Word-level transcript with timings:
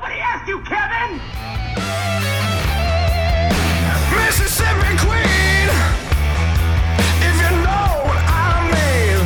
Nobody 0.00 0.20
asked 0.20 0.46
you, 0.46 0.60
Kevin! 0.60 1.18
Mississippi 4.14 4.94
Queen, 5.02 5.68
if 7.26 7.34
you 7.42 7.50
know 7.66 8.06
what 8.06 8.22
I 8.30 8.62
mean. 8.78 9.18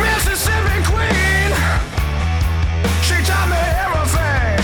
Mississippi 0.00 0.80
Queen, 0.88 1.52
she 3.04 3.16
taught 3.28 3.48
me 3.52 3.60
everything. 3.84 4.56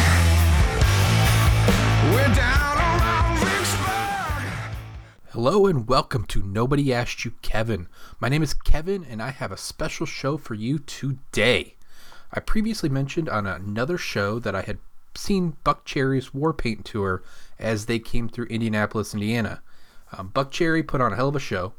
We're 2.14 2.34
down 2.34 2.76
around 2.78 3.36
Vicksburg. 3.40 4.48
Hello 5.32 5.66
and 5.66 5.86
welcome 5.86 6.24
to 6.28 6.42
Nobody 6.42 6.94
Asked 6.94 7.26
You 7.26 7.32
Kevin. 7.42 7.88
My 8.20 8.30
name 8.30 8.42
is 8.42 8.54
Kevin 8.54 9.04
and 9.04 9.20
I 9.20 9.32
have 9.32 9.52
a 9.52 9.58
special 9.58 10.06
show 10.06 10.38
for 10.38 10.54
you 10.54 10.78
today. 10.78 11.76
I 12.34 12.40
previously 12.40 12.88
mentioned 12.88 13.28
on 13.28 13.46
another 13.46 13.96
show 13.96 14.38
that 14.40 14.54
I 14.54 14.62
had 14.62 14.78
seen 15.14 15.56
Buckcherry's 15.64 16.30
Warpaint 16.30 16.84
tour 16.84 17.22
as 17.58 17.86
they 17.86 17.98
came 17.98 18.28
through 18.28 18.46
Indianapolis, 18.46 19.14
Indiana. 19.14 19.62
Um, 20.12 20.30
Buckcherry 20.34 20.86
put 20.86 21.00
on 21.00 21.12
a 21.12 21.16
hell 21.16 21.28
of 21.28 21.36
a 21.36 21.40
show, 21.40 21.72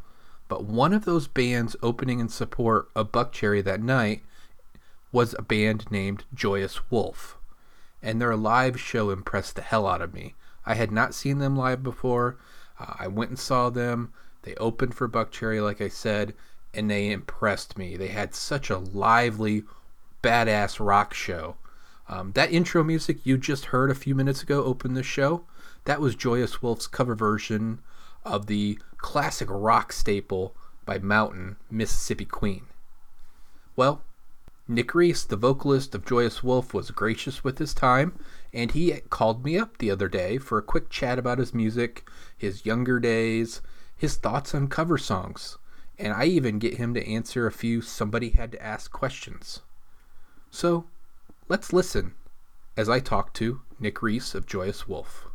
but 0.48 0.64
one 0.64 0.94
of 0.94 1.06
those 1.06 1.28
bands 1.28 1.76
opening 1.84 2.20
in 2.20 2.30
support 2.30 2.90
of 2.96 3.12
Buckcherry 3.12 3.64
that 3.64 3.82
night 3.82 4.24
was 5.12 5.36
a 5.38 5.42
band 5.44 5.92
named 5.92 6.24
Joyous 6.34 6.90
Wolf 6.90 7.38
and 8.06 8.22
their 8.22 8.36
live 8.36 8.80
show 8.80 9.10
impressed 9.10 9.56
the 9.56 9.64
hell 9.64 9.88
out 9.88 10.02
of 10.02 10.14
me. 10.14 10.36
I 10.64 10.76
had 10.76 10.92
not 10.92 11.16
seen 11.16 11.40
them 11.40 11.58
live 11.58 11.82
before. 11.82 12.38
Uh, 12.80 12.94
I 13.00 13.08
went 13.08 13.32
and 13.32 13.40
saw 13.40 13.72
them. 13.72 14.14
They 14.44 14.54
opened 14.56 14.94
for 14.94 15.10
Buckcherry, 15.10 15.62
like 15.62 15.82
I 15.82 15.88
said, 15.88 16.36
and 16.72 16.90
they 16.90 17.10
impressed 17.10 17.80
me. 17.80 17.98
They 17.98 18.10
had 18.10 18.36
such 18.36 18.70
a 18.70 18.78
lively, 18.78 19.64
badass 20.26 20.84
rock 20.84 21.14
show. 21.14 21.56
Um, 22.10 22.32
that 22.32 22.52
intro 22.52 22.84
music 22.84 23.24
you 23.24 23.38
just 23.38 23.66
heard 23.66 23.92
a 23.92 23.96
few 23.96 24.16
minutes 24.16 24.42
ago 24.42 24.64
open 24.64 24.96
the 24.96 25.04
show. 25.04 25.46
That 25.84 26.02
was 26.02 26.16
Joyous 26.16 26.64
Wolf's 26.64 26.88
cover 26.88 27.14
version 27.14 27.80
of 28.24 28.48
the 28.48 28.80
classic 28.98 29.48
rock 29.52 29.94
staple 29.94 30.56
by 30.84 30.98
Mountain, 30.98 31.58
Mississippi 31.70 32.26
Queen. 32.26 32.66
Well, 33.76 34.02
Nick 34.68 34.96
Reese, 34.96 35.24
the 35.24 35.36
vocalist 35.36 35.94
of 35.94 36.06
Joyous 36.06 36.42
Wolf, 36.42 36.74
was 36.74 36.90
gracious 36.90 37.44
with 37.44 37.60
his 37.60 37.76
time, 37.76 38.18
and 38.52 38.72
he 38.72 38.94
called 39.12 39.46
me 39.46 39.60
up 39.60 39.78
the 39.78 39.92
other 39.92 40.10
day 40.10 40.40
for 40.40 40.58
a 40.58 40.64
quick 40.64 40.90
chat 40.90 41.20
about 41.20 41.38
his 41.38 41.54
music, 41.54 42.10
his 42.36 42.66
younger 42.66 43.00
days, 43.00 43.62
his 43.96 44.16
thoughts 44.16 44.56
on 44.56 44.70
cover 44.70 44.98
songs, 44.98 45.60
and 46.00 46.14
I 46.14 46.26
even 46.26 46.58
get 46.58 46.78
him 46.78 46.96
to 46.96 47.08
answer 47.08 47.46
a 47.46 47.52
few 47.52 47.84
somebody 47.84 48.32
had 48.32 48.52
to 48.54 48.64
ask 48.64 48.92
questions. 48.92 49.62
So, 50.56 50.86
let's 51.50 51.74
listen 51.74 52.14
as 52.78 52.88
I 52.88 53.02
talk 53.02 53.34
to 53.34 53.60
Nick 53.78 54.02
Reese 54.02 54.34
of 54.34 54.46
Joyous 54.46 54.88
Wolf. 54.88 55.28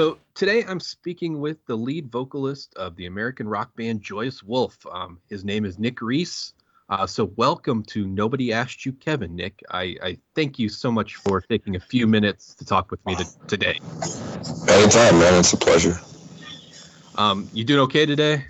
So 0.00 0.16
today 0.32 0.64
I'm 0.64 0.80
speaking 0.80 1.40
with 1.40 1.58
the 1.66 1.76
lead 1.76 2.10
vocalist 2.10 2.72
of 2.76 2.96
the 2.96 3.04
American 3.04 3.46
rock 3.46 3.76
band 3.76 4.00
Joyous 4.00 4.42
Wolf. 4.42 4.78
Um, 4.90 5.18
his 5.28 5.44
name 5.44 5.66
is 5.66 5.78
Nick 5.78 6.00
Reese. 6.00 6.54
Uh, 6.88 7.06
so 7.06 7.26
welcome 7.36 7.82
to 7.82 8.06
Nobody 8.06 8.50
Asked 8.50 8.86
You, 8.86 8.94
Kevin. 8.94 9.36
Nick, 9.36 9.62
I, 9.70 9.96
I 10.02 10.18
thank 10.34 10.58
you 10.58 10.70
so 10.70 10.90
much 10.90 11.16
for 11.16 11.42
taking 11.42 11.76
a 11.76 11.80
few 11.80 12.06
minutes 12.06 12.54
to 12.54 12.64
talk 12.64 12.90
with 12.90 13.04
me 13.04 13.14
to, 13.16 13.26
today. 13.46 13.78
Anytime, 14.70 15.18
man. 15.18 15.38
It's 15.38 15.52
a 15.52 15.58
pleasure. 15.58 16.00
Um, 17.16 17.46
you 17.52 17.64
doing 17.64 17.80
okay 17.80 18.06
today? 18.06 18.46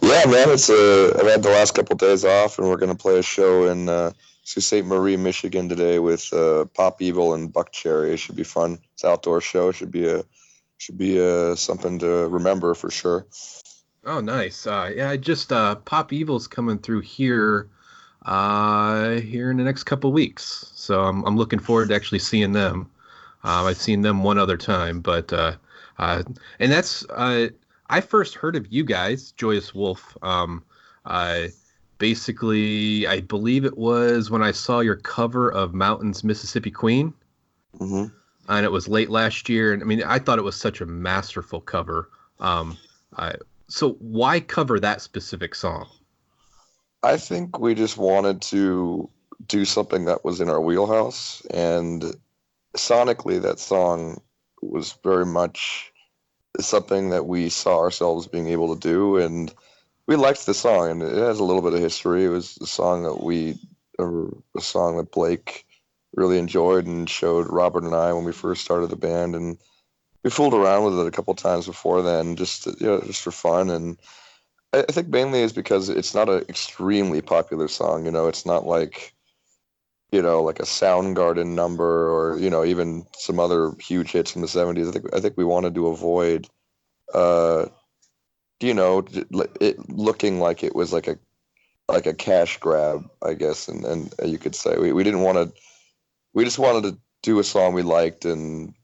Yeah, 0.00 0.26
man. 0.26 0.50
It's 0.50 0.70
uh, 0.70 1.12
I've 1.18 1.26
had 1.26 1.42
the 1.42 1.50
last 1.50 1.74
couple 1.74 1.96
days 1.96 2.24
off, 2.24 2.60
and 2.60 2.68
we're 2.68 2.76
gonna 2.76 2.94
play 2.94 3.18
a 3.18 3.22
show 3.22 3.66
in 3.66 3.88
uh, 3.88 4.12
Sault 4.44 4.62
Ste. 4.62 4.84
Marie, 4.84 5.16
Michigan 5.16 5.68
today 5.68 5.98
with 5.98 6.32
uh, 6.32 6.66
Pop 6.66 7.02
Evil 7.02 7.34
and 7.34 7.52
Buckcherry. 7.52 8.12
It 8.12 8.18
should 8.18 8.36
be 8.36 8.44
fun. 8.44 8.78
It's 8.94 9.02
an 9.02 9.10
outdoor 9.10 9.40
show. 9.40 9.70
It 9.70 9.74
should 9.74 9.90
be 9.90 10.08
a 10.08 10.22
should 10.78 10.98
be 10.98 11.20
uh, 11.20 11.54
something 11.54 11.98
to 11.98 12.28
remember 12.28 12.74
for 12.74 12.90
sure. 12.90 13.26
Oh, 14.04 14.20
nice. 14.20 14.66
Uh, 14.66 14.92
yeah, 14.94 15.10
I 15.10 15.16
just 15.16 15.52
uh, 15.52 15.74
Pop 15.76 16.12
Evil's 16.12 16.46
coming 16.46 16.78
through 16.78 17.00
here 17.00 17.68
uh, 18.24 19.10
here 19.20 19.50
in 19.50 19.56
the 19.56 19.64
next 19.64 19.84
couple 19.84 20.12
weeks, 20.12 20.70
so 20.74 21.02
I'm 21.02 21.24
I'm 21.24 21.36
looking 21.36 21.58
forward 21.58 21.88
to 21.88 21.94
actually 21.94 22.20
seeing 22.20 22.52
them. 22.52 22.90
Um, 23.44 23.66
I've 23.66 23.76
seen 23.76 24.02
them 24.02 24.22
one 24.22 24.38
other 24.38 24.56
time, 24.56 25.00
but 25.00 25.32
uh, 25.32 25.56
uh, 25.98 26.22
and 26.58 26.72
that's 26.72 27.04
uh, 27.10 27.48
I 27.88 28.00
first 28.00 28.34
heard 28.34 28.56
of 28.56 28.72
you 28.72 28.84
guys, 28.84 29.32
Joyous 29.32 29.74
Wolf. 29.74 30.16
Um, 30.22 30.64
uh, 31.04 31.48
basically, 31.98 33.06
I 33.06 33.20
believe 33.20 33.64
it 33.64 33.76
was 33.78 34.30
when 34.30 34.42
I 34.42 34.52
saw 34.52 34.80
your 34.80 34.96
cover 34.96 35.50
of 35.50 35.74
Mountains, 35.74 36.24
Mississippi 36.24 36.70
Queen 36.70 37.14
hmm 37.78 38.06
and 38.48 38.64
it 38.64 38.72
was 38.72 38.88
late 38.88 39.10
last 39.10 39.48
year. 39.48 39.72
And 39.72 39.82
I 39.82 39.86
mean, 39.86 40.02
I 40.02 40.18
thought 40.18 40.38
it 40.38 40.42
was 40.42 40.56
such 40.56 40.80
a 40.80 40.86
masterful 40.86 41.60
cover. 41.60 42.10
Um, 42.40 42.76
I, 43.16 43.34
so 43.68 43.92
why 43.94 44.40
cover 44.40 44.78
that 44.80 45.00
specific 45.00 45.54
song? 45.54 45.88
I 47.02 47.16
think 47.16 47.58
we 47.58 47.74
just 47.74 47.96
wanted 47.96 48.42
to 48.42 49.08
do 49.46 49.64
something 49.64 50.06
that 50.06 50.24
was 50.24 50.40
in 50.40 50.48
our 50.48 50.60
wheelhouse, 50.60 51.42
and 51.50 52.16
sonically, 52.76 53.40
that 53.42 53.58
song 53.58 54.20
was 54.62 54.98
very 55.04 55.26
much 55.26 55.92
something 56.58 57.10
that 57.10 57.26
we 57.26 57.48
saw 57.48 57.78
ourselves 57.78 58.26
being 58.26 58.48
able 58.48 58.74
to 58.74 58.80
do, 58.80 59.18
and 59.18 59.52
we 60.06 60.16
liked 60.16 60.46
the 60.46 60.54
song, 60.54 60.90
and 60.90 61.02
it 61.02 61.14
has 61.16 61.38
a 61.38 61.44
little 61.44 61.62
bit 61.62 61.74
of 61.74 61.80
history. 61.80 62.24
It 62.24 62.30
was 62.30 62.56
a 62.60 62.66
song 62.66 63.02
that 63.02 63.22
we, 63.22 63.58
a 63.98 64.60
song 64.60 64.96
that 64.96 65.12
Blake 65.12 65.65
really 66.16 66.38
enjoyed 66.38 66.86
and 66.86 67.08
showed 67.08 67.46
Robert 67.50 67.84
and 67.84 67.94
I 67.94 68.12
when 68.12 68.24
we 68.24 68.32
first 68.32 68.64
started 68.64 68.90
the 68.90 68.96
band, 68.96 69.36
and 69.36 69.58
we 70.24 70.30
fooled 70.30 70.54
around 70.54 70.84
with 70.84 70.98
it 70.98 71.06
a 71.06 71.12
couple 71.12 71.34
times 71.34 71.66
before 71.66 72.02
then, 72.02 72.36
just 72.36 72.66
you 72.66 72.86
know, 72.86 73.00
just 73.02 73.22
for 73.22 73.30
fun. 73.30 73.70
And 73.70 73.98
I, 74.72 74.82
think 74.82 75.08
mainly 75.08 75.40
is 75.42 75.52
because 75.52 75.88
it's 75.88 76.14
not 76.14 76.28
an 76.28 76.44
extremely 76.48 77.20
popular 77.22 77.68
song. 77.68 78.04
You 78.04 78.10
know, 78.10 78.26
it's 78.26 78.46
not 78.46 78.66
like 78.66 79.14
you 80.12 80.22
know 80.22 80.42
like 80.42 80.60
a 80.60 80.64
Soundgarden 80.64 81.54
number 81.54 82.10
or 82.10 82.38
you 82.38 82.50
know 82.50 82.64
even 82.64 83.06
some 83.16 83.38
other 83.38 83.72
huge 83.80 84.12
hits 84.12 84.32
from 84.32 84.42
the 84.42 84.48
'70s. 84.48 84.88
I 84.88 84.92
think 84.92 85.14
I 85.14 85.20
think 85.20 85.36
we 85.36 85.44
wanted 85.44 85.74
to 85.74 85.88
avoid. 85.88 86.48
Uh, 87.14 87.66
you 88.60 88.74
know, 88.74 89.04
it 89.60 89.88
looking 89.90 90.40
like 90.40 90.64
it 90.64 90.74
was 90.74 90.92
like 90.92 91.08
a 91.08 91.18
like 91.88 92.06
a 92.06 92.14
cash 92.14 92.58
grab, 92.58 93.08
I 93.22 93.34
guess, 93.34 93.68
and 93.68 93.84
and 93.84 94.12
you 94.24 94.38
could 94.38 94.54
say 94.54 94.76
we, 94.78 94.92
we 94.92 95.04
didn't 95.04 95.22
want 95.22 95.38
to. 95.38 95.62
We 96.36 96.44
just 96.44 96.58
wanted 96.58 96.82
to 96.82 96.98
do 97.22 97.38
a 97.38 97.44
song 97.44 97.72
we 97.72 97.80
liked, 97.80 98.26
and 98.26 98.74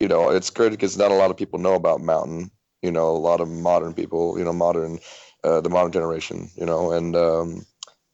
you 0.00 0.08
know, 0.08 0.30
it's 0.30 0.48
good 0.48 0.72
because 0.72 0.96
not 0.96 1.10
a 1.10 1.14
lot 1.14 1.30
of 1.30 1.36
people 1.36 1.58
know 1.58 1.74
about 1.74 2.00
Mountain. 2.00 2.50
You 2.80 2.90
know, 2.90 3.10
a 3.10 3.18
lot 3.18 3.42
of 3.42 3.48
modern 3.50 3.92
people, 3.92 4.38
you 4.38 4.44
know, 4.44 4.54
modern, 4.54 4.98
uh, 5.44 5.60
the 5.60 5.68
modern 5.68 5.92
generation, 5.92 6.50
you 6.56 6.64
know, 6.64 6.92
and 6.92 7.14
um, 7.14 7.66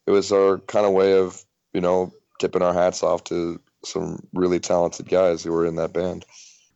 it 0.08 0.10
was 0.10 0.32
our 0.32 0.58
kind 0.58 0.86
of 0.86 0.92
way 0.92 1.16
of, 1.16 1.40
you 1.72 1.80
know, 1.80 2.12
tipping 2.40 2.62
our 2.62 2.74
hats 2.74 3.04
off 3.04 3.22
to 3.24 3.60
some 3.84 4.26
really 4.34 4.58
talented 4.58 5.08
guys 5.08 5.44
who 5.44 5.52
were 5.52 5.66
in 5.66 5.76
that 5.76 5.92
band. 5.92 6.24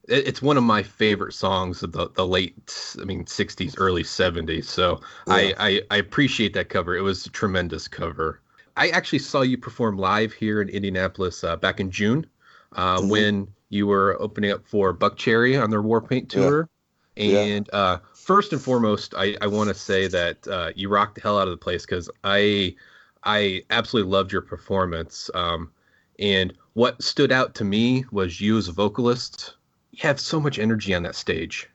It's 0.07 0.41
one 0.41 0.57
of 0.57 0.63
my 0.63 0.85
favorite 0.85 1.33
songs 1.33 1.83
of 1.83 1.93
the, 1.93 2.11
the 2.11 2.27
late, 2.27 2.95
I 3.01 3.05
mean, 3.05 3.25
60s, 3.25 3.75
early 3.77 4.05
70s. 4.05 4.67
So 4.67 5.01
I, 5.27 5.55
I, 5.59 5.83
I 5.91 5.97
appreciate 5.97 6.53
that 6.55 6.69
cover. 6.69 6.95
It 6.95 7.01
was 7.01 7.27
a 7.27 7.31
tremendous 7.31 7.89
cover. 7.89 8.41
I 8.77 8.89
actually 8.89 9.21
saw 9.21 9.43
you 9.43 9.57
perform 9.59 9.97
live 9.99 10.33
here 10.33 10.61
in 10.61 10.69
Indianapolis 10.69 11.45
uh, 11.45 11.57
back 11.57 11.81
in 11.81 11.91
June 11.91 12.27
uh, 12.73 12.99
Mhm. 13.01 13.09
when 13.09 13.49
you 13.69 13.87
were 13.87 14.17
opening 14.21 14.51
up 14.51 14.67
for 14.67 14.93
Buckcherry 14.95 15.61
on 15.63 15.71
their 15.71 15.83
Warpaint 15.83 16.33
Yeah. 16.33 16.41
tour. 16.41 16.69
Yeah. 17.17 17.39
And 17.41 17.71
uh, 17.73 17.99
first 18.15 18.53
and 18.53 18.61
foremost, 18.61 19.15
I, 19.17 19.37
I 19.41 19.47
want 19.47 19.69
to 19.69 19.75
say 19.75 20.09
that 20.09 20.49
uh, 20.49 20.73
you 20.75 20.89
rocked 20.89 21.15
the 21.17 21.21
hell 21.21 21.39
out 21.39 21.47
of 21.47 21.53
the 21.53 21.57
place 21.65 21.87
because 21.87 22.11
I 22.25 22.75
I 23.23 23.63
absolutely 23.71 24.11
loved 24.11 24.33
your 24.33 24.43
performance. 24.43 25.31
Um, 25.35 25.71
and 26.19 26.53
what 26.75 27.03
stood 27.03 27.31
out 27.33 27.55
to 27.57 27.65
me 27.65 28.05
was 28.11 28.41
you 28.41 28.59
as 28.59 28.67
a 28.69 28.73
vocalist. 28.73 29.55
You 29.93 30.01
have 30.03 30.19
so 30.19 30.41
much 30.41 30.59
energy 30.59 30.93
on 30.93 31.05
that 31.05 31.15
stage. 31.15 31.71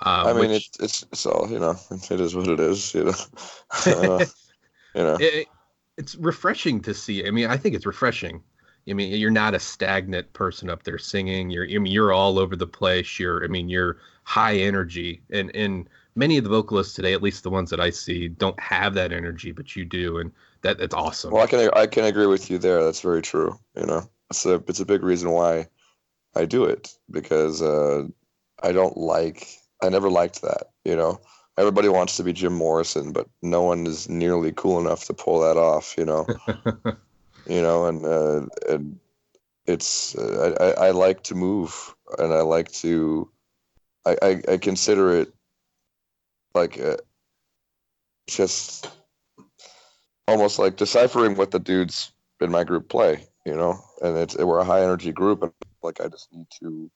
Uh, 0.00 0.24
I 0.26 0.32
mean, 0.34 0.50
which- 0.50 0.68
it's 0.68 0.80
it's 0.80 1.02
it's 1.10 1.26
all 1.26 1.48
you 1.50 1.58
know. 1.58 1.74
It 1.90 2.20
is 2.20 2.36
what 2.36 2.48
it 2.48 2.60
is. 2.60 2.94
You 2.94 3.04
know. 3.04 3.14
Uh, 3.86 4.24
you 4.94 5.02
know. 5.02 5.16
it, 5.20 5.48
it's 5.98 6.14
refreshing 6.14 6.80
to 6.82 6.94
see. 6.94 7.26
I 7.26 7.30
mean, 7.30 7.50
I 7.50 7.56
think 7.56 7.74
it's 7.74 7.84
refreshing. 7.84 8.42
I 8.88 8.94
mean, 8.94 9.12
you're 9.12 9.30
not 9.30 9.54
a 9.54 9.60
stagnant 9.60 10.32
person 10.32 10.70
up 10.70 10.84
there 10.84 10.96
singing. 10.96 11.50
You're, 11.50 11.66
I 11.68 11.76
mean, 11.78 11.92
you're 11.92 12.12
all 12.12 12.38
over 12.38 12.56
the 12.56 12.66
place. 12.66 13.18
You're, 13.18 13.44
I 13.44 13.48
mean, 13.48 13.68
you're 13.68 13.98
high 14.22 14.56
energy, 14.56 15.20
and 15.30 15.54
and 15.54 15.88
many 16.14 16.38
of 16.38 16.44
the 16.44 16.50
vocalists 16.50 16.94
today, 16.94 17.12
at 17.12 17.22
least 17.22 17.42
the 17.42 17.50
ones 17.50 17.68
that 17.68 17.80
I 17.80 17.90
see, 17.90 18.28
don't 18.28 18.58
have 18.58 18.94
that 18.94 19.12
energy, 19.12 19.52
but 19.52 19.76
you 19.76 19.84
do, 19.84 20.18
and 20.18 20.32
that 20.62 20.78
that's 20.78 20.94
awesome. 20.94 21.32
Well, 21.32 21.42
I 21.42 21.46
can 21.48 21.68
I 21.74 21.86
can 21.86 22.04
agree 22.04 22.26
with 22.26 22.50
you 22.50 22.56
there. 22.56 22.82
That's 22.82 23.02
very 23.02 23.20
true. 23.20 23.58
You 23.76 23.84
know, 23.84 24.08
it's 24.30 24.46
a 24.46 24.62
it's 24.68 24.80
a 24.80 24.86
big 24.86 25.02
reason 25.02 25.30
why 25.30 25.66
I 26.34 26.46
do 26.46 26.64
it 26.64 26.94
because 27.10 27.60
uh, 27.60 28.04
I 28.62 28.72
don't 28.72 28.96
like 28.96 29.46
I 29.82 29.90
never 29.90 30.08
liked 30.08 30.40
that. 30.42 30.70
You 30.84 30.96
know, 30.96 31.20
everybody 31.58 31.88
wants 31.88 32.16
to 32.16 32.22
be 32.22 32.32
Jim 32.32 32.54
Morrison, 32.54 33.12
but 33.12 33.28
no 33.42 33.62
one 33.62 33.86
is 33.86 34.08
nearly 34.08 34.52
cool 34.52 34.80
enough 34.80 35.04
to 35.06 35.14
pull 35.14 35.40
that 35.40 35.58
off. 35.58 35.94
You 35.98 36.06
know, 36.06 36.26
you 37.46 37.60
know, 37.60 37.86
and 37.86 38.06
uh, 38.06 38.46
and 38.68 38.98
it's 39.66 40.16
uh, 40.16 40.74
I, 40.78 40.86
I 40.86 40.90
like 40.92 41.22
to 41.24 41.34
move 41.34 41.94
and 42.18 42.32
I 42.32 42.40
like 42.40 42.72
to 42.72 43.30
I 44.06 44.16
I, 44.22 44.42
I 44.52 44.56
consider 44.56 45.12
it 45.12 45.32
like 46.54 46.80
uh, 46.80 46.96
just 48.28 48.90
almost 50.26 50.58
like 50.58 50.76
deciphering 50.76 51.36
what 51.36 51.50
the 51.50 51.58
dudes 51.58 52.12
in 52.40 52.50
my 52.50 52.64
group 52.64 52.88
play, 52.88 53.26
you 53.44 53.54
know, 53.54 53.78
and 54.02 54.16
it's 54.16 54.36
we're 54.36 54.60
a 54.60 54.64
high 54.64 54.82
energy 54.82 55.12
group, 55.12 55.42
and 55.42 55.52
like 55.82 56.00
I 56.00 56.08
just 56.08 56.32
need 56.32 56.46
to. 56.60 56.90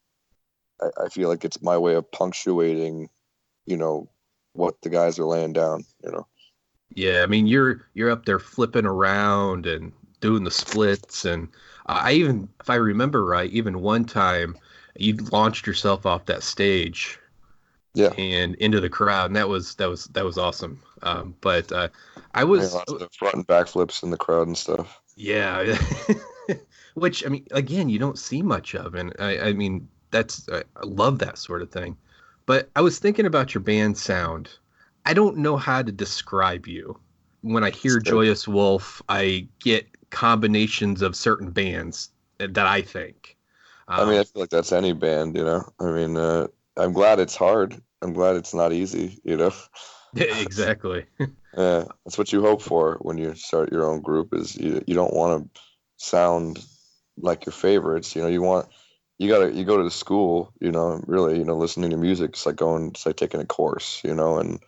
I, 0.81 1.05
I 1.05 1.09
feel 1.09 1.29
like 1.29 1.45
it's 1.45 1.63
my 1.63 1.77
way 1.77 1.95
of 1.95 2.11
punctuating, 2.11 3.09
you 3.67 3.77
know, 3.77 4.09
what 4.55 4.81
the 4.83 4.91
guys 4.91 5.19
are 5.19 5.25
laying 5.27 5.53
down, 5.53 5.85
you 6.05 6.11
know. 6.13 6.27
Yeah, 6.95 7.23
I 7.23 7.27
mean 7.27 7.47
you're 7.47 7.87
you're 7.95 8.11
up 8.11 8.25
there 8.27 8.39
flipping 8.39 8.87
around 8.87 9.67
and 9.67 9.93
doing 10.21 10.45
the 10.45 10.51
splits, 10.51 11.25
and 11.25 11.49
I 11.87 12.13
even, 12.13 12.49
if 12.61 12.71
I 12.71 12.77
remember 12.77 13.25
right, 13.25 13.51
even 13.51 13.81
one 13.81 14.05
time 14.05 14.57
you 14.97 15.17
launched 15.33 15.67
yourself 15.67 16.07
off 16.07 16.27
that 16.27 16.43
stage 16.43 17.19
Yeah, 17.95 18.15
and 18.19 18.55
into 18.57 18.81
the 18.81 18.91
crowd, 18.91 19.27
and 19.27 19.37
that 19.37 19.49
was 19.49 19.77
that 19.77 19.89
was 19.89 20.07
that 20.07 20.25
was 20.25 20.39
awesome. 20.39 20.83
Um, 21.03 21.37
but 21.41 21.73
uh, 21.73 21.89
I 22.35 22.45
was 22.45 22.85
of 22.89 23.13
front 23.19 23.35
and 23.37 23.47
back 23.47 23.69
flips 23.69 24.03
in 24.03 24.11
the 24.11 24.17
crowd 24.19 24.47
and 24.49 24.57
stuff. 24.59 25.01
Yeah, 25.17 25.77
which 26.95 27.25
I 27.27 27.29
mean, 27.29 27.47
again, 27.51 27.89
you 27.89 27.99
don't 27.99 28.19
see 28.19 28.43
much 28.43 28.75
of, 28.75 28.95
and 28.95 29.15
I, 29.19 29.39
I 29.49 29.53
mean, 29.53 29.89
that's 30.11 30.49
I 30.49 30.63
love 30.85 31.19
that 31.21 31.39
sort 31.39 31.63
of 31.63 31.71
thing. 31.71 31.97
But 32.53 32.71
I 32.77 32.83
was 32.83 32.99
thinking 32.99 33.25
about 33.25 33.55
your 33.55 33.63
band 33.63 33.97
sound. 33.97 34.59
I 35.07 35.15
don't 35.15 35.39
know 35.39 35.57
how 35.57 35.81
to 35.81 35.91
describe 35.91 36.67
you. 36.67 37.01
When 37.41 37.65
I 37.65 37.71
hear 37.71 37.99
Sure. 38.05 38.13
Joyous 38.13 38.47
Wolf, 38.47 39.01
I 39.09 39.49
get 39.61 39.87
combinations 40.11 41.01
of 41.01 41.17
certain 41.17 41.51
bands 41.51 42.11
that 42.37 42.59
I 42.67 42.83
think. 42.83 43.39
I 43.97 44.05
mean, 44.05 44.19
I 44.19 44.23
Um, 44.23 44.25
feel 44.25 44.43
like 44.43 44.51
that's 44.51 44.73
any 44.73 44.93
band, 44.93 45.37
you 45.37 45.45
know. 45.45 45.63
I 45.81 45.85
mean, 45.93 46.17
uh, 46.17 46.49
I'm 46.77 46.93
glad 46.93 47.21
it's 47.21 47.37
hard. 47.37 47.81
I'm 48.01 48.13
glad 48.13 48.37
it's 48.37 48.55
not 48.55 48.73
easy, 48.73 49.19
you 49.25 49.37
know. 49.37 49.53
exactly. 50.17 51.07
Yeah, 51.57 51.85
that's 52.05 52.17
what 52.17 52.33
you 52.33 52.41
hope 52.41 52.63
for 52.63 52.97
when 53.03 53.19
you 53.19 53.35
start 53.35 53.73
your 53.73 53.85
own 53.85 54.01
group. 54.01 54.33
Is 54.35 54.57
you 54.57 54.83
you 54.87 54.95
don't 54.95 55.13
want 55.15 55.53
to 55.55 55.61
sound 55.99 56.65
like 57.19 57.45
your 57.47 57.53
favorites. 57.53 58.17
You 58.17 58.23
know, 58.23 58.29
you 58.29 58.43
want 58.43 58.69
you 59.19 59.29
gotta 59.29 59.53
you 59.53 59.65
go 59.65 59.77
to 59.77 59.85
the 59.85 59.91
school. 59.91 60.53
You 60.61 60.73
know, 60.73 61.03
really, 61.07 61.39
you 61.39 61.45
know, 61.45 61.57
listening 61.57 61.91
to 61.91 61.97
music. 61.97 62.31
It's 62.31 62.47
like 62.47 62.57
going, 62.57 62.89
it's 62.89 63.07
like 63.07 63.17
taking 63.17 63.41
a 63.41 63.47
course. 63.47 64.01
You 64.05 64.15
know, 64.15 64.39
and 64.39 64.61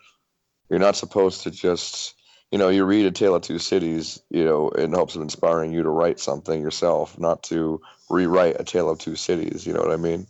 you're 0.71 0.79
not 0.79 0.97
supposed 0.97 1.43
to 1.43 1.51
just 1.51 2.15
you 2.51 2.59
know 2.59 2.69
you 2.69 2.85
read 2.85 3.07
a 3.07 3.11
tale 3.11 3.35
of 3.35 3.43
two 3.43 3.59
cities 3.59 4.21
you 4.31 4.45
know 4.45 4.69
in 4.71 4.93
hopes 4.93 5.17
of 5.17 5.23
inspiring 5.23 5.73
you 5.73 5.83
to 5.83 5.91
write 5.91 6.21
something 6.21 6.61
yourself 6.61 7.19
not 7.19 7.43
to 7.43 7.81
rewrite 8.11 8.61
a 8.61 8.65
tale 8.65 8.89
of 8.91 8.99
two 8.99 9.17
cities 9.17 9.67
you 9.67 9.73
know 9.73 9.81
what 9.81 9.91
i 9.91 9.97
mean 9.97 10.27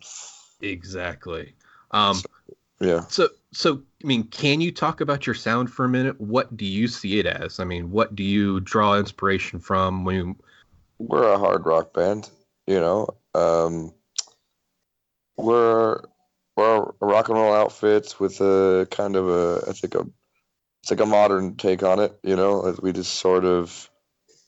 Exactly. 0.61 1.55
Um, 1.91 2.23
yeah 2.81 3.05
So, 3.09 3.29
so 3.53 3.83
I 4.03 4.07
mean, 4.07 4.25
can 4.25 4.61
you 4.61 4.73
talk 4.73 5.01
about 5.01 5.27
your 5.27 5.35
sound 5.35 5.71
for 5.71 5.85
a 5.85 5.89
minute? 5.89 6.21
What 6.21 6.57
do 6.57 6.65
you 6.65 6.89
see 6.89 7.19
it 7.19 7.27
as? 7.27 7.61
I 7.61 7.65
mean, 7.65 7.91
what 7.91 8.15
do 8.17 8.23
you 8.23 8.61
draw 8.61 8.97
inspiration 8.97 9.59
from 9.61 10.05
when 10.05 10.17
you? 10.17 10.37
we're 10.99 11.33
a 11.33 11.39
hard 11.39 11.67
rock 11.67 11.93
band 11.93 12.31
you 12.67 12.81
know 12.81 13.07
um 13.35 13.93
we're 15.37 16.01
we're 16.57 16.93
rock 17.01 17.29
and 17.29 17.39
roll 17.39 17.55
outfits 17.55 18.21
with 18.21 18.41
a 18.41 18.87
kind 18.91 19.17
of 19.17 19.29
a 19.29 19.65
i 19.69 19.73
think 19.73 19.95
a 19.95 20.07
it's 20.83 20.91
like 20.91 21.01
a 21.01 21.07
modern 21.07 21.57
take 21.57 21.83
on 21.83 21.99
it 21.99 22.19
you 22.23 22.37
know? 22.37 22.75
We 22.83 22.93
just 22.93 23.15
sort 23.15 23.45
of 23.45 23.91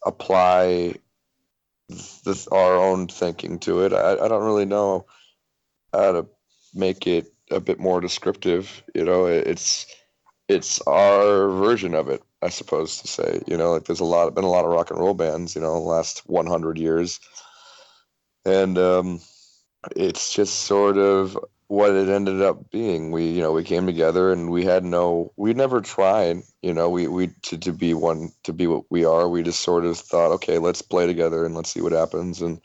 apply 0.05 0.97
this 1.88 2.47
our 2.49 2.77
own 2.77 3.09
thinking 3.09 3.59
to 3.61 3.83
it. 3.85 3.93
I, 3.93 4.12
I 4.12 4.29
don't 4.29 4.44
really 4.44 4.67
know 4.67 5.06
how 5.93 6.12
to 6.12 6.27
make 6.75 7.06
it 7.06 7.33
a 7.50 7.61
bit 7.61 7.81
more 7.81 8.00
descriptive 8.00 8.83
you 8.94 9.05
know? 9.05 9.27
It- 9.27 9.47
it's 9.47 9.87
it's 10.49 10.81
our 10.83 11.49
version 11.49 11.94
of 11.94 12.09
it 12.09 12.23
i 12.43 12.49
suppose 12.49 13.00
to 13.00 13.09
say 13.09 13.43
you 13.47 13.56
know? 13.56 13.73
Like 13.73 13.85
there's 13.85 14.00
a 14.00 14.05
lot 14.05 14.35
been 14.35 14.44
a 14.44 14.50
lot 14.50 14.65
of 14.65 14.71
rock 14.71 14.91
and 14.91 15.00
roll 15.00 15.15
bands 15.15 15.55
you 15.56 15.62
know 15.62 15.81
last 15.81 16.21
100 16.29 16.79
years. 16.79 17.19
And 18.44 18.79
um 18.79 19.21
it's 19.94 20.33
just 20.33 20.61
sort 20.61 20.99
of 20.99 21.38
what 21.69 21.91
it 21.91 22.09
ended 22.09 22.41
up 22.43 22.71
being 22.71 23.11
we 23.11 23.27
you 23.27 23.41
know 23.41 23.53
we 23.53 23.65
came 23.65 23.87
together 23.87 24.33
and 24.33 24.50
we 24.50 24.65
had 24.65 24.85
no 24.85 25.33
we 25.37 25.53
never 25.53 25.81
tried 25.81 26.41
you 26.62 26.73
know 26.73 26.88
we 26.88 27.09
we 27.09 27.29
to, 27.43 27.59
to 27.59 27.73
be 27.73 27.93
one 27.93 28.31
to 28.44 28.53
be 28.53 28.67
what 28.67 28.85
we 28.91 29.05
are 29.05 29.29
we 29.29 29.43
just 29.43 29.61
sort 29.61 29.85
of 29.85 29.99
thought 29.99 30.31
okay 30.31 30.59
let's 30.59 30.81
play 30.81 31.06
together 31.06 31.44
and 31.44 31.55
let's 31.55 31.71
see 31.71 31.81
what 31.81 31.93
happens 31.93 32.41
and 32.41 32.61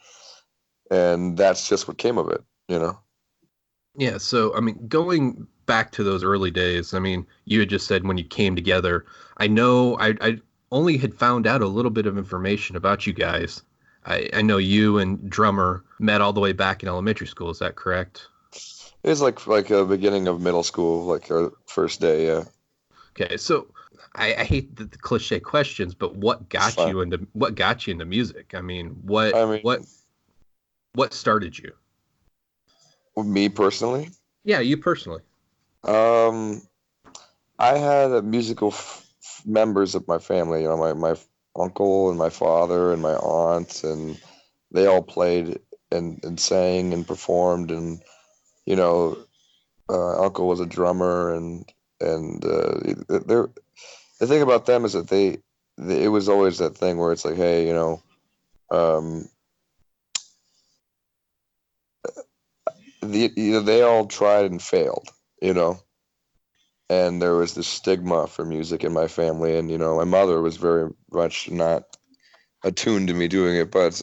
and 0.91 1.37
that's 1.37 1.67
just 1.67 1.87
what 1.87 1.97
came 1.97 2.17
of 2.17 2.29
it 2.29 2.43
you 2.67 2.77
know 2.77 2.97
Yeah. 3.95 4.17
So, 4.17 4.55
I 4.55 4.61
mean, 4.61 4.87
going 4.87 5.47
back 5.65 5.91
to 5.93 6.03
those 6.03 6.23
early 6.23 6.51
days, 6.51 6.93
I 6.93 6.99
mean, 6.99 7.25
you 7.45 7.59
had 7.59 7.69
just 7.69 7.87
said 7.87 8.05
when 8.05 8.17
you 8.17 8.23
came 8.23 8.55
together. 8.55 9.05
I 9.37 9.47
know 9.47 9.97
I, 9.99 10.15
I 10.21 10.39
only 10.71 10.97
had 10.97 11.13
found 11.13 11.47
out 11.47 11.61
a 11.61 11.67
little 11.67 11.91
bit 11.91 12.05
of 12.05 12.17
information 12.17 12.75
about 12.75 13.05
you 13.05 13.13
guys. 13.13 13.61
I, 14.05 14.29
I 14.33 14.41
know 14.41 14.57
you 14.57 14.97
and 14.97 15.29
drummer 15.29 15.83
met 15.99 16.21
all 16.21 16.33
the 16.33 16.39
way 16.39 16.53
back 16.53 16.81
in 16.83 16.89
elementary 16.89 17.27
school. 17.27 17.49
Is 17.49 17.59
that 17.59 17.75
correct? 17.75 18.27
it 19.03 19.09
was 19.09 19.21
like 19.21 19.47
like 19.47 19.69
a 19.71 19.83
beginning 19.85 20.27
of 20.27 20.41
middle 20.41 20.63
school 20.63 21.05
like 21.05 21.31
our 21.31 21.51
first 21.65 22.01
day 22.01 22.27
yeah 22.27 22.43
Okay. 23.19 23.37
So. 23.37 23.67
I, 24.15 24.35
I 24.35 24.43
hate 24.43 24.75
the, 24.75 24.83
the 24.85 24.97
cliche 24.97 25.39
questions, 25.39 25.93
but 25.93 26.15
what 26.17 26.49
got 26.49 26.75
you 26.87 26.99
into 26.99 27.25
what 27.31 27.55
got 27.55 27.87
you 27.87 27.91
into 27.91 28.03
music? 28.03 28.53
I 28.53 28.59
mean, 28.61 28.89
what 29.03 29.33
I 29.35 29.45
mean- 29.45 29.61
what 29.61 29.81
what 30.95 31.13
started 31.13 31.57
you? 31.57 31.71
me 33.15 33.47
personally 33.47 34.09
Yeah, 34.43 34.59
you 34.59 34.75
personally. 34.77 35.21
Um, 35.83 36.61
I 37.59 37.77
had 37.77 38.23
musical 38.25 38.69
f- 38.69 39.07
f- 39.21 39.41
members 39.45 39.95
of 39.95 40.07
my 40.07 40.17
family. 40.17 40.63
You 40.63 40.69
know, 40.69 40.77
my 40.77 40.93
my 40.93 41.15
uncle 41.55 42.09
and 42.09 42.17
my 42.17 42.29
father 42.29 42.93
and 42.93 43.01
my 43.01 43.13
aunt, 43.13 43.83
and 43.83 44.19
they 44.71 44.85
all 44.85 45.03
played 45.03 45.59
and 45.91 46.23
and 46.23 46.39
sang 46.39 46.93
and 46.93 47.07
performed. 47.07 47.71
And 47.71 48.01
you 48.65 48.75
know, 48.75 49.17
uh, 49.89 50.23
uncle 50.23 50.47
was 50.47 50.59
a 50.59 50.65
drummer, 50.65 51.33
and 51.33 51.65
and 51.99 52.43
uh, 52.45 52.79
they're 53.25 53.49
the 54.21 54.27
thing 54.27 54.43
about 54.43 54.67
them 54.67 54.85
is 54.85 54.93
that 54.93 55.07
they, 55.07 55.39
they 55.77 56.03
it 56.03 56.09
was 56.09 56.29
always 56.29 56.59
that 56.59 56.77
thing 56.77 56.97
where 56.97 57.11
it's 57.11 57.25
like, 57.25 57.35
hey, 57.35 57.67
you 57.67 57.73
know, 57.73 58.03
um, 58.69 59.27
the 63.01 63.33
you 63.35 63.53
know, 63.53 63.61
they 63.61 63.81
all 63.81 64.05
tried 64.05 64.45
and 64.45 64.61
failed. 64.61 65.09
You 65.41 65.55
know, 65.55 65.79
and 66.91 67.21
there 67.21 67.35
was 67.35 67.53
this 67.53 67.69
stigma 67.69 68.27
for 68.27 68.43
music 68.43 68.83
in 68.83 68.91
my 68.91 69.07
family 69.07 69.57
and 69.57 69.71
you 69.71 69.77
know 69.77 69.95
my 69.95 70.03
mother 70.03 70.41
was 70.41 70.57
very 70.57 70.89
much 71.13 71.49
not 71.49 71.83
attuned 72.65 73.07
to 73.07 73.13
me 73.13 73.29
doing 73.29 73.55
it 73.55 73.71
but 73.71 74.01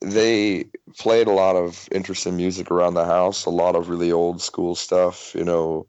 they 0.00 0.64
played 0.98 1.26
a 1.26 1.32
lot 1.32 1.56
of 1.56 1.88
interesting 1.92 2.36
music 2.36 2.70
around 2.70 2.94
the 2.94 3.04
house 3.04 3.44
a 3.44 3.50
lot 3.50 3.76
of 3.76 3.90
really 3.90 4.10
old 4.10 4.40
school 4.40 4.74
stuff 4.74 5.34
you 5.34 5.44
know 5.44 5.86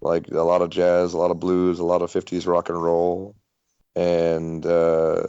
like 0.00 0.26
a 0.28 0.42
lot 0.42 0.62
of 0.62 0.70
jazz 0.70 1.14
a 1.14 1.18
lot 1.18 1.30
of 1.30 1.38
blues 1.38 1.78
a 1.78 1.84
lot 1.84 2.02
of 2.02 2.10
50s 2.10 2.46
rock 2.46 2.68
and 2.68 2.82
roll 2.82 3.36
and 3.94 4.66
uh, 4.66 5.26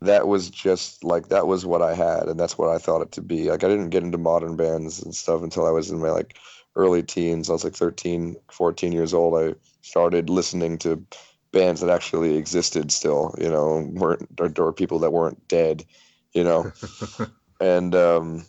that 0.00 0.26
was 0.26 0.50
just 0.50 1.04
like 1.04 1.28
that 1.28 1.46
was 1.46 1.64
what 1.64 1.80
i 1.80 1.94
had 1.94 2.24
and 2.24 2.38
that's 2.38 2.58
what 2.58 2.68
i 2.68 2.76
thought 2.76 3.02
it 3.02 3.12
to 3.12 3.22
be. 3.22 3.50
Like 3.50 3.62
i 3.62 3.68
didn't 3.68 3.90
get 3.90 4.02
into 4.02 4.18
modern 4.18 4.56
bands 4.56 5.00
and 5.00 5.14
stuff 5.14 5.42
until 5.42 5.64
i 5.64 5.70
was 5.70 5.90
in 5.90 6.00
my 6.00 6.10
like 6.10 6.36
early 6.76 7.02
teens. 7.02 7.48
I 7.48 7.54
was 7.54 7.64
like 7.64 7.74
13, 7.74 8.36
14 8.50 8.92
years 8.92 9.14
old. 9.14 9.38
I 9.38 9.54
started 9.82 10.30
listening 10.30 10.78
to 10.78 11.04
bands 11.52 11.80
that 11.80 11.90
actually 11.90 12.36
existed 12.36 12.90
still, 12.90 13.34
you 13.38 13.48
know, 13.48 13.88
weren't 13.92 14.28
or, 14.40 14.52
or 14.58 14.72
people 14.72 14.98
that 15.00 15.12
weren't 15.12 15.46
dead, 15.48 15.84
you 16.32 16.44
know. 16.44 16.72
and 17.60 17.94
um, 17.94 18.44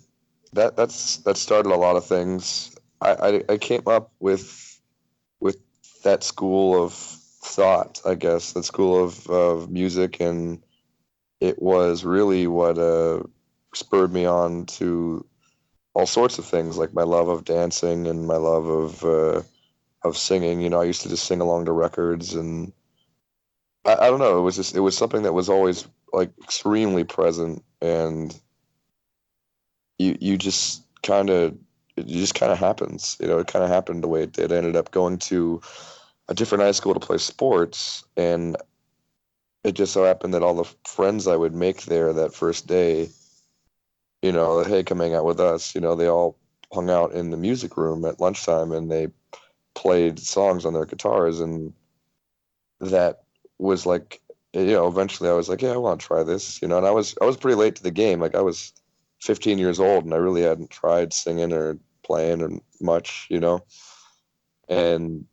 that 0.54 0.76
that's 0.76 1.18
that 1.18 1.38
started 1.38 1.72
a 1.72 1.78
lot 1.78 1.96
of 1.96 2.06
things. 2.06 2.76
I, 3.02 3.12
I 3.12 3.54
I 3.54 3.58
came 3.58 3.84
up 3.88 4.12
with 4.20 4.80
with 5.40 5.58
that 6.04 6.24
school 6.24 6.84
of 6.84 6.94
thought, 6.94 8.02
I 8.06 8.16
guess, 8.16 8.54
that 8.54 8.64
school 8.64 9.04
of 9.04 9.28
of 9.30 9.70
music, 9.70 10.20
and 10.20 10.64
it 11.40 11.62
was 11.62 12.04
really 12.04 12.48
what 12.48 12.78
uh, 12.78 13.24
spurred 13.74 14.12
me 14.12 14.26
on 14.26 14.66
to 14.66 15.26
all 15.96 16.06
sorts 16.06 16.38
of 16.38 16.46
things 16.46 16.78
like 16.78 16.94
my 16.94 17.04
love 17.04 17.30
of 17.30 17.46
dancing 17.46 18.06
and 18.06 18.28
my 18.28 18.36
love 18.36 18.68
of 18.68 19.04
uh, 19.04 19.42
of 20.04 20.18
singing. 20.18 20.62
You 20.62 20.70
know, 20.70 20.82
I 20.82 20.86
used 20.86 21.02
to 21.02 21.10
just 21.10 21.26
sing 21.26 21.42
along 21.42 21.66
to 21.66 21.72
records, 21.72 22.36
and 22.36 22.72
I, 23.86 23.94
I 23.94 24.10
don't 24.10 24.20
know. 24.20 24.38
It 24.38 24.42
was 24.42 24.58
just 24.58 24.76
it 24.76 24.82
was 24.82 24.96
something 24.98 25.24
that 25.24 25.34
was 25.34 25.50
always 25.50 25.88
like 26.14 26.32
extremely 26.44 27.06
present, 27.06 27.64
and 27.82 28.38
you 29.98 30.18
you 30.20 30.38
just 30.38 30.84
kind 31.02 31.30
of 31.30 31.58
it 31.96 32.08
just 32.08 32.36
kind 32.36 32.52
of 32.52 32.60
happens. 32.60 33.16
You 33.22 33.28
know, 33.28 33.40
it 33.40 33.48
kind 33.48 33.64
of 33.64 33.72
happened 33.72 34.04
the 34.04 34.10
way 34.10 34.22
it 34.22 34.34
did. 34.34 34.52
I 34.52 34.58
ended 34.58 34.76
up 34.76 34.92
going 34.92 35.18
to 35.20 35.62
a 36.28 36.34
different 36.34 36.64
high 36.64 36.72
school 36.72 36.94
to 36.94 37.00
play 37.00 37.18
sports, 37.18 38.04
and 38.18 38.58
it 39.64 39.76
just 39.76 39.94
so 39.94 40.04
happened 40.04 40.34
that 40.34 40.44
all 40.44 40.56
the 40.56 40.70
friends 40.86 41.26
I 41.26 41.38
would 41.38 41.56
make 41.56 41.84
there 41.84 42.12
that 42.12 42.34
first 42.34 42.68
day, 42.68 43.10
you 44.26 44.32
know, 44.32 44.64
hey, 44.64 44.84
come 44.84 45.02
hang 45.02 45.14
out 45.14 45.24
with 45.24 45.40
us. 45.40 45.76
You 45.76 45.82
know, 45.82 45.94
they 45.94 46.10
all 46.10 46.36
hung 46.74 46.90
out 46.90 47.12
in 47.12 47.30
the 47.30 47.38
music 47.38 47.78
room 47.78 48.04
at 48.06 48.20
lunchtime, 48.20 48.72
and 48.72 48.92
they 48.92 49.10
played 49.76 50.18
songs 50.18 50.66
on 50.66 50.74
their 50.74 50.86
guitars, 50.86 51.40
and 51.40 51.72
that 52.80 53.22
was 53.60 53.86
like, 53.86 54.20
you 54.54 54.66
know, 54.66 54.88
eventually 54.88 55.30
I 55.30 55.34
was 55.34 55.48
like, 55.48 55.62
yeah, 55.62 55.74
I 55.74 55.78
want 55.78 56.02
to 56.02 56.08
try 56.08 56.24
this. 56.24 56.60
You 56.60 56.68
know, 56.68 56.80
and 56.80 56.88
I 56.88 56.92
was 56.92 57.14
I 57.22 57.26
was 57.26 57.38
pretty 57.38 57.56
late 57.56 57.76
to 57.76 57.84
the 57.84 57.92
game. 57.92 58.20
Like 58.20 58.34
I 58.34 58.42
was 58.42 58.74
15 59.22 59.60
years 59.60 59.80
old, 59.80 60.06
and 60.06 60.14
I 60.14 60.18
really 60.18 60.42
hadn't 60.42 60.72
tried 60.72 61.14
singing 61.14 61.54
or 61.54 61.78
playing 62.02 62.42
or 62.42 62.50
much. 62.82 63.28
You 63.30 63.40
know, 63.40 63.64
and 64.68 65.24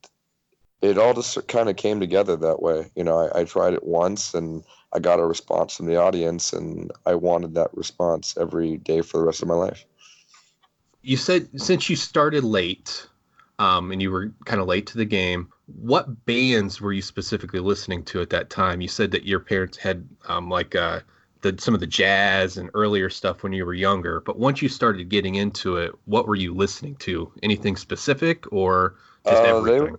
it 0.83 0.99
all 0.99 1.15
just 1.15 1.49
kind 1.49 1.71
of 1.71 1.77
came 1.77 1.99
together 1.99 2.37
that 2.37 2.61
way. 2.61 2.91
You 2.95 3.05
know, 3.05 3.17
I, 3.17 3.41
I, 3.41 3.45
tried 3.45 3.73
it 3.73 3.85
once 3.85 4.35
and 4.35 4.65
I 4.93 4.99
got 4.99 5.21
a 5.21 5.27
response 5.27 5.77
from 5.77 5.87
the 5.87 5.97
audience, 5.97 6.53
and 6.53 6.91
I 7.07 7.15
wanted 7.15 7.55
that 7.55 7.75
response 7.75 8.37
every 8.39 8.77
day 8.79 9.01
for 9.01 9.19
the 9.19 9.25
rest 9.25 9.43
of 9.43 9.49
my 9.49 9.55
life. 9.55 9.85
You 11.03 11.17
said 11.17 11.49
since 11.61 11.89
you 11.89 11.97
started 11.97 12.45
late, 12.45 13.07
um, 13.59 13.91
and 13.93 14.03
you 14.03 14.11
were 14.11 14.33
kind 14.45 14.61
of 14.61 14.67
late 14.67 14.87
to 14.89 14.99
the 14.99 15.05
game. 15.05 15.49
What 15.67 16.27
bands 16.27 16.81
were 16.81 16.93
you 16.93 17.03
specifically 17.03 17.61
listening 17.61 18.05
to 18.05 18.21
at 18.21 18.31
that 18.31 18.51
time? 18.51 18.81
You 18.81 18.89
said 18.89 19.11
that 19.13 19.25
your 19.25 19.41
parents 19.41 19.79
had 19.79 20.07
um, 20.29 20.51
like 20.51 20.75
uh, 20.75 21.01
the 21.43 21.57
some 21.59 21.75
of 21.75 21.81
the 21.81 21.87
jazz 21.87 22.57
and 22.57 22.71
earlier 22.75 23.11
stuff 23.11 23.43
when 23.43 23.53
you 23.53 23.65
were 23.67 23.75
younger, 23.75 24.21
but 24.21 24.39
once 24.39 24.63
you 24.63 24.69
started 24.69 25.09
getting 25.09 25.37
into 25.37 25.77
it, 25.77 25.93
what 26.05 26.27
were 26.27 26.37
you 26.37 26.55
listening 26.55 26.97
to? 26.97 27.33
Anything 27.43 27.77
specific 27.77 28.51
or 28.53 28.97
just 29.27 29.43
uh, 29.43 29.47
everything? 29.47 29.97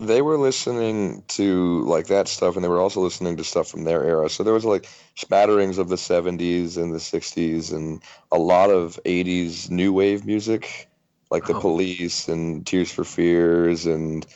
They 0.00 0.22
were 0.22 0.38
listening 0.38 1.24
to 1.28 1.82
like 1.84 2.06
that 2.06 2.28
stuff 2.28 2.54
and 2.54 2.64
they 2.64 2.68
were 2.68 2.80
also 2.80 3.00
listening 3.00 3.36
to 3.36 3.44
stuff 3.44 3.68
from 3.68 3.84
their 3.84 4.04
era. 4.04 4.28
So 4.28 4.44
there 4.44 4.54
was 4.54 4.64
like 4.64 4.88
spatterings 5.16 5.78
of 5.78 5.88
the 5.88 5.96
70s 5.96 6.76
and 6.76 6.94
the 6.94 6.98
60s 6.98 7.72
and 7.72 8.02
a 8.30 8.38
lot 8.38 8.70
of 8.70 9.00
80s 9.04 9.70
new 9.70 9.92
wave 9.92 10.24
music 10.24 10.88
like 11.30 11.46
the 11.46 11.54
oh. 11.54 11.60
police 11.60 12.28
and 12.28 12.66
tears 12.66 12.90
for 12.90 13.04
fears 13.04 13.86
and 13.86 14.26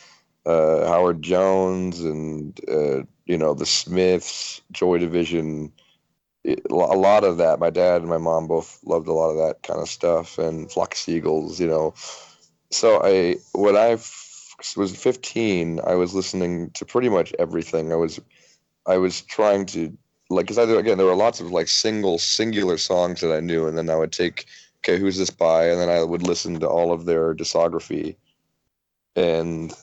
uh, 0.45 0.85
howard 0.87 1.21
jones 1.21 2.01
and 2.01 2.59
uh, 2.69 3.03
you 3.25 3.37
know 3.37 3.53
the 3.53 3.65
smiths 3.65 4.61
joy 4.71 4.97
division. 4.97 5.71
It, 6.43 6.61
a 6.69 6.75
lot 6.75 7.23
of 7.23 7.37
that. 7.37 7.59
My 7.59 7.69
dad 7.69 8.01
and 8.01 8.09
my 8.09 8.17
mom 8.17 8.47
both 8.47 8.79
loved 8.83 9.07
a 9.07 9.13
lot 9.13 9.29
of 9.29 9.37
that 9.37 9.63
kind 9.63 9.79
of 9.79 9.87
stuff 9.87 10.37
and 10.37 10.69
flock 10.69 10.93
seagulls 10.95 11.59
you 11.59 11.67
know. 11.67 11.93
So 12.69 13.01
i 13.03 13.37
what 13.53 13.77
i 13.77 13.95
was 14.77 14.95
15, 14.95 15.79
I 15.85 15.95
was 15.95 16.13
listening 16.13 16.71
to 16.71 16.85
pretty 16.85 17.09
much 17.09 17.33
everything. 17.39 17.91
I 17.91 17.95
was 17.95 18.19
I 18.85 18.97
was 18.97 19.21
trying 19.21 19.65
to 19.67 19.95
like 20.29 20.47
because 20.47 20.57
I 20.57 20.63
again 20.63 20.97
there 20.97 21.07
were 21.07 21.15
lots 21.15 21.39
of 21.39 21.51
like 21.51 21.67
single 21.67 22.17
singular 22.17 22.77
songs 22.77 23.21
that 23.21 23.35
I 23.35 23.39
knew, 23.39 23.67
and 23.67 23.77
then 23.77 23.89
I 23.89 23.95
would 23.95 24.11
take 24.11 24.45
okay 24.79 24.99
who's 24.99 25.17
this 25.17 25.29
by, 25.29 25.67
and 25.67 25.79
then 25.79 25.89
I 25.89 26.03
would 26.03 26.23
listen 26.23 26.59
to 26.59 26.67
all 26.67 26.91
of 26.91 27.05
their 27.05 27.33
discography, 27.33 28.15
and 29.15 29.73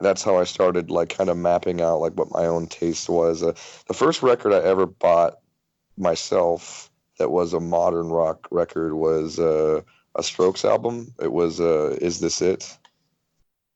that's 0.00 0.22
how 0.22 0.38
I 0.38 0.44
started 0.44 0.90
like 0.90 1.16
kind 1.16 1.30
of 1.30 1.36
mapping 1.36 1.80
out 1.80 2.00
like 2.00 2.14
what 2.14 2.32
my 2.32 2.46
own 2.46 2.66
taste 2.66 3.08
was. 3.08 3.42
Uh, 3.42 3.52
the 3.88 3.94
first 3.94 4.22
record 4.22 4.52
I 4.52 4.62
ever 4.66 4.86
bought 4.86 5.38
myself 5.96 6.90
that 7.18 7.30
was 7.30 7.52
a 7.52 7.60
modern 7.60 8.08
rock 8.08 8.48
record 8.50 8.94
was 8.94 9.38
uh, 9.38 9.80
a 10.16 10.22
Strokes 10.22 10.64
album. 10.64 11.14
It 11.20 11.32
was 11.32 11.60
uh, 11.60 11.96
"Is 12.00 12.20
This 12.20 12.42
It." 12.42 12.76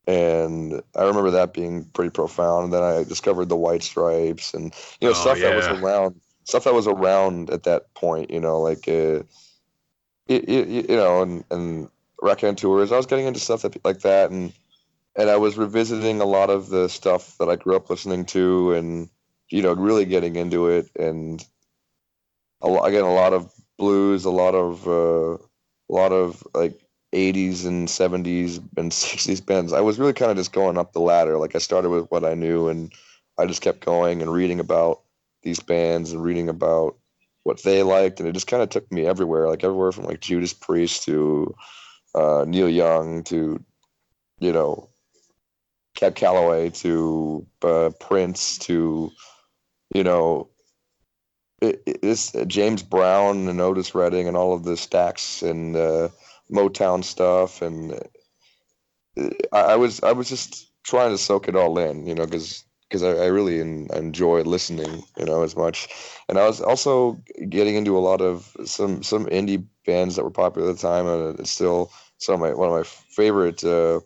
And 0.06 0.80
I 0.94 1.04
remember 1.04 1.30
that 1.32 1.52
being 1.52 1.84
pretty 1.86 2.10
profound. 2.10 2.64
And 2.64 2.72
then 2.72 2.82
I 2.82 3.04
discovered 3.04 3.48
the 3.48 3.56
White 3.56 3.82
Stripes 3.82 4.54
and 4.54 4.74
you 5.00 5.08
know 5.08 5.14
oh, 5.16 5.20
stuff 5.20 5.38
yeah. 5.38 5.50
that 5.50 5.56
was 5.56 5.66
around, 5.66 6.20
stuff 6.44 6.64
that 6.64 6.74
was 6.74 6.86
around 6.86 7.50
at 7.50 7.64
that 7.64 7.92
point. 7.94 8.30
You 8.30 8.40
know, 8.40 8.60
like 8.60 8.86
uh, 8.88 9.22
it, 10.28 10.48
it, 10.48 10.68
you 10.90 10.96
know, 10.96 11.22
and 11.22 11.44
and 11.50 11.88
tours. 12.56 12.92
I 12.92 12.96
was 12.96 13.06
getting 13.06 13.26
into 13.26 13.40
stuff 13.40 13.62
that, 13.62 13.84
like 13.84 14.00
that, 14.00 14.30
and 14.30 14.52
and 15.16 15.30
I 15.30 15.36
was 15.36 15.56
revisiting 15.58 16.20
a 16.20 16.26
lot 16.26 16.50
of 16.50 16.68
the 16.68 16.88
stuff 16.88 17.36
that 17.38 17.48
I 17.48 17.56
grew 17.56 17.76
up 17.76 17.90
listening 17.90 18.24
to, 18.26 18.72
and 18.72 19.08
you 19.50 19.62
know, 19.62 19.72
really 19.72 20.04
getting 20.04 20.36
into 20.36 20.68
it, 20.68 20.88
and 20.96 21.44
a, 22.62 22.68
again, 22.68 23.04
a 23.04 23.14
lot 23.14 23.32
of 23.32 23.52
blues, 23.76 24.24
a 24.24 24.30
lot 24.30 24.54
of 24.54 24.86
uh, 24.86 25.34
a 25.34 25.92
lot 25.92 26.12
of 26.12 26.46
like 26.54 26.80
80s 27.16 27.66
and 27.66 27.88
70s 27.88 28.62
and 28.76 28.92
60s 28.92 29.44
bands. 29.44 29.72
I 29.72 29.80
was 29.80 29.98
really 29.98 30.12
kind 30.12 30.30
of 30.30 30.36
just 30.36 30.52
going 30.52 30.76
up 30.76 30.92
the 30.92 31.00
ladder. 31.00 31.38
Like 31.38 31.56
I 31.56 31.58
started 31.58 31.88
with 31.88 32.06
what 32.10 32.24
I 32.24 32.34
knew 32.34 32.68
and 32.68 32.92
I 33.38 33.46
just 33.46 33.62
kept 33.62 33.84
going 33.84 34.20
and 34.22 34.32
reading 34.32 34.60
about 34.60 35.00
these 35.42 35.60
bands 35.60 36.12
and 36.12 36.22
reading 36.22 36.48
about 36.48 36.96
what 37.44 37.62
they 37.62 37.82
liked 37.82 38.20
and 38.20 38.28
it 38.28 38.32
just 38.32 38.48
kind 38.48 38.62
of 38.62 38.68
took 38.68 38.90
me 38.92 39.06
everywhere, 39.06 39.48
like 39.48 39.64
everywhere 39.64 39.92
from 39.92 40.04
like 40.04 40.20
Judas 40.20 40.52
Priest 40.52 41.04
to 41.04 41.54
uh, 42.14 42.44
Neil 42.46 42.68
Young 42.68 43.22
to 43.24 43.62
you 44.38 44.52
know 44.52 44.88
Cab 45.94 46.14
Calloway 46.14 46.70
to 46.70 47.46
uh, 47.62 47.90
Prince 48.00 48.58
to 48.58 49.10
you 49.94 50.04
know 50.04 50.48
it, 51.62 51.82
it, 51.86 52.34
uh, 52.34 52.44
James 52.44 52.82
Brown 52.82 53.48
and 53.48 53.60
Otis 53.60 53.94
Redding 53.94 54.28
and 54.28 54.36
all 54.36 54.52
of 54.52 54.64
the 54.64 54.72
Stax 54.72 55.48
and 55.48 55.76
uh, 55.76 56.08
Motown 56.50 57.04
stuff, 57.04 57.62
and 57.62 58.00
I, 59.52 59.60
I 59.60 59.76
was 59.76 60.02
I 60.02 60.12
was 60.12 60.28
just 60.28 60.70
trying 60.84 61.10
to 61.10 61.18
soak 61.18 61.48
it 61.48 61.56
all 61.56 61.78
in, 61.78 62.06
you 62.06 62.14
know, 62.14 62.24
because 62.24 62.64
because 62.88 63.02
I, 63.02 63.24
I, 63.24 63.26
really 63.26 63.58
in, 63.58 63.88
enjoy 63.92 64.42
listening, 64.42 65.02
you 65.18 65.24
know, 65.24 65.42
as 65.42 65.56
much. 65.56 65.88
And 66.28 66.38
I 66.38 66.46
was 66.46 66.60
also 66.60 67.20
getting 67.48 67.74
into 67.74 67.98
a 67.98 68.00
lot 68.00 68.20
of 68.20 68.56
some 68.64 69.02
some 69.02 69.26
indie 69.26 69.66
bands 69.84 70.16
that 70.16 70.24
were 70.24 70.30
popular 70.30 70.70
at 70.70 70.76
the 70.76 70.82
time, 70.82 71.06
and 71.06 71.40
it's 71.40 71.50
still 71.50 71.90
some 72.18 72.34
of 72.34 72.40
my 72.40 72.54
one 72.54 72.68
of 72.68 72.74
my 72.74 72.84
favorite. 72.84 73.64
Uh, 73.64 74.00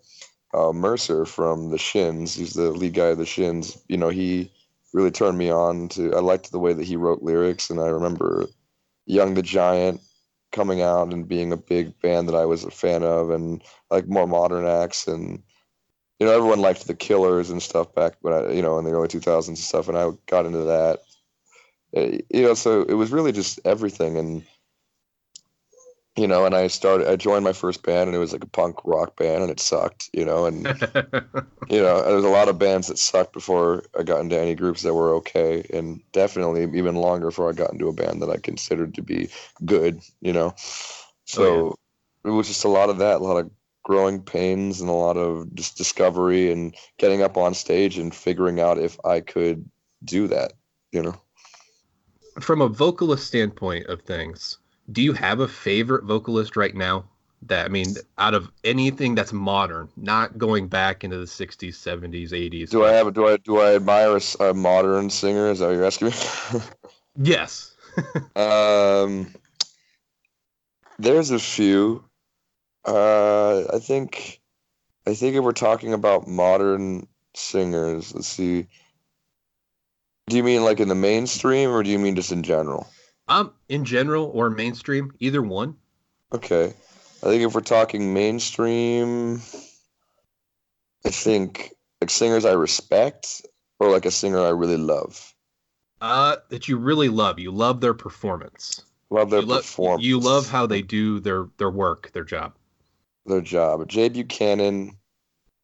uh, 0.53 0.73
Mercer 0.73 1.25
from 1.25 1.71
the 1.71 1.79
Shins, 1.79 2.35
he's 2.35 2.55
the 2.55 2.73
lead 2.73 2.95
guy 2.95 3.07
of 3.07 3.19
the 3.19 3.27
Shins. 3.27 3.81
You 3.89 3.97
know, 3.97 4.09
he 4.09 4.51
really 4.93 5.13
turned 5.13 5.39
me 5.39 5.49
on 5.49 5.89
to. 5.91 6.13
I 6.13 6.19
liked 6.19 6.51
the 6.51 6.59
way 6.59 6.73
that 6.73 6.85
he 6.85 6.97
wrote 6.97 7.23
lyrics, 7.23 7.71
and 7.71 7.79
I 7.79 7.87
remember 7.87 8.47
Young 9.07 9.35
the 9.35 9.43
Giant 9.43 10.01
coming 10.53 10.83
out 10.83 11.13
and 11.13 11.29
being 11.29 11.53
a 11.53 11.57
big 11.57 11.99
band 12.01 12.29
that 12.29 12.35
I 12.35 12.45
was 12.45 12.65
a 12.65 12.71
fan 12.71 13.03
of, 13.03 13.31
and 13.31 13.63
like 13.91 14.09
more 14.09 14.27
modern 14.27 14.67
acts, 14.67 15.07
and 15.07 15.43
you 16.19 16.27
know 16.27 16.33
everyone 16.33 16.61
liked 16.61 16.87
the 16.87 16.95
Killers 16.95 17.51
and 17.51 17.63
stuff 17.63 17.95
back 17.95 18.15
when 18.21 18.35
I, 18.35 18.53
you 18.53 18.63
know, 18.63 18.79
in 18.79 18.85
the 18.85 18.93
early 18.93 19.09
2000s 19.09 19.49
and 19.49 19.59
stuff, 19.59 19.89
and 19.89 19.97
I 19.97 20.11
got 20.27 20.47
into 20.47 20.59
that. 20.65 21.01
Eh, 21.95 22.19
you 22.31 22.43
know, 22.43 22.55
so 22.55 22.83
it 22.83 22.95
was 22.95 23.11
really 23.11 23.33
just 23.33 23.59
everything, 23.65 24.17
and 24.17 24.45
you 26.21 26.27
know, 26.27 26.45
and 26.45 26.55
I 26.55 26.67
started, 26.67 27.09
I 27.09 27.17
joined 27.17 27.45
my 27.45 27.55
first 27.55 27.83
band 27.83 28.09
and 28.09 28.15
it 28.15 28.19
was 28.19 28.35
like 28.35 28.45
a 28.45 28.49
punk 28.49 28.77
rock 28.85 29.17
band 29.17 29.43
and 29.43 29.51
it 29.51 29.59
sucked, 29.59 30.11
you 30.13 30.23
know, 30.23 30.45
and, 30.45 30.67
you 31.71 31.81
know, 31.81 32.03
there 32.03 32.15
was 32.15 32.27
a 32.27 32.29
lot 32.29 32.51
of 32.51 32.59
bands 32.59 32.89
that 32.89 32.99
sucked 32.99 33.33
before 33.33 33.85
I 33.99 34.03
got 34.03 34.21
into 34.21 34.39
any 34.39 34.55
groups 34.55 34.83
that 34.83 34.93
were 34.93 35.15
okay. 35.15 35.65
And 35.73 36.03
definitely 36.13 36.65
even 36.77 36.95
longer 36.97 37.29
before 37.29 37.49
I 37.49 37.55
got 37.55 37.73
into 37.73 37.89
a 37.89 37.95
band 37.95 38.21
that 38.21 38.29
I 38.29 38.37
considered 38.37 38.95
to 38.97 39.03
be 39.03 39.31
good, 39.65 40.03
you 40.21 40.35
know. 40.35 40.55
So 41.25 41.43
oh, 41.43 41.75
yeah. 42.27 42.33
it 42.33 42.35
was 42.35 42.49
just 42.49 42.65
a 42.65 42.69
lot 42.69 42.91
of 42.91 42.99
that, 42.99 43.23
a 43.23 43.25
lot 43.25 43.39
of 43.39 43.51
growing 43.83 44.21
pains 44.21 44.83
and 44.83 44.91
a 44.91 44.93
lot 44.93 45.17
of 45.17 45.55
just 45.55 45.79
discovery 45.79 46.53
and 46.53 46.77
getting 46.99 47.23
up 47.23 47.39
on 47.39 47.55
stage 47.55 47.97
and 47.97 48.15
figuring 48.15 48.61
out 48.61 48.77
if 48.77 49.03
I 49.07 49.21
could 49.21 49.65
do 50.05 50.29
that, 50.29 50.53
you 50.93 51.03
know. 51.03 51.19
From 52.41 52.61
a 52.61 52.69
vocalist 52.69 53.27
standpoint 53.27 53.87
of 53.87 54.03
things, 54.03 54.59
do 54.91 55.03
you 55.03 55.13
have 55.13 55.41
a 55.41 55.49
favorite 55.49 56.05
vocalist 56.05 56.57
right 56.57 56.75
now? 56.75 57.05
That 57.43 57.65
I 57.65 57.69
mean, 57.69 57.95
out 58.19 58.35
of 58.35 58.51
anything 58.65 59.15
that's 59.15 59.33
modern, 59.33 59.89
not 59.97 60.37
going 60.37 60.69
back 60.69 61.05
into 61.05 61.17
the 61.17 61.25
'60s, 61.25 61.71
'70s, 61.71 62.33
'80s. 62.33 62.69
Do 62.69 62.85
I 62.85 62.93
have? 62.93 63.07
A, 63.07 63.11
do 63.11 63.27
I 63.29 63.39
do 63.39 63.59
I 63.59 63.77
admire 63.77 64.19
a, 64.19 64.45
a 64.45 64.55
modern 64.55 65.09
singer? 65.09 65.51
Is 65.51 65.61
that 65.61 65.69
what 65.69 65.73
you're 65.73 65.85
asking 65.87 66.09
me? 66.09 66.15
yes. 67.17 67.75
um, 68.37 69.33
there's 70.99 71.31
a 71.31 71.39
few. 71.39 72.05
Uh, 72.85 73.65
I 73.73 73.79
think, 73.79 74.41
I 75.07 75.15
think 75.15 75.35
if 75.35 75.43
we're 75.43 75.53
talking 75.53 75.95
about 75.95 76.29
modern 76.29 77.07
singers, 77.35 78.15
let's 78.15 78.29
see. 78.29 78.67
Do 80.29 80.37
you 80.37 80.45
mean 80.45 80.63
like 80.63 80.79
in 80.79 80.89
the 80.89 80.95
mainstream, 80.95 81.71
or 81.71 81.83
do 81.83 81.89
you 81.89 81.99
mean 81.99 82.17
just 82.17 82.33
in 82.33 82.43
general? 82.43 82.87
Um, 83.31 83.53
in 83.69 83.85
general 83.85 84.33
or 84.35 84.51
mainstream, 84.51 85.13
either 85.21 85.41
one. 85.41 85.77
Okay, 86.35 86.67
I 86.67 87.27
think 87.27 87.45
if 87.45 87.55
we're 87.55 87.61
talking 87.61 88.13
mainstream, 88.13 89.41
I 91.07 91.11
think 91.11 91.73
like 92.01 92.11
singers 92.11 92.45
I 92.45 92.53
respect 92.53 93.47
or 93.79 93.89
like 93.89 94.05
a 94.05 94.11
singer 94.11 94.41
I 94.41 94.49
really 94.49 94.77
love. 94.77 95.33
Uh, 96.01 96.37
that 96.49 96.67
you 96.67 96.77
really 96.77 97.09
love. 97.09 97.39
You 97.39 97.53
love 97.53 97.81
their 97.81 97.95
performance. 97.95 98.85
Love 99.11 99.31
their 99.31 99.43
you, 99.43 99.47
performance. 99.47 100.05
you 100.05 100.19
love 100.19 100.49
how 100.49 100.67
they 100.67 100.83
do 100.83 101.21
their 101.21 101.47
their 101.57 101.71
work, 101.71 102.11
their 102.13 102.25
job. 102.25 102.55
their 103.27 103.41
job. 103.41 103.89
Jay 103.89 104.09
Buchanan 104.09 104.97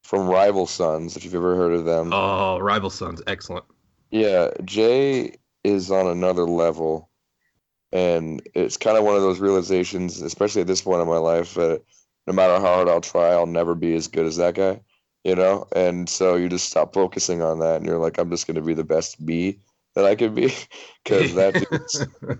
from 0.05 0.29
Rival 0.29 0.69
Sons, 0.69 1.17
if 1.17 1.25
you've 1.25 1.35
ever 1.35 1.57
heard 1.57 1.73
of 1.73 1.85
them. 1.85 2.13
Oh, 2.13 2.61
Rival 2.61 2.91
Sons, 2.91 3.23
excellent. 3.27 3.65
Yeah, 4.13 4.51
Jay 4.65 5.35
is 5.65 5.91
on 5.91 6.07
another 6.07 6.45
level. 6.45 7.11
And 7.93 8.43
it's 8.55 8.77
kind 8.77 8.97
of 8.97 9.05
one 9.05 9.17
of 9.17 9.23
those 9.23 9.41
realizations, 9.41 10.21
especially 10.21 10.61
at 10.61 10.67
this 10.67 10.83
point 10.83 11.03
in 11.03 11.09
my 11.09 11.19
life, 11.19 11.55
that 11.55 11.83
no 12.27 12.33
matter 12.33 12.55
how 12.55 12.75
hard 12.75 12.89
I'll 12.89 13.01
try, 13.01 13.29
I'll 13.29 13.47
never 13.47 13.75
be 13.75 13.95
as 13.95 14.09
good 14.09 14.27
as 14.27 14.37
that 14.37 14.55
guy, 14.55 14.81
you 15.25 15.35
know? 15.37 15.67
And 15.75 16.09
so 16.09 16.35
you 16.35 16.49
just 16.49 16.69
stop 16.69 16.93
focusing 16.93 17.43
on 17.43 17.61
that 17.61 17.77
and 17.77 17.87
you're 17.87 17.99
like, 17.99 18.19
I'm 18.19 18.31
just 18.31 18.47
going 18.47 18.57
to 18.57 18.61
be 18.61 18.75
the 18.75 18.85
best 18.85 19.21
me 19.21 19.61
that 19.95 20.05
I 20.05 20.15
can 20.15 20.35
be. 20.35 20.53
Because 21.05 21.35
that 21.35 21.55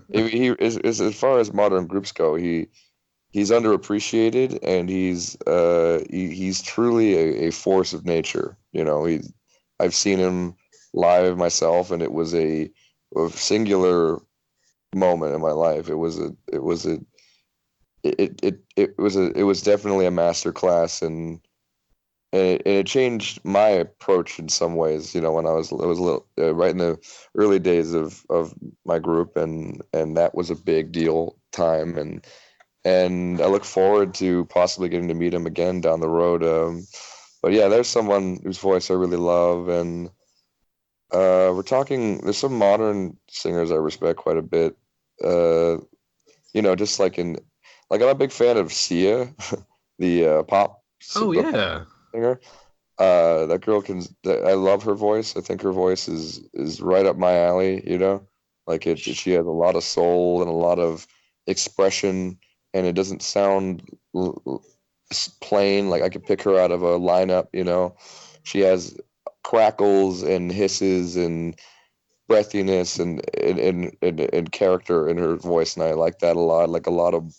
he, 0.11 0.27
he 0.27 0.47
is, 0.49 0.77
is, 0.79 0.99
as 0.99 1.17
far 1.17 1.39
as 1.39 1.53
modern 1.53 1.87
groups 1.87 2.11
go, 2.11 2.35
he 2.35 2.67
he's 3.29 3.49
underappreciated 3.49 4.59
and 4.61 4.89
he's 4.89 5.39
uh 5.43 6.03
he, 6.09 6.35
he's 6.35 6.61
truly 6.61 7.13
a, 7.13 7.47
a 7.47 7.51
force 7.51 7.93
of 7.93 8.05
nature. 8.05 8.57
You 8.73 8.83
know, 8.83 9.05
he 9.05 9.21
I've 9.79 9.95
seen 9.95 10.19
him 10.19 10.55
live 10.93 11.37
myself 11.37 11.91
and 11.91 12.01
it 12.01 12.11
was 12.11 12.35
a, 12.35 12.69
a 13.15 13.29
singular 13.29 14.19
moment 14.97 15.35
in 15.35 15.41
my 15.41 15.51
life. 15.51 15.89
It 15.89 15.95
was 15.95 16.19
a 16.19 16.35
it 16.51 16.63
was 16.63 16.85
a 16.85 16.99
it 18.03 18.39
it 18.43 18.59
it 18.75 18.97
was 18.97 19.15
a 19.15 19.31
it 19.31 19.43
was 19.43 19.61
definitely 19.61 20.05
a 20.05 20.11
master 20.11 20.51
class 20.51 21.01
and 21.01 21.39
and 22.33 22.41
it, 22.41 22.61
and 22.65 22.75
it 22.75 22.87
changed 22.87 23.39
my 23.45 23.67
approach 23.69 24.37
in 24.39 24.49
some 24.49 24.75
ways. 24.75 25.15
You 25.15 25.21
know, 25.21 25.31
when 25.31 25.45
I 25.45 25.51
was 25.51 25.71
it 25.71 25.77
was 25.77 25.99
a 25.99 26.03
little 26.03 26.27
uh, 26.37 26.53
right 26.53 26.71
in 26.71 26.77
the 26.77 26.97
early 27.35 27.59
days 27.59 27.93
of 27.93 28.25
of 28.29 28.53
my 28.85 28.99
group, 28.99 29.37
and 29.37 29.81
and 29.93 30.17
that 30.17 30.35
was 30.35 30.49
a 30.49 30.55
big 30.55 30.91
deal 30.91 31.37
time, 31.51 31.97
and 31.97 32.25
and 32.85 33.41
I 33.41 33.47
look 33.47 33.65
forward 33.65 34.13
to 34.15 34.45
possibly 34.45 34.89
getting 34.89 35.07
to 35.07 35.13
meet 35.13 35.33
him 35.33 35.45
again 35.45 35.81
down 35.81 35.99
the 35.99 36.09
road. 36.09 36.43
Um, 36.43 36.85
but 37.41 37.53
yeah, 37.53 37.67
there's 37.67 37.87
someone 37.87 38.39
whose 38.43 38.57
voice 38.57 38.91
I 38.91 38.95
really 38.95 39.17
love, 39.17 39.69
and 39.69 40.07
uh, 41.11 41.51
we're 41.55 41.63
talking. 41.63 42.19
There's 42.19 42.37
some 42.37 42.57
modern 42.57 43.17
singers 43.29 43.71
I 43.71 43.75
respect 43.75 44.19
quite 44.19 44.37
a 44.37 44.41
bit. 44.41 44.75
Uh, 45.23 45.77
you 46.53 46.61
know, 46.61 46.75
just 46.75 46.99
like 46.99 47.17
in 47.17 47.37
like 47.89 48.01
I'm 48.01 48.09
a 48.09 48.15
big 48.15 48.31
fan 48.31 48.57
of 48.57 48.71
Sia, 48.73 49.33
the 49.99 50.25
uh, 50.25 50.43
pop. 50.43 50.83
Oh 51.15 51.31
the 51.33 51.43
pop 51.43 51.47
yeah. 51.53 51.85
singer. 52.13 52.39
Uh, 52.97 53.45
that 53.47 53.61
girl 53.61 53.81
can. 53.81 54.01
I 54.25 54.53
love 54.53 54.83
her 54.83 54.95
voice. 54.95 55.35
I 55.37 55.41
think 55.41 55.61
her 55.61 55.71
voice 55.71 56.07
is 56.07 56.41
is 56.53 56.81
right 56.81 57.05
up 57.05 57.17
my 57.17 57.37
alley. 57.37 57.83
You 57.89 57.97
know, 57.97 58.27
like 58.67 58.87
it. 58.87 58.99
She 58.99 59.31
has 59.31 59.45
a 59.45 59.49
lot 59.51 59.75
of 59.75 59.83
soul 59.83 60.41
and 60.41 60.49
a 60.49 60.53
lot 60.53 60.79
of 60.79 61.07
expression, 61.47 62.39
and 62.73 62.85
it 62.85 62.93
doesn't 62.93 63.21
sound 63.21 63.83
l- 64.15 64.41
l- 64.47 64.63
s- 65.11 65.29
plain. 65.41 65.89
Like 65.89 66.01
I 66.03 66.09
could 66.09 66.25
pick 66.25 66.41
her 66.43 66.57
out 66.59 66.71
of 66.71 66.83
a 66.83 66.99
lineup. 66.99 67.47
You 67.53 67.63
know, 67.63 67.95
she 68.43 68.61
has 68.61 68.97
crackles 69.43 70.23
and 70.23 70.51
hisses 70.51 71.15
and 71.15 71.55
breathiness 72.29 72.99
and 72.99 73.21
and, 73.39 73.95
and, 74.01 74.19
and 74.19 74.51
character 74.51 75.09
in 75.09 75.17
her 75.17 75.35
voice, 75.35 75.75
and 75.75 75.83
I 75.83 75.91
like 75.93 76.19
that 76.19 76.35
a 76.35 76.39
lot. 76.39 76.69
Like 76.69 76.87
a 76.87 76.91
lot 76.91 77.13
of 77.13 77.33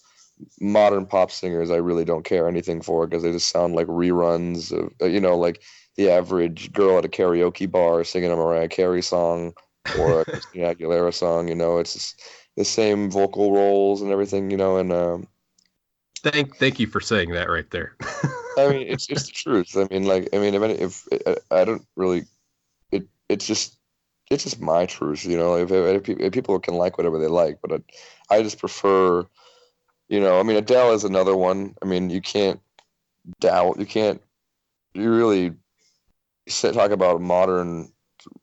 modern 0.61 1.05
pop 1.05 1.33
singers 1.33 1.69
I 1.69 1.77
really 1.77 2.05
don't 2.05 2.25
care 2.25 2.47
anything 2.47 2.81
for 2.81 3.07
because 3.07 3.25
they 3.25 3.33
just 3.33 3.51
sound 3.51 3.75
like 3.75 3.89
reruns 3.89 4.71
of 4.71 4.93
uh, 5.03 5.07
you 5.07 5.21
know 5.21 5.37
like 5.37 5.63
the 5.97 6.11
average 6.11 6.73
girl 6.73 6.99
at 6.99 7.05
a 7.05 7.09
karaoke 7.09 7.69
bar 7.69 8.05
singing 8.05 8.31
a 8.31 8.37
Mariah 8.37 8.69
Carey 8.69 9.03
song 9.03 9.53
or 9.99 10.21
a 10.21 10.25
Christina 10.31 10.75
Aguilera 10.75 11.13
song. 11.13 11.49
You 11.49 11.57
know, 11.57 11.79
it's 11.79 11.95
just 11.95 12.23
the 12.57 12.65
same 12.65 13.11
vocal 13.11 13.53
roles 13.53 14.01
and 14.01 14.13
everything. 14.13 14.51
You 14.51 14.57
know, 14.57 14.77
and 14.77 14.93
um, 14.93 15.27
Thank 16.23 16.57
thank 16.57 16.81
you 16.81 16.87
for 16.87 17.01
saying 17.01 17.33
that 17.33 17.49
right 17.49 17.71
there. 17.71 17.97
I 18.59 18.69
mean 18.69 18.87
it's 18.89 19.09
it's 19.09 19.27
the 19.27 19.33
truth. 19.33 19.77
I 19.77 19.87
mean 19.91 20.05
like 20.05 20.29
I 20.33 20.39
mean 20.39 20.55
if 20.55 20.63
any, 20.63 20.75
if 20.75 21.09
I, 21.27 21.37
I 21.51 21.65
don't 21.65 21.87
really 21.97 22.25
it 22.91 23.07
it's 23.29 23.47
just 23.47 23.78
it's 24.31 24.45
just 24.45 24.61
my 24.61 24.87
truth. 24.87 25.25
You 25.25 25.39
know, 25.39 25.57
if, 25.57 25.71
if, 25.71 26.09
if 26.09 26.33
people 26.33 26.59
can 26.59 26.75
like 26.75 26.99
whatever 26.99 27.19
they 27.19 27.29
like, 27.29 27.59
but 27.63 27.83
I, 28.31 28.37
I 28.37 28.43
just 28.43 28.59
prefer 28.59 29.27
you 30.09 30.21
know, 30.21 30.41
I 30.41 30.43
mean, 30.43 30.57
Adele 30.57 30.93
is 30.93 31.05
another 31.05 31.37
one. 31.37 31.75
I 31.83 31.87
mean, 31.87 32.11
you 32.11 32.21
can't 32.21 32.61
doubt, 33.41 33.79
you 33.79 33.87
can't, 33.87 34.23
you 34.95 35.13
really 35.13 35.53
say, 36.49 36.73
talk 36.73 36.91
about 36.91 37.21
modern, 37.21 37.93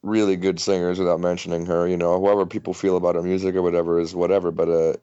really 0.03 0.35
good 0.35 0.59
singers 0.59 0.99
without 0.99 1.19
mentioning 1.19 1.65
her. 1.65 1.87
You 1.87 1.97
know, 1.97 2.11
however 2.11 2.45
people 2.45 2.73
feel 2.73 2.97
about 2.97 3.15
her 3.15 3.23
music 3.23 3.55
or 3.55 3.63
whatever 3.63 3.99
is 3.99 4.15
whatever. 4.15 4.51
But 4.51 4.69
uh, 4.69 4.93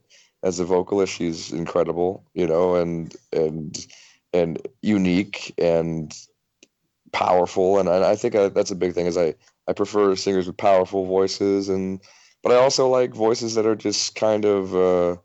as 0.45 0.61
a 0.61 0.65
vocalist, 0.65 1.15
she's 1.15 1.53
incredible. 1.53 2.25
You 2.35 2.47
know, 2.47 2.77
and 2.77 3.15
and 3.33 3.85
and 4.33 4.67
unique 4.83 5.53
and 5.59 6.17
powerful. 7.13 7.79
And, 7.81 7.89
I 7.89 8.15
think 8.15 8.37
I, 8.37 8.49
that's 8.49 8.71
a 8.71 8.77
big 8.77 8.95
thing. 8.95 9.07
Is 9.07 9.19
I 9.19 9.35
I 9.69 9.73
prefer 9.73 10.17
singers 10.17 10.47
with 10.47 10.57
powerful 10.57 11.07
voices, 11.07 11.69
and 11.69 12.01
but 12.43 12.53
I 12.53 12.57
also 12.57 12.89
like 12.89 13.15
voices 13.15 13.55
that 13.55 13.67
are 13.67 13.77
just 13.77 14.15
kind 14.15 14.45
of. 14.45 14.75
Uh, 14.75 15.17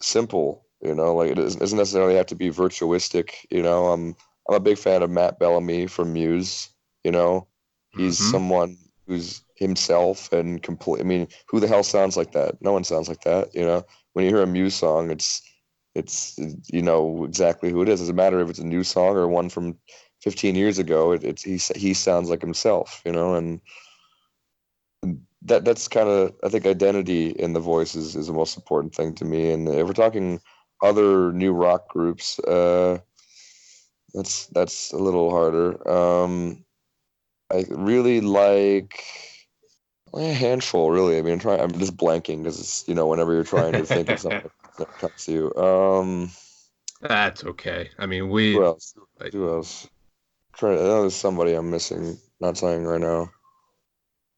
simple. 0.00 0.66
You 0.82 0.94
know, 0.94 1.14
like 1.14 1.30
it 1.30 1.34
doesn't 1.34 1.76
necessarily 1.76 2.14
have 2.14 2.26
to 2.26 2.34
be 2.34 2.48
virtuistic. 2.48 3.34
You 3.50 3.62
know, 3.62 3.88
I'm 3.88 4.16
I'm 4.48 4.54
a 4.56 4.60
big 4.60 4.78
fan 4.78 5.02
of 5.02 5.10
Matt 5.10 5.38
Bellamy 5.38 5.86
from 5.86 6.14
Muse. 6.14 6.70
You 7.04 7.12
know, 7.12 7.48
he's 7.90 8.18
Mhm. 8.18 8.30
someone 8.30 8.78
who's 9.06 9.42
himself 9.56 10.32
and 10.32 10.62
complete. 10.62 11.00
I 11.00 11.04
mean, 11.04 11.28
who 11.48 11.60
the 11.60 11.68
hell 11.68 11.82
sounds 11.82 12.16
like 12.16 12.32
that? 12.32 12.62
No 12.62 12.72
one 12.72 12.84
sounds 12.84 13.08
like 13.08 13.20
that. 13.22 13.54
You 13.54 13.64
know, 13.64 13.84
when 14.14 14.24
you 14.24 14.30
hear 14.30 14.42
a 14.42 14.46
Muse 14.46 14.74
song, 14.74 15.10
it's 15.10 15.42
it's 15.94 16.38
you 16.72 16.80
know 16.80 17.24
exactly 17.24 17.70
who 17.70 17.82
it 17.82 17.88
is. 17.90 18.00
It 18.00 18.04
doesn't 18.04 18.16
matter 18.16 18.40
if 18.40 18.48
it's 18.48 18.58
a 18.58 18.64
new 18.66 18.82
song 18.82 19.16
or 19.16 19.28
one 19.28 19.50
from 19.50 19.76
15 20.20 20.54
years 20.54 20.78
ago. 20.78 21.12
It, 21.12 21.24
it's 21.24 21.42
he 21.42 21.58
he 21.78 21.94
sounds 21.94 22.30
like 22.30 22.40
himself. 22.40 23.02
You 23.04 23.12
know, 23.12 23.34
and 23.34 23.60
that 25.42 25.64
that's 25.64 25.88
kind 25.88 26.08
of 26.08 26.34
I 26.44 26.48
think 26.48 26.66
identity 26.66 27.30
in 27.30 27.52
the 27.54 27.60
voice 27.60 27.94
is, 27.94 28.16
is 28.16 28.26
the 28.26 28.32
most 28.32 28.56
important 28.56 28.94
thing 28.94 29.14
to 29.16 29.24
me. 29.24 29.50
And 29.50 29.68
if 29.68 29.86
we're 29.86 29.92
talking 29.92 30.40
other 30.82 31.32
new 31.32 31.52
rock 31.52 31.88
groups, 31.88 32.38
uh, 32.40 32.98
that's 34.14 34.46
that's 34.46 34.92
a 34.92 34.98
little 34.98 35.30
harder. 35.30 35.88
Um, 35.88 36.64
I 37.52 37.64
really 37.70 38.20
like 38.20 39.02
a 40.14 40.32
handful, 40.32 40.90
really. 40.90 41.18
I 41.18 41.22
mean, 41.22 41.34
I'm 41.34 41.38
trying. 41.38 41.60
I'm 41.60 41.72
just 41.78 41.96
blanking 41.96 42.42
because 42.42 42.58
it's 42.60 42.86
you 42.88 42.94
know 42.94 43.06
whenever 43.06 43.32
you're 43.32 43.44
trying 43.44 43.72
to 43.72 43.84
think 43.84 44.08
of 44.10 44.18
something 44.26 44.50
that 44.78 44.88
comes 44.98 45.24
to 45.26 45.32
you. 45.32 45.54
Um, 45.54 46.30
That's 47.00 47.44
okay. 47.44 47.90
I 47.98 48.06
mean, 48.06 48.28
we 48.28 48.52
who 48.54 48.64
else? 48.64 48.94
like- 49.18 49.32
Who 49.32 49.48
else? 49.48 49.88
Trying. 50.60 50.78
I 50.78 50.82
know 50.82 51.00
there's 51.00 51.14
somebody 51.14 51.54
I'm 51.54 51.70
missing. 51.70 52.18
Not 52.38 52.58
saying 52.58 52.84
right 52.84 53.00
now. 53.00 53.30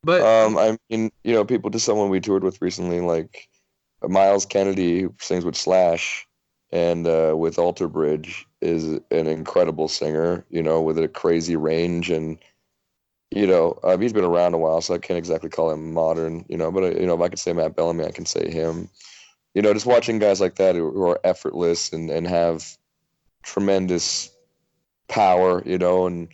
but 0.04 0.22
Um, 0.22 0.56
I 0.56 0.78
mean, 0.88 1.10
you 1.24 1.34
know, 1.34 1.44
people 1.44 1.68
just 1.68 1.84
someone 1.84 2.10
we 2.10 2.20
toured 2.20 2.44
with 2.44 2.62
recently, 2.62 3.00
like 3.00 3.48
Myles 4.04 4.46
Kennedy, 4.46 5.02
who 5.02 5.14
sings 5.18 5.44
with 5.44 5.56
Slash 5.56 6.24
and 6.70 7.08
uh, 7.08 7.34
with 7.36 7.58
Alter 7.58 7.88
Bridge, 7.88 8.46
is 8.60 8.84
an 9.10 9.26
incredible 9.26 9.88
singer. 9.88 10.46
You 10.48 10.62
know, 10.62 10.80
with 10.80 10.96
a 10.96 11.08
crazy 11.08 11.56
range, 11.56 12.08
and 12.08 12.38
you 13.32 13.48
know, 13.48 13.80
uh, 13.82 13.98
he's 13.98 14.12
been 14.12 14.22
around 14.22 14.54
a 14.54 14.58
while, 14.58 14.80
so 14.80 14.94
I 14.94 14.98
can't 14.98 15.18
exactly 15.18 15.50
call 15.50 15.72
him 15.72 15.92
modern. 15.92 16.44
You 16.48 16.56
know, 16.56 16.70
but 16.70 16.84
uh, 16.84 17.00
you 17.00 17.06
know, 17.06 17.14
if 17.14 17.20
I 17.20 17.30
could 17.30 17.40
say 17.40 17.52
Matt 17.52 17.74
Bellamy, 17.74 18.04
I 18.04 18.12
can 18.12 18.26
say 18.26 18.48
him. 18.48 18.88
You 19.54 19.62
know, 19.62 19.74
just 19.74 19.86
watching 19.86 20.20
guys 20.20 20.40
like 20.40 20.54
that 20.54 20.76
who, 20.76 20.92
who 20.92 21.02
are 21.02 21.18
effortless 21.24 21.92
and 21.92 22.10
and 22.10 22.28
have 22.28 22.76
tremendous 23.42 24.31
power. 25.12 25.62
You 25.64 25.78
know, 25.78 26.06
and 26.06 26.28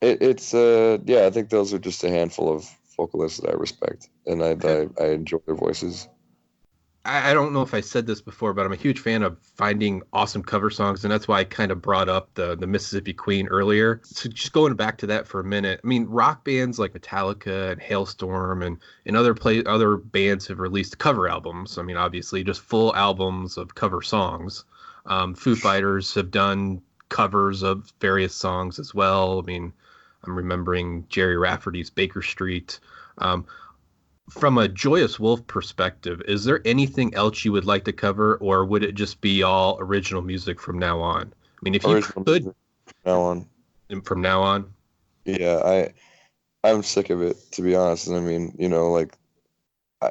it, 0.00 0.18
it's 0.20 0.54
uh 0.54 0.98
yeah, 1.04 1.26
I 1.26 1.30
think 1.30 1.50
those 1.50 1.72
are 1.72 1.78
just 1.78 2.02
a 2.04 2.10
handful 2.10 2.52
of 2.52 2.68
vocalists 2.96 3.40
that 3.40 3.50
I 3.50 3.54
respect 3.54 4.08
and 4.26 4.42
I 4.42 4.56
I, 4.64 4.88
I 5.00 5.10
enjoy 5.10 5.38
their 5.46 5.54
voices. 5.54 6.08
I, 7.04 7.30
I 7.30 7.34
don't 7.34 7.52
know 7.52 7.62
if 7.62 7.74
I 7.74 7.80
said 7.80 8.06
this 8.06 8.20
before, 8.20 8.52
but 8.52 8.64
I'm 8.64 8.72
a 8.72 8.76
huge 8.76 9.00
fan 9.00 9.22
of 9.22 9.36
finding 9.56 10.02
awesome 10.12 10.42
cover 10.42 10.70
songs, 10.70 11.04
and 11.04 11.12
that's 11.12 11.26
why 11.26 11.40
I 11.40 11.44
kind 11.44 11.72
of 11.72 11.82
brought 11.82 12.08
up 12.08 12.34
the 12.34 12.56
the 12.56 12.66
Mississippi 12.66 13.12
Queen 13.12 13.48
earlier. 13.48 14.00
So 14.04 14.28
just 14.28 14.52
going 14.52 14.74
back 14.74 14.98
to 14.98 15.06
that 15.08 15.26
for 15.26 15.40
a 15.40 15.44
minute, 15.44 15.80
I 15.82 15.86
mean, 15.86 16.04
rock 16.06 16.44
bands 16.44 16.78
like 16.78 16.92
Metallica 16.92 17.72
and 17.72 17.80
Halestorm 17.80 18.64
and 18.64 18.78
and 19.06 19.16
other 19.16 19.34
play 19.34 19.64
other 19.64 19.96
bands 19.96 20.46
have 20.46 20.58
released 20.58 20.98
cover 20.98 21.28
albums. 21.28 21.78
I 21.78 21.82
mean, 21.82 21.96
obviously, 21.96 22.44
just 22.44 22.60
full 22.60 22.94
albums 22.94 23.56
of 23.56 23.74
cover 23.74 24.02
songs. 24.02 24.64
Um, 25.06 25.34
Foo 25.34 25.56
Fighters 25.56 26.14
have 26.14 26.30
done 26.30 26.80
covers 27.12 27.62
of 27.62 27.92
various 28.00 28.34
songs 28.34 28.78
as 28.78 28.94
well. 28.94 29.38
I 29.38 29.42
mean, 29.42 29.72
I'm 30.24 30.34
remembering 30.34 31.06
Gerry 31.08 31.36
Rafferty's 31.36 31.90
Baker 31.90 32.22
Street. 32.22 32.80
Um, 33.18 33.44
from 34.30 34.56
a 34.56 34.66
Joyous 34.66 35.20
Wolf 35.20 35.46
perspective, 35.46 36.22
is 36.26 36.44
there 36.44 36.62
anything 36.64 37.14
else 37.14 37.44
you 37.44 37.52
would 37.52 37.66
like 37.66 37.84
to 37.84 37.92
cover, 37.92 38.36
or 38.36 38.64
would 38.64 38.82
it 38.82 38.94
just 38.94 39.20
be 39.20 39.42
all 39.42 39.76
original 39.78 40.22
music 40.22 40.58
from 40.58 40.78
now 40.78 41.00
on? 41.00 41.32
I 41.44 41.60
mean, 41.62 41.74
if 41.74 41.84
you 41.84 42.00
could, 42.00 42.44
from 42.44 42.54
now 43.04 43.20
on. 43.20 43.46
from 44.04 44.22
now 44.22 44.40
on. 44.40 44.72
Yeah, 45.26 45.60
I 45.62 45.92
I'm 46.64 46.82
sick 46.82 47.10
of 47.10 47.20
it 47.20 47.36
to 47.52 47.62
be 47.62 47.74
honest. 47.74 48.08
And 48.08 48.16
I 48.16 48.20
mean, 48.20 48.54
you 48.58 48.68
know, 48.68 48.90
like 48.90 49.12
I, 50.00 50.10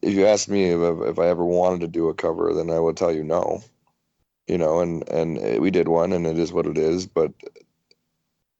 if 0.00 0.14
you 0.14 0.26
ask 0.26 0.48
me 0.48 0.66
if, 0.70 1.08
if 1.08 1.18
I 1.18 1.26
ever 1.26 1.44
wanted 1.44 1.80
to 1.80 1.88
do 1.88 2.08
a 2.08 2.14
cover, 2.14 2.54
then 2.54 2.70
I 2.70 2.78
would 2.78 2.96
tell 2.96 3.12
you 3.12 3.24
no. 3.24 3.62
You 4.52 4.60
know, 4.60 4.84
and 4.84 5.08
and 5.10 5.62
we 5.62 5.70
did 5.70 5.88
one, 5.88 6.12
and 6.12 6.26
it 6.26 6.38
is 6.38 6.52
what 6.52 6.66
it 6.66 6.78
is. 6.78 7.06
But 7.08 7.32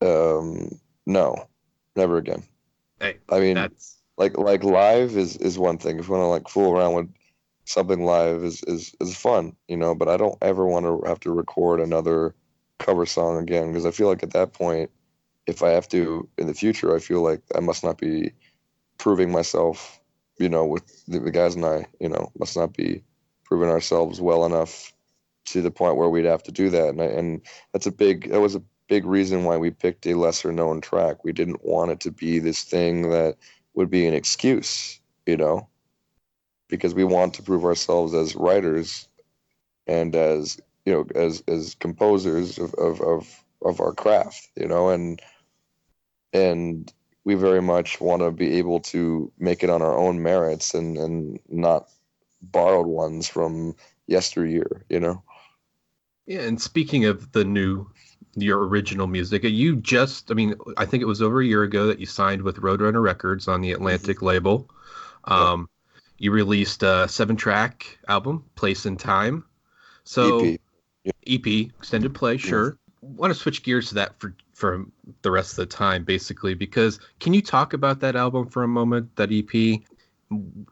um, 0.03 0.81
no, 1.07 1.49
never 1.97 2.19
again. 2.19 2.45
Hey, 3.01 3.19
I 3.31 3.41
mean, 3.41 3.57
that's 3.57 4.03
like 4.19 4.39
like 4.39 4.65
live 4.65 5.17
is 5.17 5.37
is 5.39 5.59
one 5.59 5.79
thing. 5.79 5.99
If 6.01 6.09
you 6.09 6.15
want 6.15 6.23
to 6.23 6.29
like 6.29 6.49
fool 6.49 6.73
around 6.73 6.95
with 6.95 7.09
something 7.65 8.05
live 8.05 8.45
is 8.45 8.63
is 8.67 8.95
is 9.01 9.17
fun, 9.17 9.57
you 9.69 9.77
know. 9.77 9.95
But 9.95 10.09
I 10.09 10.17
don't 10.17 10.39
ever 10.43 10.67
want 10.67 10.87
to 10.87 11.09
have 11.09 11.21
to 11.21 11.33
record 11.33 11.81
another 11.81 12.35
cover 12.79 13.07
song 13.07 13.39
again 13.43 13.69
because 13.69 13.87
I 13.87 13.91
feel 13.93 14.09
like 14.09 14.25
at 14.25 14.33
that 14.33 14.53
point, 14.55 14.91
if 15.47 15.63
I 15.63 15.71
have 15.71 15.89
to 15.91 16.29
in 16.39 16.47
the 16.47 16.55
future, 16.55 16.95
I 16.95 17.01
feel 17.01 17.23
like 17.23 17.43
I 17.57 17.61
must 17.61 17.85
not 17.85 17.99
be 17.99 18.33
proving 18.99 19.31
myself, 19.33 20.01
you 20.39 20.49
know, 20.49 20.67
with 20.67 21.05
the, 21.07 21.21
the 21.21 21.31
guys 21.33 21.57
and 21.57 21.65
I, 21.67 21.87
you 22.01 22.09
know, 22.09 22.33
must 22.39 22.57
not 22.57 22.75
be 22.75 23.05
proving 23.45 23.71
ourselves 23.71 24.21
well 24.21 24.45
enough 24.47 24.93
to 25.53 25.63
the 25.63 25.71
point 25.71 25.97
where 25.97 26.09
we'd 26.09 26.25
have 26.25 26.43
to 26.45 26.53
do 26.53 26.71
that. 26.71 26.89
And 26.89 27.03
I, 27.03 27.07
and 27.07 27.41
that's 27.73 27.87
a 27.87 27.93
big 27.93 28.31
that 28.31 28.41
was 28.41 28.55
a 28.55 28.63
big 28.89 29.05
reason 29.05 29.45
why 29.45 29.57
we 29.57 29.71
picked 29.71 30.07
a 30.07 30.15
lesser 30.15 30.53
known 30.53 30.81
track. 30.81 31.25
We 31.25 31.33
didn't 31.33 31.65
want 31.65 31.91
it 31.91 32.01
to 32.01 32.11
be 32.11 32.39
this 32.39 32.63
thing 32.63 33.11
that 33.11 33.37
would 33.75 33.91
be 33.91 34.07
an 34.07 34.15
excuse, 34.15 35.01
you 35.27 35.37
know, 35.37 35.69
because 36.69 36.95
we 36.95 37.05
want 37.05 37.35
to 37.35 37.43
prove 37.43 37.65
ourselves 37.65 38.15
as 38.15 38.35
writers 38.35 39.09
and 39.87 40.15
as 40.15 40.61
you 40.85 40.93
know 40.93 41.07
as 41.15 41.43
as 41.49 41.75
composers 41.77 42.59
of 42.59 42.75
of 42.75 43.01
of, 43.01 43.45
of 43.63 43.81
our 43.81 43.93
craft, 43.93 44.49
you 44.57 44.67
know, 44.67 44.89
and 44.89 45.21
and 46.33 46.93
we 47.25 47.35
very 47.35 47.63
much 47.63 48.01
want 48.01 48.21
to 48.23 48.31
be 48.31 48.59
able 48.59 48.81
to 48.81 49.31
make 49.39 49.63
it 49.63 49.71
on 49.71 49.83
our 49.83 49.97
own 49.97 50.23
merits 50.23 50.75
and 50.75 50.97
and 50.97 51.39
not 51.49 51.89
borrowed 52.41 52.87
ones 52.87 53.29
from 53.29 53.75
yesteryear, 54.07 54.85
you 54.89 54.99
know. 54.99 55.23
Yeah. 56.27 56.41
And 56.41 56.61
speaking 56.61 57.05
of 57.05 57.33
the 57.33 57.45
new, 57.45 57.91
your 58.35 58.67
original 58.67 59.07
music, 59.07 59.45
you 59.45 59.77
just, 59.77 60.31
I 60.31 60.35
mean, 60.35 60.55
I 60.77 60.87
think 60.87 61.03
it 61.03 61.07
was 61.07 61.21
over 61.21 61.41
a 61.41 61.47
year 61.47 61.63
ago 61.63 61.87
that 61.87 61.99
you 61.99 62.07
signed 62.07 62.43
with 62.43 62.57
Roadrunner 62.57 63.03
Records 63.03 63.49
on 63.49 63.61
the 63.61 63.73
Atlantic 63.73 64.23
label. 64.23 64.71
Um, 65.25 65.69
You 66.19 66.31
released 66.31 66.85
a 66.85 67.09
seven-track 67.09 67.99
album, 68.09 68.45
Place 68.55 68.87
and 68.87 68.99
Time. 68.99 69.45
So 70.05 70.45
EP. 70.45 70.61
EP, 71.27 71.47
extended 71.79 72.15
play, 72.15 72.37
sure. 72.37 72.79
Want 73.01 73.33
to 73.33 73.39
switch 73.39 73.65
gears 73.65 73.89
to 73.89 73.95
that 73.97 74.19
for 74.21 74.35
for 74.53 74.87
the 75.23 75.31
rest 75.33 75.53
of 75.53 75.57
the 75.57 75.67
time, 75.67 76.05
basically, 76.05 76.55
because 76.55 77.01
can 77.19 77.35
you 77.35 77.43
talk 77.43 77.73
about 77.73 77.99
that 78.01 78.15
album 78.15 78.47
for 78.47 78.63
a 78.63 78.69
moment, 78.69 79.15
that 79.17 79.33
EP? 79.33 79.83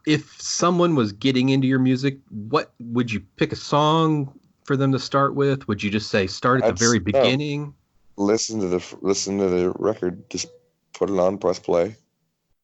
If 0.05 0.41
someone 0.41 0.95
was 0.95 1.11
getting 1.11 1.49
into 1.49 1.67
your 1.67 1.79
music, 1.79 2.19
what 2.29 2.71
would 2.79 3.11
you 3.11 3.19
pick 3.35 3.51
a 3.51 3.57
song 3.57 4.33
for 4.71 4.77
them 4.77 4.93
to 4.93 4.99
start 4.99 5.35
with? 5.35 5.67
Would 5.67 5.83
you 5.83 5.91
just 5.91 6.09
say 6.09 6.27
start 6.27 6.61
at 6.61 6.69
I'd 6.69 6.77
the 6.77 6.85
very 6.85 6.99
beginning? 6.99 7.73
Listen 8.15 8.61
to 8.61 8.67
the 8.67 8.95
listen 9.01 9.37
to 9.39 9.49
the 9.49 9.71
record. 9.71 10.29
Just 10.29 10.47
put 10.93 11.09
it 11.09 11.19
on, 11.19 11.37
press 11.37 11.59
play, 11.59 11.93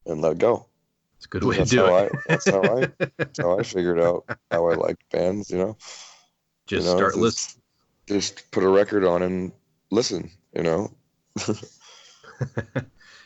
and 0.06 0.22
let 0.22 0.32
it 0.32 0.38
go. 0.38 0.68
It's 1.18 1.26
a 1.26 1.30
good 1.30 1.44
way 1.44 1.56
to 1.56 1.60
That's 1.60 1.72
do 1.72 1.86
how 1.86 1.96
it. 1.98 2.12
I. 2.14 2.18
That's 2.30 2.50
how 2.50 2.62
I. 2.62 2.88
That's 3.18 3.40
how 3.40 3.60
I 3.60 3.64
figured 3.64 4.00
out 4.00 4.24
how 4.52 4.70
I 4.70 4.76
like 4.76 4.96
bands. 5.12 5.52
You 5.52 5.58
know. 5.58 5.78
just 6.68 6.86
you 6.86 6.92
know, 6.92 6.98
start 6.98 7.18
listening. 7.18 7.62
Just 8.08 8.50
put 8.52 8.64
a 8.64 8.70
record 8.70 9.04
on 9.04 9.22
and 9.24 9.52
listen. 9.92 10.32
You 10.56 10.64
know. 10.64 10.92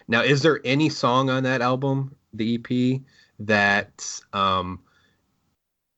Now, 0.07 0.23
is 0.23 0.41
there 0.41 0.59
any 0.65 0.89
song 0.89 1.29
on 1.29 1.43
that 1.43 1.61
album, 1.61 2.15
the 2.33 2.55
EP, 2.55 3.01
that 3.39 4.19
um, 4.33 4.81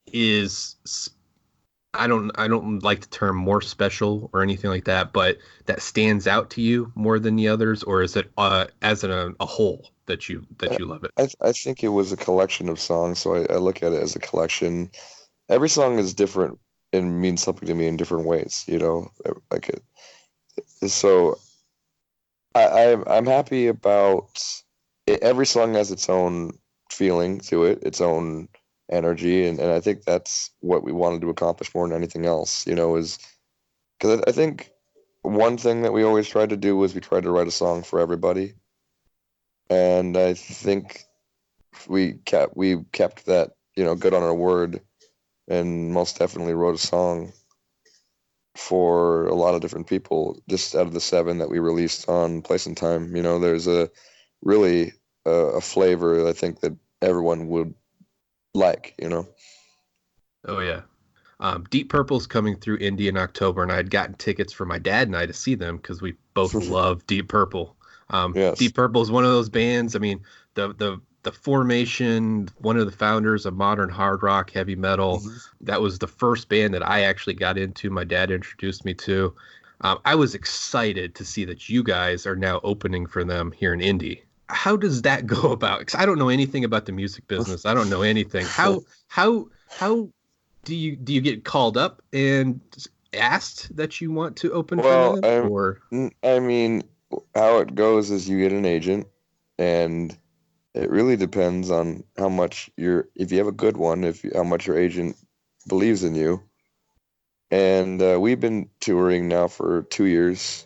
is 0.06 0.76
I 1.94 2.08
don't 2.08 2.32
I 2.36 2.48
don't 2.48 2.82
like 2.84 3.02
the 3.02 3.08
term 3.08 3.36
more 3.36 3.62
special 3.62 4.30
or 4.34 4.42
anything 4.42 4.70
like 4.70 4.86
that, 4.86 5.14
but 5.14 5.38
that 5.66 5.82
stands 5.82 6.28
out 6.28 6.50
to 6.52 6.62
you 6.62 6.92
more 6.96 7.20
than 7.20 7.36
the 7.36 7.48
others, 7.48 7.84
or 7.84 8.02
is 8.02 8.16
it 8.16 8.32
uh, 8.38 8.66
as 8.82 9.04
a, 9.04 9.34
a 9.40 9.46
whole 9.46 9.92
that 10.08 10.28
you 10.28 10.46
that 10.58 10.80
you 10.80 10.86
love 10.86 11.04
it? 11.04 11.12
I, 11.18 11.28
I 11.42 11.52
think 11.52 11.84
it 11.84 11.90
was 11.90 12.12
a 12.12 12.18
collection 12.18 12.68
of 12.70 12.80
songs, 12.80 13.20
so 13.20 13.36
I, 13.36 13.54
I 13.54 13.58
look 13.58 13.84
at 13.84 13.94
it 13.94 14.02
as 14.02 14.16
a 14.16 14.20
collection. 14.20 14.90
Every 15.50 15.70
song 15.70 16.00
is 16.00 16.14
different 16.14 16.58
and 16.94 17.22
means 17.22 17.44
something 17.44 17.68
to 17.68 17.76
me 17.76 17.88
in 17.88 17.98
different 17.98 18.26
ways, 18.26 18.66
you 18.68 18.80
know. 18.80 19.12
Like 19.52 19.70
it, 19.70 19.84
so, 20.90 21.38
I, 22.56 22.92
I'm 22.92 23.04
I'm 23.08 23.26
happy 23.26 23.68
about 23.68 24.44
it, 25.06 25.22
every 25.22 25.46
song 25.46 25.76
has 25.76 25.92
its 25.92 26.10
own 26.10 26.58
feeling 26.92 27.40
to 27.42 27.66
it, 27.66 27.84
its 27.84 28.02
own 28.02 28.48
energy, 28.94 29.48
and, 29.48 29.60
and 29.60 29.72
I 29.72 29.80
think 29.80 30.04
that's 30.04 30.52
what 30.62 30.84
we 30.84 30.92
wanted 30.92 31.22
to 31.22 31.30
accomplish 31.30 31.74
more 31.74 31.88
than 31.88 31.98
anything 31.98 32.26
else, 32.26 32.66
you 32.68 32.76
know, 32.76 32.96
is 32.96 33.20
because 34.00 34.22
I, 34.22 34.30
I 34.30 34.32
think 34.32 34.72
one 35.24 35.58
thing 35.58 35.82
that 35.82 35.94
we 35.94 36.04
always 36.04 36.28
tried 36.28 36.50
to 36.50 36.58
do 36.58 36.76
was 36.78 36.94
we 36.94 37.02
tried 37.02 37.24
to 37.24 37.32
write 37.32 37.48
a 37.48 37.52
song 37.52 37.84
for 37.84 38.00
everybody 38.00 38.54
and 39.70 40.18
I 40.18 40.34
think 40.34 41.06
we 41.88 42.14
kept 42.26 42.56
we 42.56 42.84
kept 42.92 43.26
that 43.26 43.52
you 43.76 43.84
know 43.84 43.96
good 43.96 44.14
on 44.14 44.24
our 44.24 44.34
word, 44.34 44.82
and 45.48 45.92
most 45.92 46.20
definitely 46.20 46.54
wrote 46.54 46.76
a 46.76 46.80
song 46.80 47.34
for 48.56 49.26
a 49.26 49.36
lot 49.36 49.56
of 49.56 49.62
different 49.62 49.88
people. 49.88 50.42
Just 50.48 50.76
out 50.76 50.88
of 50.88 50.94
the 50.94 51.02
seven 51.02 51.40
that 51.40 51.50
we 51.50 51.60
released 51.60 52.08
on 52.08 52.42
Place 52.42 52.66
and 52.66 52.78
Time, 52.78 53.16
you 53.16 53.24
know, 53.24 53.40
there's 53.40 53.68
a 53.68 53.90
really 54.42 54.94
uh, 55.26 55.54
a 55.56 55.62
flavor 55.62 56.28
I 56.28 56.34
think 56.34 56.60
that 56.62 56.76
everyone 57.02 57.48
would 57.48 57.74
like. 58.54 58.96
You 59.02 59.10
know, 59.10 59.28
Oh 60.46 60.60
yeah. 60.60 60.82
Um, 61.40 61.66
Deep 61.70 61.90
Purple's 61.90 62.28
coming 62.28 62.56
through 62.56 62.78
Indy 62.78 63.08
in 63.08 63.18
October, 63.18 63.64
and 63.64 63.72
I 63.72 63.76
had 63.76 63.90
gotten 63.90 64.16
tickets 64.16 64.54
for 64.54 64.66
my 64.66 64.80
dad 64.80 65.08
and 65.08 65.18
I 65.18 65.26
to 65.26 65.34
see 65.34 65.56
them 65.56 65.78
because 65.78 66.02
we 66.02 66.14
both 66.34 66.54
love 66.70 67.06
Deep 67.08 67.28
Purple. 67.28 67.76
Um, 68.10 68.34
Yes. 68.36 68.58
Deep 68.58 68.76
Purple 68.76 69.02
is 69.02 69.12
one 69.12 69.24
of 69.24 69.32
those 69.32 69.50
bands. 69.50 69.96
I 69.96 70.00
mean, 70.00 70.22
the 70.54 70.74
the 70.74 71.02
the 71.24 71.32
formation, 71.32 72.50
one 72.60 72.78
of 72.78 72.86
the 72.86 72.92
founders 72.96 73.46
of 73.46 73.56
modern 73.56 73.90
hard 73.90 74.24
rock, 74.24 74.52
heavy 74.52 74.76
metal. 74.76 75.24
That 75.62 75.82
was 75.82 76.00
the 76.00 76.08
first 76.08 76.50
band 76.50 76.74
that 76.74 76.86
I 76.86 77.02
actually 77.04 77.36
got 77.36 77.58
into. 77.58 77.90
My 77.90 78.04
dad 78.04 78.30
introduced 78.30 78.84
me 78.84 78.94
to. 78.96 79.34
Um, 79.82 80.00
I 80.06 80.16
was 80.16 80.36
excited 80.36 81.16
to 81.16 81.26
see 81.26 81.46
that 81.46 81.70
you 81.70 81.84
guys 81.84 82.26
are 82.26 82.36
now 82.36 82.60
opening 82.64 83.06
for 83.06 83.24
them 83.24 83.52
here 83.52 83.74
in 83.74 83.82
Indy. 83.82 84.24
How 84.50 84.76
does 84.76 85.02
that 85.04 85.26
go 85.28 85.52
about? 85.52 85.80
Because 85.80 85.96
I 85.96 86.06
don't 86.06 86.20
know 86.20 86.30
anything 86.30 86.64
about 86.64 86.86
the 86.86 86.92
music 86.92 87.28
business. 87.28 87.66
I 87.66 87.74
don't 87.74 87.90
know 87.90 88.02
anything. 88.02 88.46
How 88.50 88.82
how 89.08 89.48
how 89.70 90.10
do 90.66 90.76
you 90.76 90.96
do 90.96 91.14
you 91.14 91.22
get 91.22 91.44
called 91.44 91.78
up 91.78 92.02
and 92.14 92.62
asked 93.14 93.76
that 93.76 94.02
you 94.02 94.12
want 94.12 94.38
to 94.38 94.52
open 94.52 94.80
Well, 94.80 95.16
for 95.16 95.22
them, 95.22 95.52
or 95.52 95.82
I 96.24 96.40
mean, 96.40 96.84
how 97.36 97.60
it 97.60 97.76
goes 97.76 98.12
is 98.12 98.28
you 98.28 98.40
get 98.40 98.54
an 98.54 98.66
agent, 98.66 99.08
and 99.58 100.18
it 100.74 100.90
really 100.90 101.16
depends 101.16 101.70
on 101.70 102.04
how 102.18 102.30
much 102.30 102.70
your 102.78 103.10
if 103.16 103.32
you 103.32 103.38
have 103.38 103.48
a 103.48 103.52
good 103.52 103.78
one, 103.78 104.04
if 104.04 104.26
how 104.34 104.44
much 104.44 104.68
your 104.68 104.78
agent 104.78 105.16
believes 105.68 106.04
in 106.04 106.16
you. 106.16 106.42
And 107.52 108.02
uh, 108.02 108.18
we've 108.20 108.40
been 108.40 108.70
touring 108.80 109.28
now 109.28 109.48
for 109.48 109.84
two 109.84 110.06
years. 110.06 110.66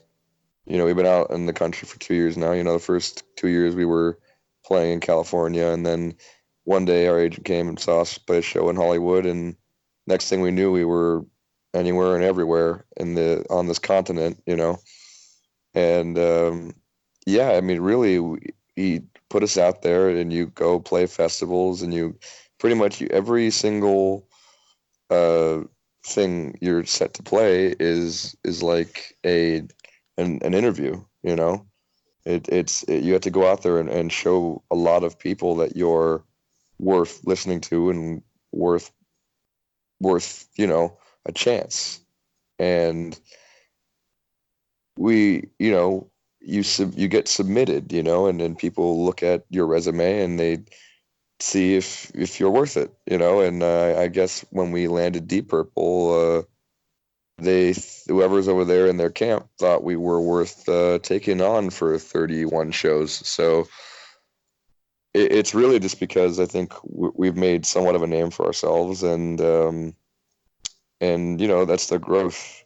You 0.68 0.78
know, 0.78 0.86
we've 0.86 0.98
been 0.98 1.06
out 1.06 1.32
in 1.32 1.46
the 1.46 1.54
country 1.54 1.88
for 1.88 1.98
two 2.00 2.14
years 2.14 2.36
now. 2.36 2.52
You 2.52 2.64
know, 2.64 2.74
the 2.74 2.80
first 2.80 3.24
two 3.38 3.48
years 3.48 3.74
we 3.74 3.86
were 3.86 4.20
playing 4.66 4.94
in 4.94 5.00
California, 5.00 5.68
and 5.68 5.86
then 5.86 6.14
one 6.66 6.84
day 6.84 7.08
our 7.08 7.20
agent 7.20 7.46
came 7.46 7.70
and 7.70 7.80
saw 7.80 8.02
us 8.02 8.18
play 8.18 8.40
a 8.40 8.42
show 8.42 8.70
in 8.70 8.76
Hollywood, 8.76 9.26
and 9.26 9.56
next 10.08 10.28
thing 10.30 10.42
we 10.42 10.52
knew, 10.52 10.72
we 10.72 10.84
were 10.84 11.26
anywhere 11.74 12.16
and 12.16 12.24
everywhere 12.24 12.86
in 12.98 13.16
the 13.16 13.46
on 13.50 13.68
this 13.68 13.80
continent. 13.80 14.44
You 14.46 14.58
know, 14.58 14.78
and 15.74 16.20
um, 16.20 16.74
yeah, 17.26 17.52
I 17.52 17.62
mean, 17.62 17.80
really, 17.80 18.20
we, 18.20 18.40
he 18.76 19.02
put 19.30 19.44
us 19.44 19.58
out 19.58 19.84
there, 19.84 20.10
and 20.10 20.34
you 20.34 20.48
go 20.48 20.80
play 20.82 21.06
festivals, 21.06 21.82
and 21.82 21.94
you 21.94 22.18
pretty 22.60 22.76
much 22.76 23.00
you, 23.00 23.08
every 23.12 23.52
single 23.52 24.28
uh, 25.10 25.60
thing 26.06 26.58
you're 26.60 26.84
set 26.84 27.14
to 27.14 27.24
play 27.24 27.74
is 27.80 28.36
is 28.44 28.62
like 28.62 29.16
a 29.26 29.64
an, 30.18 30.40
an 30.44 30.54
interview. 30.54 31.04
You 31.24 31.36
know, 31.36 31.66
it, 32.26 32.48
it's 32.50 32.84
it, 32.84 33.04
you 33.04 33.14
have 33.14 33.22
to 33.24 33.32
go 33.32 33.50
out 33.50 33.64
there 33.64 33.80
and, 33.80 33.90
and 33.90 34.12
show 34.12 34.64
a 34.70 34.76
lot 34.76 35.04
of 35.04 35.18
people 35.18 35.56
that 35.58 35.76
you're 35.76 36.24
worth 36.80 37.22
listening 37.26 37.62
to 37.62 37.90
and 37.90 38.22
worth 38.52 38.92
worth 40.00 40.48
you 40.58 40.68
know 40.68 40.98
a 41.26 41.32
chance 41.32 42.02
and 42.60 43.20
we 44.98 45.50
you 45.60 45.72
know 45.72 46.10
you 46.40 46.64
sub, 46.64 46.94
you 46.96 47.08
get 47.08 47.28
submitted 47.28 47.92
you 47.92 48.04
know 48.04 48.28
and 48.28 48.40
then 48.40 48.56
people 48.56 49.06
look 49.06 49.24
at 49.24 49.44
your 49.50 49.66
resume 49.66 50.22
and 50.22 50.40
they 50.40 50.60
see 51.40 51.76
if 51.76 52.12
if 52.16 52.40
you're 52.40 52.52
worth 52.52 52.78
it 52.78 52.92
you 53.10 53.18
know 53.18 53.42
and 53.42 53.64
uh, 53.64 53.96
i 53.98 54.08
guess 54.08 54.46
when 54.52 54.72
we 54.72 54.88
landed 54.88 55.28
deep 55.28 55.50
purple 55.50 56.14
uh 56.14 56.44
they 57.38 57.76
whoever's 58.08 58.48
over 58.48 58.66
there 58.66 58.88
in 58.88 58.98
their 58.98 59.10
camp 59.10 59.48
thought 59.60 59.84
we 59.84 59.96
were 59.96 60.22
worth 60.22 60.68
uh, 60.68 61.00
taking 61.00 61.42
on 61.42 61.70
for 61.70 61.98
31 61.98 62.72
shows. 62.72 63.12
So 63.28 63.68
it, 65.14 65.32
it's 65.32 65.54
really 65.54 65.80
just 65.80 66.00
because 66.00 66.40
I 66.40 66.46
think 66.46 66.74
we've 66.84 67.36
made 67.36 67.66
somewhat 67.66 67.96
of 67.96 68.04
a 68.04 68.08
name 68.08 68.32
for 68.32 68.46
ourselves, 68.46 69.04
and 69.04 69.40
um, 69.42 69.94
and 71.00 71.40
you 71.40 71.48
know 71.48 71.66
that's 71.66 71.88
the 71.88 72.00
growth 72.00 72.64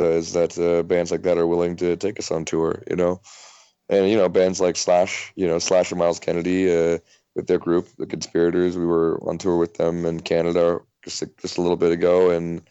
uh, 0.00 0.04
is 0.04 0.32
that 0.34 0.58
uh, 0.58 0.82
bands 0.82 1.10
like 1.10 1.22
that 1.22 1.38
are 1.38 1.46
willing 1.46 1.76
to 1.76 1.96
take 1.96 2.18
us 2.18 2.30
on 2.30 2.44
tour. 2.44 2.82
You 2.90 2.96
know, 2.96 3.20
and 3.88 4.08
you 4.10 4.16
know 4.16 4.28
bands 4.28 4.60
like 4.60 4.76
Slash, 4.76 5.32
you 5.36 5.46
know 5.46 5.58
Slash 5.58 5.90
and 5.92 5.98
Myles 5.98 6.20
Kennedy 6.20 6.70
uh, 6.70 6.98
with 7.34 7.46
their 7.46 7.58
group, 7.58 7.88
the 7.96 8.06
Conspirators. 8.06 8.76
We 8.76 8.86
were 8.86 9.18
on 9.28 9.38
tour 9.38 9.56
with 9.56 9.74
them 9.74 10.04
in 10.04 10.20
Canada 10.20 10.80
just 11.04 11.24
just 11.40 11.58
a 11.58 11.62
little 11.62 11.76
bit 11.76 11.92
ago, 11.92 12.30
and 12.30 12.62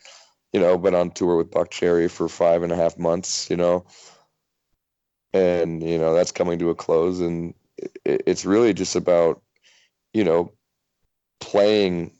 you 0.53 0.59
know 0.59 0.77
been 0.77 0.95
on 0.95 1.11
tour 1.11 1.37
with 1.37 1.51
Buckcherry 1.51 2.09
for 2.09 2.27
five 2.27 2.63
and 2.63 2.71
a 2.71 2.75
half 2.75 2.97
months. 2.97 3.49
You 3.49 3.57
know, 3.57 3.85
and 5.33 5.83
you 5.83 5.97
know 5.97 6.13
that's 6.13 6.31
coming 6.31 6.59
to 6.59 6.69
a 6.69 6.75
close, 6.75 7.19
and 7.19 7.53
it, 8.05 8.23
it's 8.25 8.45
really 8.45 8.73
just 8.73 8.95
about 8.95 9.41
you 10.13 10.23
know 10.23 10.51
playing 11.39 12.11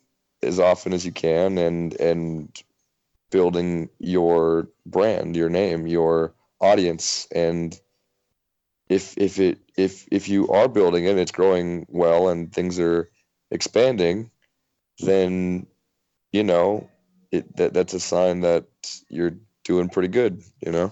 as 0.43 0.59
often 0.59 0.93
as 0.93 1.05
you 1.05 1.11
can 1.11 1.57
and 1.57 1.93
and 1.99 2.63
building 3.29 3.89
your 3.99 4.69
brand, 4.85 5.35
your 5.35 5.49
name, 5.49 5.87
your 5.87 6.33
audience, 6.59 7.27
and 7.33 7.79
if 8.89 9.17
if 9.17 9.39
it 9.39 9.59
if 9.77 10.07
if 10.11 10.29
you 10.29 10.47
are 10.49 10.67
building 10.67 11.05
it, 11.05 11.11
and 11.11 11.19
it's 11.19 11.31
growing 11.31 11.85
well, 11.89 12.29
and 12.29 12.53
things 12.53 12.79
are 12.79 13.09
expanding, 13.51 14.31
then 14.99 15.67
you 16.31 16.43
know 16.43 16.89
it 17.31 17.55
that 17.57 17.73
that's 17.73 17.93
a 17.93 17.99
sign 17.99 18.41
that 18.41 18.65
you're 19.09 19.35
doing 19.63 19.89
pretty 19.89 20.07
good. 20.09 20.41
You 20.65 20.71
know. 20.71 20.91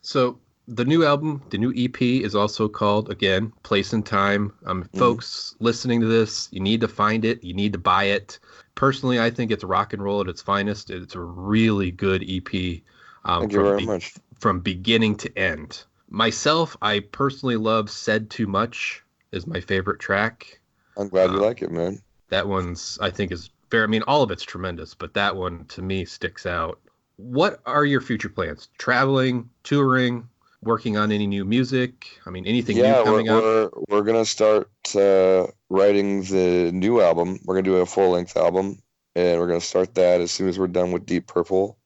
So 0.00 0.38
the 0.68 0.84
new 0.84 1.04
album, 1.04 1.42
the 1.50 1.58
new 1.58 1.72
EP, 1.76 2.00
is 2.00 2.34
also 2.34 2.68
called 2.68 3.10
again 3.10 3.52
"Place 3.62 3.92
and 3.92 4.04
Time." 4.04 4.52
Um, 4.64 4.84
Mhm. 4.84 4.98
folks 4.98 5.54
listening 5.60 6.00
to 6.00 6.06
this, 6.06 6.48
you 6.52 6.60
need 6.60 6.80
to 6.80 6.88
find 6.88 7.24
it. 7.24 7.42
You 7.42 7.54
need 7.54 7.72
to 7.72 7.78
buy 7.78 8.04
it. 8.04 8.38
Personally, 8.74 9.20
I 9.20 9.30
think 9.30 9.50
it's 9.50 9.64
rock 9.64 9.92
and 9.92 10.02
roll 10.02 10.20
at 10.20 10.28
its 10.28 10.42
finest. 10.42 10.90
It's 10.90 11.14
a 11.14 11.20
really 11.20 11.90
good 11.90 12.22
EP. 12.22 12.82
Um, 13.24 13.40
Thank 13.42 13.52
you 13.52 13.58
from 13.58 13.64
very 13.66 13.78
be- 13.78 13.86
much. 13.86 14.14
from 14.38 14.60
beginning 14.60 15.16
to 15.16 15.38
end. 15.38 15.84
Myself, 16.08 16.76
I 16.82 17.00
personally 17.00 17.56
love 17.56 17.90
"Said 17.90 18.28
Too 18.30 18.46
Much" 18.46 19.02
is 19.30 19.46
my 19.46 19.60
favorite 19.60 20.00
track. 20.00 20.60
I'm 20.96 21.08
glad 21.08 21.30
you 21.30 21.38
uh, 21.38 21.46
like 21.46 21.62
it, 21.62 21.70
man. 21.70 22.02
That 22.28 22.48
one's 22.48 22.98
I 23.00 23.10
think 23.10 23.30
is 23.32 23.50
very. 23.72 23.82
I 23.82 23.88
mean, 23.88 24.02
all 24.06 24.22
of 24.22 24.30
it's 24.30 24.44
tremendous, 24.44 24.94
but 24.94 25.14
that 25.14 25.34
one 25.34 25.64
to 25.70 25.82
me 25.82 26.04
sticks 26.04 26.46
out. 26.46 26.78
What 27.16 27.60
are 27.66 27.84
your 27.84 28.00
future 28.00 28.28
plans? 28.28 28.68
Traveling, 28.78 29.50
touring, 29.64 30.28
working 30.62 30.96
on 30.96 31.10
any 31.10 31.26
new 31.26 31.44
music? 31.44 32.06
I 32.24 32.30
mean, 32.30 32.46
anything 32.46 32.76
yeah, 32.76 32.92
new 32.92 32.98
we're, 32.98 33.04
coming 33.04 33.28
up? 33.28 33.42
we're 33.42 33.70
we're 33.88 34.02
gonna 34.02 34.24
start 34.24 34.70
uh, 34.94 35.48
writing 35.68 36.22
the 36.22 36.70
new 36.72 37.00
album. 37.00 37.40
We're 37.44 37.56
gonna 37.56 37.64
do 37.64 37.76
a 37.76 37.86
full 37.86 38.10
length 38.10 38.36
album, 38.36 38.80
and 39.16 39.40
we're 39.40 39.48
gonna 39.48 39.60
start 39.60 39.96
that 39.96 40.20
as 40.20 40.30
soon 40.30 40.48
as 40.48 40.58
we're 40.58 40.68
done 40.68 40.92
with 40.92 41.04
Deep 41.06 41.26
Purple. 41.26 41.78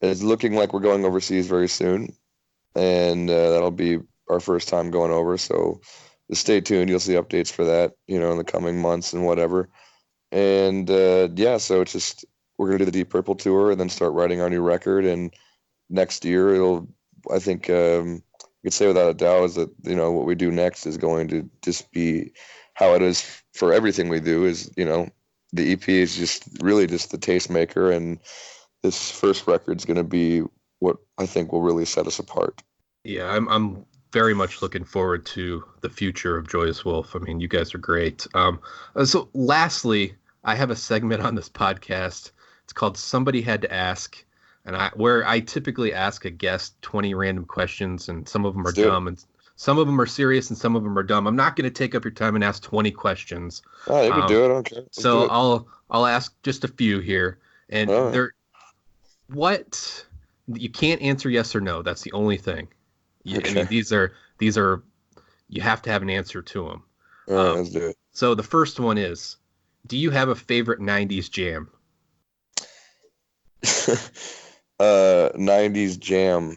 It's 0.00 0.22
looking 0.22 0.54
like 0.54 0.72
we're 0.72 0.80
going 0.80 1.04
overseas 1.04 1.48
very 1.48 1.68
soon, 1.68 2.14
and 2.74 3.30
uh, 3.30 3.50
that'll 3.50 3.70
be 3.70 3.98
our 4.28 4.40
first 4.40 4.68
time 4.68 4.90
going 4.90 5.10
over. 5.10 5.38
So 5.38 5.80
stay 6.32 6.60
tuned. 6.60 6.90
You'll 6.90 7.00
see 7.00 7.14
updates 7.14 7.50
for 7.50 7.64
that, 7.64 7.94
you 8.06 8.20
know, 8.20 8.30
in 8.30 8.38
the 8.38 8.44
coming 8.44 8.80
months 8.80 9.12
and 9.12 9.24
whatever. 9.24 9.68
And 10.30 10.90
uh, 10.90 11.28
yeah, 11.34 11.56
so 11.56 11.80
it's 11.80 11.92
just 11.92 12.24
we're 12.56 12.66
gonna 12.66 12.78
do 12.78 12.84
the 12.86 12.90
Deep 12.90 13.10
Purple 13.10 13.34
tour 13.34 13.70
and 13.70 13.80
then 13.80 13.88
start 13.88 14.12
writing 14.12 14.40
our 14.40 14.50
new 14.50 14.62
record. 14.62 15.04
And 15.04 15.32
next 15.88 16.24
year, 16.24 16.54
it'll 16.54 16.88
I 17.30 17.38
think 17.38 17.70
um, 17.70 18.22
I 18.42 18.46
could 18.64 18.72
say 18.72 18.86
without 18.86 19.10
a 19.10 19.14
doubt 19.14 19.44
is 19.44 19.54
that 19.54 19.70
you 19.84 19.96
know 19.96 20.12
what 20.12 20.26
we 20.26 20.34
do 20.34 20.50
next 20.50 20.86
is 20.86 20.96
going 20.96 21.28
to 21.28 21.48
just 21.62 21.90
be 21.92 22.32
how 22.74 22.94
it 22.94 23.02
is 23.02 23.42
for 23.54 23.72
everything 23.72 24.08
we 24.08 24.20
do. 24.20 24.44
Is 24.44 24.70
you 24.76 24.84
know 24.84 25.08
the 25.52 25.72
EP 25.72 25.88
is 25.88 26.16
just 26.16 26.44
really 26.62 26.86
just 26.86 27.10
the 27.10 27.18
tastemaker, 27.18 27.94
and 27.94 28.18
this 28.82 29.10
first 29.10 29.46
record's 29.46 29.84
going 29.84 29.96
to 29.96 30.04
be 30.04 30.42
what 30.80 30.96
I 31.18 31.26
think 31.26 31.52
will 31.52 31.62
really 31.62 31.84
set 31.84 32.06
us 32.06 32.18
apart. 32.18 32.62
Yeah, 33.04 33.30
I'm 33.30 33.48
I'm 33.48 33.86
very 34.12 34.34
much 34.34 34.62
looking 34.62 34.84
forward 34.84 35.26
to 35.26 35.64
the 35.80 35.90
future 35.90 36.36
of 36.36 36.48
Joyous 36.48 36.84
Wolf. 36.84 37.14
I 37.14 37.18
mean, 37.18 37.40
you 37.40 37.48
guys 37.48 37.74
are 37.74 37.78
great. 37.78 38.26
Um, 38.34 38.60
uh, 38.96 39.04
so 39.04 39.28
lastly, 39.34 40.14
I 40.44 40.54
have 40.54 40.70
a 40.70 40.76
segment 40.76 41.22
on 41.22 41.34
this 41.34 41.48
podcast. 41.48 42.30
It's 42.64 42.72
called 42.72 42.96
Somebody 42.96 43.42
Had 43.42 43.62
to 43.62 43.72
Ask, 43.72 44.24
and 44.64 44.76
I 44.76 44.90
where 44.94 45.26
I 45.26 45.40
typically 45.40 45.92
ask 45.92 46.24
a 46.24 46.30
guest 46.30 46.80
20 46.82 47.14
random 47.14 47.44
questions, 47.44 48.08
and 48.08 48.28
some 48.28 48.44
of 48.44 48.54
them 48.54 48.66
are 48.66 48.72
do 48.72 48.82
it. 48.82 48.86
dumb, 48.86 49.08
and 49.08 49.22
some 49.56 49.78
of 49.78 49.86
them 49.86 50.00
are 50.00 50.06
serious, 50.06 50.50
and 50.50 50.58
some 50.58 50.76
of 50.76 50.82
them 50.84 50.98
are 50.98 51.02
dumb. 51.02 51.26
I'm 51.26 51.36
not 51.36 51.56
going 51.56 51.64
to 51.64 51.70
take 51.70 51.94
up 51.94 52.04
your 52.04 52.12
time 52.12 52.34
and 52.34 52.44
ask 52.44 52.62
20 52.62 52.90
questions. 52.92 53.62
Oh, 53.88 54.02
you 54.02 54.10
can 54.12 54.22
Um, 54.22 54.28
do 54.28 54.42
it. 54.42 54.44
I 54.44 54.48
don't 54.48 54.64
care. 54.64 54.80
Let's 54.82 55.02
so 55.02 55.24
it. 55.24 55.30
I'll 55.30 55.68
I'll 55.90 56.06
ask 56.06 56.34
just 56.42 56.64
a 56.64 56.68
few 56.68 57.00
here, 57.00 57.38
and 57.70 57.90
right. 57.90 58.12
there, 58.12 58.34
what 59.32 60.04
you 60.54 60.70
can't 60.70 61.00
answer 61.02 61.28
yes 61.28 61.54
or 61.54 61.60
no. 61.60 61.82
That's 61.82 62.02
the 62.02 62.12
only 62.12 62.36
thing. 62.38 62.68
You, 63.24 63.40
I 63.44 63.50
mean, 63.52 63.66
these 63.66 63.92
are 63.92 64.14
these 64.38 64.56
are 64.56 64.82
you 65.48 65.60
have 65.62 65.82
to 65.82 65.90
have 65.90 66.02
an 66.02 66.10
answer 66.10 66.42
to 66.42 66.68
them. 66.68 66.84
Right, 67.26 67.38
um, 67.38 67.56
let's 67.58 67.70
do 67.70 67.86
it. 67.88 67.96
So 68.12 68.34
the 68.34 68.42
first 68.42 68.80
one 68.80 68.98
is, 68.98 69.36
do 69.86 69.96
you 69.96 70.10
have 70.10 70.28
a 70.28 70.34
favorite 70.34 70.80
'90s 70.80 71.28
jam? 71.28 71.70
uh, 74.80 75.30
'90s 75.34 75.98
jam. 75.98 76.56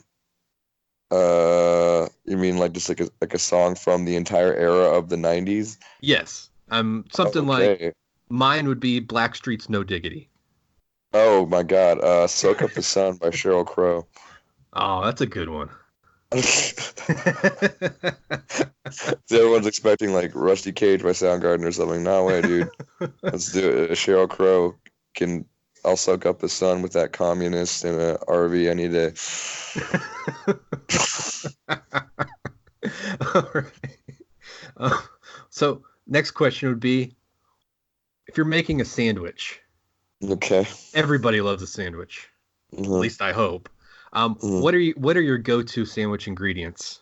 Uh, 1.09 2.07
you 2.25 2.37
mean 2.37 2.57
like 2.57 2.71
just 2.71 2.87
like 2.87 3.01
a 3.01 3.09
like 3.19 3.33
a 3.33 3.39
song 3.39 3.75
from 3.75 4.05
the 4.05 4.15
entire 4.15 4.53
era 4.53 4.97
of 4.97 5.09
the 5.09 5.17
'90s? 5.17 5.77
Yes, 5.99 6.49
um, 6.69 7.05
something 7.11 7.45
like 7.45 7.69
Okay. 7.69 7.91
mine 8.29 8.67
would 8.67 8.79
be 8.79 9.01
Blackstreet's 9.01 9.69
"No 9.69 9.83
Diggity." 9.83 10.29
Oh 11.13 11.45
my 11.45 11.63
God! 11.63 11.99
Uh, 11.99 12.27
"Soak 12.27 12.61
Up 12.61 12.71
the 12.71 12.81
Sun" 12.81 13.17
by 13.17 13.29
Sheryl 13.29 13.65
Crow. 13.65 14.07
Oh, 14.73 15.03
that's 15.03 15.19
a 15.19 15.25
good 15.25 15.49
one. 15.49 15.69
Everyone's 19.31 19.67
expecting 19.67 20.13
like 20.13 20.31
Rusty 20.33 20.71
Cage 20.71 21.03
by 21.03 21.09
Soundgarden 21.09 21.65
or 21.65 21.71
something. 21.71 22.03
No 22.03 22.25
way, 22.25 22.41
dude. 22.41 22.69
Let's 23.21 23.51
do 23.51 23.69
it. 23.69 23.91
Sheryl 23.91 24.29
Crow 24.29 24.75
can. 25.13 25.45
I'll 25.83 25.97
soak 25.97 26.27
up 26.27 26.37
the 26.39 26.47
sun 26.49 26.83
with 26.83 26.93
that 26.93 27.11
communist 27.11 27.83
in 27.85 27.99
an 27.99 28.15
RV 28.27 28.69
any 28.69 28.87
day. 28.87 29.13
All 33.35 33.49
right. 33.53 33.65
Uh, 34.77 35.01
so 35.49 35.81
next 36.05 36.31
question 36.31 36.69
would 36.69 36.79
be, 36.79 37.15
if 38.27 38.37
you're 38.37 38.45
making 38.45 38.79
a 38.79 38.85
sandwich, 38.85 39.59
Okay. 40.23 40.67
everybody 40.93 41.41
loves 41.41 41.63
a 41.63 41.67
sandwich. 41.67 42.29
At 42.73 42.79
Mhm. 42.83 42.99
least 42.99 43.21
I 43.21 43.31
hope. 43.31 43.67
Um, 44.13 44.35
Mhm. 44.35 44.61
What 44.61 44.73
are 44.75 44.79
you? 44.79 44.93
What 44.97 45.15
are 45.17 45.21
your 45.21 45.37
go-to 45.37 45.85
sandwich 45.85 46.27
ingredients? 46.27 47.01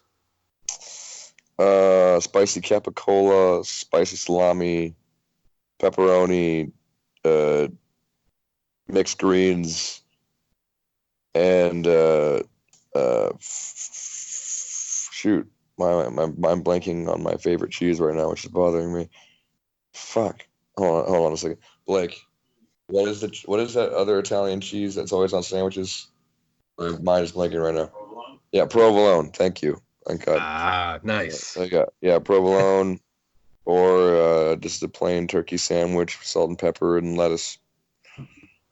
Uh, 1.58 2.20
spicy 2.20 2.62
capicola, 2.62 3.66
spicy 3.66 4.16
salami, 4.16 4.96
pepperoni, 5.80 6.72
uh, 7.26 7.68
mixed 8.88 9.18
greens, 9.18 10.02
and 11.36 11.86
uh, 11.86 12.42
uh, 12.96 13.30
f- 13.34 15.10
shoot, 15.12 15.52
my, 15.78 16.08
my 16.10 16.24
I'm 16.24 16.64
blanking 16.64 17.10
on 17.12 17.22
my 17.24 17.36
favorite 17.36 17.72
cheese 17.72 18.00
right 18.00 18.16
now, 18.16 18.30
which 18.30 18.46
is 18.46 18.52
bothering 18.52 18.94
me. 18.94 19.10
Fuck. 19.94 20.46
Hold 20.78 21.04
on, 21.06 21.10
hold 21.12 21.28
on 21.28 21.34
a 21.34 21.38
second, 21.38 21.58
Blake. 21.86 22.22
What 22.88 23.10
is 23.10 23.20
the 23.20 23.38
what 23.46 23.60
is 23.60 23.74
that 23.74 23.92
other 23.92 24.18
Italian 24.20 24.62
cheese 24.62 24.96
that's 24.96 25.12
always 25.12 25.34
on 25.34 25.44
sandwiches? 25.44 26.08
My 26.80 26.98
mind 27.00 27.26
is 27.26 27.34
blanking 27.34 27.62
right 27.62 27.76
now. 27.76 27.92
Yeah, 28.52 28.66
provolone. 28.66 29.32
Thank 29.32 29.62
you. 29.62 29.82
God. 30.08 30.20
Ah, 30.28 31.00
nice. 31.04 31.56
I 31.58 31.68
got 31.68 31.90
yeah, 32.02 32.18
provolone, 32.20 33.00
or 33.66 34.16
uh, 34.16 34.56
just 34.56 34.82
a 34.82 34.88
plain 34.88 35.28
turkey 35.28 35.58
sandwich, 35.58 36.18
salt 36.24 36.50
and 36.50 36.58
pepper 36.58 36.98
and 36.98 37.16
lettuce. 37.18 37.60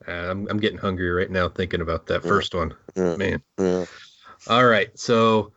Uh, 0.07 0.11
I'm 0.11 0.47
I'm 0.49 0.57
getting 0.57 0.79
hungry 0.79 1.11
right 1.11 1.29
now 1.29 1.49
thinking 1.49 1.81
about 1.81 2.07
that 2.07 2.23
Yeah. 2.23 2.29
first 2.29 2.55
one, 2.55 2.73
Yeah, 2.95 3.15
man. 3.17 3.43
yeah. 3.59 3.85
All 4.47 4.65
right, 4.65 4.97
so 4.97 5.51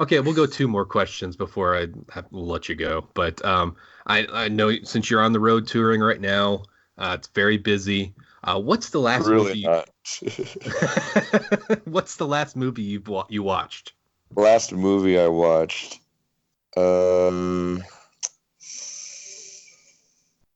okay, 0.00 0.20
we'll 0.20 0.34
go 0.34 0.46
two 0.46 0.68
more 0.68 0.86
questions 0.86 1.36
before 1.36 1.76
I 1.76 1.88
have 2.12 2.28
to 2.30 2.36
let 2.38 2.68
you 2.68 2.76
go. 2.76 3.08
But 3.14 3.44
um, 3.44 3.76
I 4.06 4.26
I 4.32 4.48
know 4.48 4.72
since 4.84 5.10
you're 5.10 5.22
on 5.22 5.32
the 5.32 5.40
road 5.40 5.66
touring 5.66 6.00
right 6.00 6.20
now, 6.20 6.62
uh, 6.96 7.16
it's 7.18 7.28
very 7.28 7.58
busy. 7.58 8.14
Uh, 8.44 8.60
what's 8.60 8.90
the 8.90 9.00
last 9.00 9.26
Really 9.26 9.44
movie? 9.44 9.62
not. 9.62 9.90
what's 11.84 12.16
the 12.16 12.26
last 12.26 12.56
movie 12.56 12.82
you 12.82 13.00
wa- 13.06 13.26
you 13.28 13.42
watched? 13.42 13.92
Last 14.34 14.72
movie 14.72 15.18
I 15.18 15.28
watched. 15.28 16.00
Um, 16.76 17.82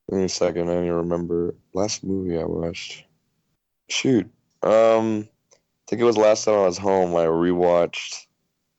give 0.09 0.19
me 0.19 0.23
a 0.25 0.29
second. 0.29 0.69
I 0.69 0.73
don't 0.75 0.83
even 0.85 0.95
remember. 0.97 1.55
Last 1.73 2.03
movie 2.03 2.37
I 2.37 2.43
watched. 2.43 3.05
Shoot, 3.89 4.29
Um, 4.63 5.27
I 5.27 5.83
think 5.87 6.01
it 6.01 6.05
was 6.05 6.17
last 6.17 6.45
time 6.45 6.53
I 6.55 6.65
was 6.65 6.77
home. 6.77 7.13
I 7.15 7.25
rewatched 7.25 8.25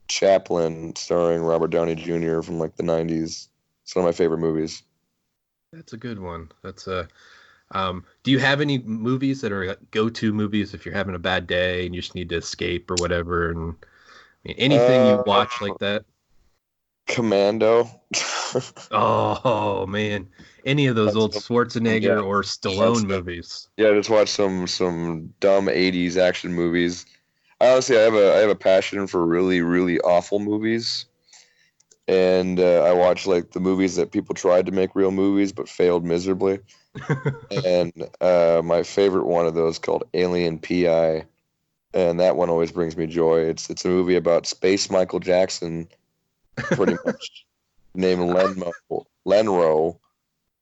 Chaplin, 0.09 0.95
starring 0.97 1.43
Robert 1.43 1.69
Downey 1.71 1.95
Jr. 1.97 2.41
from 2.41 2.59
like 2.59 2.77
the 2.77 2.83
'90s. 2.83 3.49
It's 3.83 3.95
one 3.95 4.05
of 4.05 4.09
my 4.09 4.13
favorite 4.13 4.39
movies. 4.39 4.83
That's 5.73 5.93
a 5.93 5.99
good 5.99 6.19
one. 6.19 6.51
That's 6.63 6.87
a. 6.87 7.09
Um, 7.73 8.05
do 8.23 8.31
you 8.31 8.39
have 8.39 8.61
any 8.61 8.79
movies 8.81 9.41
that 9.41 9.53
are 9.53 9.67
like, 9.67 9.91
go-to 9.91 10.33
movies 10.33 10.75
if 10.75 10.85
you're 10.87 10.95
having 10.95 11.15
a 11.15 11.19
bad 11.19 11.47
day 11.47 11.87
and 11.87 11.95
you 11.95 12.01
just 12.03 12.15
need 12.15 12.29
to 12.31 12.37
escape 12.37 12.91
or 12.91 12.99
whatever? 12.99 13.51
And 13.51 13.75
I 13.83 14.49
mean, 14.49 14.57
anything 14.59 15.05
you 15.05 15.19
Uh, 15.19 15.25
watch 15.27 15.61
like 15.61 15.79
that? 15.79 16.05
Commando. 17.07 17.87
Oh 18.93 19.87
man, 19.87 20.29
any 20.65 20.87
of 20.87 20.95
those 20.95 21.17
That's 21.17 21.17
old 21.17 21.33
Schwarzenegger 21.33 22.23
yeah, 22.23 22.23
or 22.25 22.43
Stallone 22.43 23.05
that's 23.05 23.07
movies? 23.07 23.69
yeah, 23.77 23.93
just 23.95 24.11
watch 24.11 24.29
some 24.31 24.67
some 24.67 25.35
dumb 25.41 25.69
'80s 25.69 26.17
action 26.17 26.53
movies. 26.55 27.07
I 27.61 27.73
honestly, 27.73 27.99
I 27.99 28.03
have 28.03 28.15
a 28.15 28.35
I 28.35 28.39
have 28.39 28.51
a 28.51 28.57
passion 28.57 29.07
for 29.07 29.27
really 29.27 29.63
really 29.63 30.01
awful 30.01 30.41
movies, 30.41 31.07
and 32.09 32.59
uh, 32.59 32.83
I 32.83 32.93
watch 32.93 33.27
like 33.27 33.53
the 33.53 33.61
movies 33.61 33.97
that 33.97 34.13
people 34.13 34.35
tried 34.35 34.67
to 34.67 34.73
make 34.73 34.95
real 34.95 35.11
movies 35.11 35.53
but 35.53 35.69
failed 35.69 36.05
miserably. 36.05 36.61
and 37.65 37.93
uh, 38.21 38.61
my 38.65 38.83
favorite 38.83 39.27
one 39.27 39.47
of 39.47 39.55
those 39.55 39.79
called 39.79 40.05
Alien 40.15 40.59
PI, 40.59 41.25
and 41.95 42.21
that 42.21 42.37
one 42.37 42.51
always 42.51 42.73
brings 42.73 42.97
me 42.97 43.07
joy. 43.07 43.41
It's 43.41 43.71
it's 43.71 43.85
a 43.85 43.89
movie 43.89 44.17
about 44.17 44.47
space 44.47 44.91
Michael 44.91 45.21
Jackson, 45.21 45.89
pretty 46.57 46.97
much 47.05 47.47
named 47.95 48.21
Lenmo 48.21 48.73
Lenro, 49.27 49.99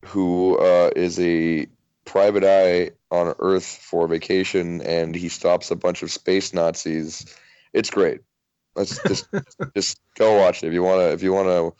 who 0.05 0.57
uh, 0.59 0.90
is 0.94 1.18
a 1.18 1.66
private 2.05 2.44
eye 2.44 2.90
on 3.11 3.35
Earth 3.40 3.66
for 3.66 4.07
vacation, 4.07 4.81
and 4.83 5.14
he 5.14 5.29
stops 5.29 5.70
a 5.70 5.76
bunch 5.76 6.03
of 6.03 6.11
space 6.11 6.53
Nazis. 6.53 7.26
It's 7.72 7.90
great. 7.90 8.20
Let's 8.74 9.02
just 9.09 9.28
just 9.74 10.00
go 10.16 10.38
watch 10.38 10.62
it 10.62 10.68
if 10.68 10.72
you 10.72 10.83
wanna 10.83 11.09
if 11.09 11.22
you 11.22 11.33
wanna 11.33 11.70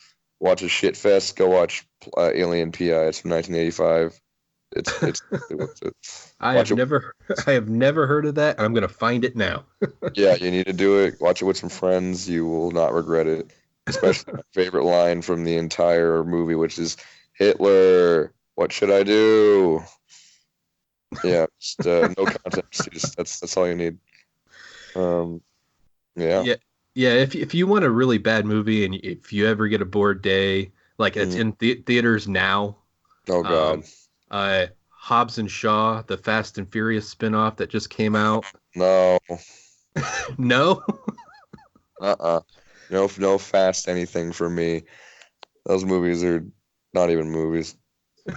watch 0.41 0.63
a 0.63 0.69
shit 0.69 0.97
fest. 0.97 1.37
Go 1.37 1.49
watch 1.49 1.87
uh, 2.17 2.31
Alien 2.35 2.73
PI. 2.73 3.07
It's 3.07 3.21
from 3.21 3.31
1985. 3.31 4.21
It's 4.73 5.03
it's, 5.03 5.23
it's 5.51 6.35
I 6.41 6.55
have 6.55 6.71
it. 6.71 6.77
never, 6.77 7.15
I 7.47 7.53
have 7.53 7.69
never 7.69 8.07
heard 8.07 8.27
of 8.27 8.37
that. 8.37 8.57
and 8.57 8.65
I'm 8.65 8.75
gonna 8.75 8.89
find 8.89 9.25
it 9.25 9.37
now. 9.37 9.65
yeah. 10.15 10.35
You 10.35 10.51
need 10.51 10.67
to 10.67 10.73
do 10.73 11.01
it. 11.01 11.21
Watch 11.21 11.43
it 11.43 11.45
with 11.45 11.57
some 11.57 11.69
friends. 11.69 12.29
You 12.29 12.47
will 12.47 12.71
not 12.71 12.93
regret 12.93 13.27
it. 13.27 13.51
Especially 13.87 14.35
my 14.35 14.43
favorite 14.53 14.85
line 14.85 15.23
from 15.23 15.43
the 15.45 15.57
entire 15.57 16.23
movie, 16.23 16.55
which 16.55 16.79
is 16.79 16.97
Hitler. 17.33 18.33
What 18.55 18.73
should 18.73 18.91
I 18.91 19.03
do? 19.03 19.83
Yeah, 21.25 21.47
just 21.59 21.87
uh, 21.87 22.13
no 22.17 22.27
context. 22.27 22.89
Just 22.93 23.17
that's 23.17 23.41
that's 23.41 23.57
all 23.57 23.67
you 23.67 23.75
need. 23.75 23.99
Um, 24.95 25.41
yeah. 26.15 26.43
Yeah, 26.43 26.57
yeah. 26.95 27.11
If 27.11 27.35
if 27.35 27.55
you 27.55 27.67
want 27.67 27.85
a 27.85 27.91
really 27.91 28.19
bad 28.19 28.45
movie 28.47 28.85
and 28.85 28.95
if 28.95 29.33
you 29.33 29.47
ever 29.47 29.69
get 29.69 29.83
a 29.83 29.87
bored 29.87 30.23
day, 30.23 30.73
like 30.99 31.17
it's 31.17 31.35
Mhm. 31.35 31.41
in 31.41 31.57
the- 31.59 31.83
theaters 31.87 32.29
now, 32.29 32.79
Oh 33.29 33.43
God. 33.43 33.75
um, 33.79 33.85
uh, 34.31 34.67
Hobbs 34.89 35.39
and 35.39 35.51
Shaw, 35.51 36.03
the 36.03 36.19
Fast 36.19 36.59
and 36.59 36.71
Furious 36.71 37.13
spinoff 37.15 37.57
that 37.57 37.71
just 37.71 37.91
came 37.91 38.15
out. 38.17 38.45
no. 38.75 39.19
No, 40.39 40.83
Uh. 42.01 42.17
uh 42.21 42.41
No. 42.91 43.11
No 43.19 43.39
fast 43.39 43.89
anything 43.89 44.33
for 44.33 44.49
me. 44.49 44.85
Those 45.67 45.85
movies 45.85 46.23
are 46.25 46.45
not 46.95 47.11
even 47.11 47.31
movies. 47.31 47.77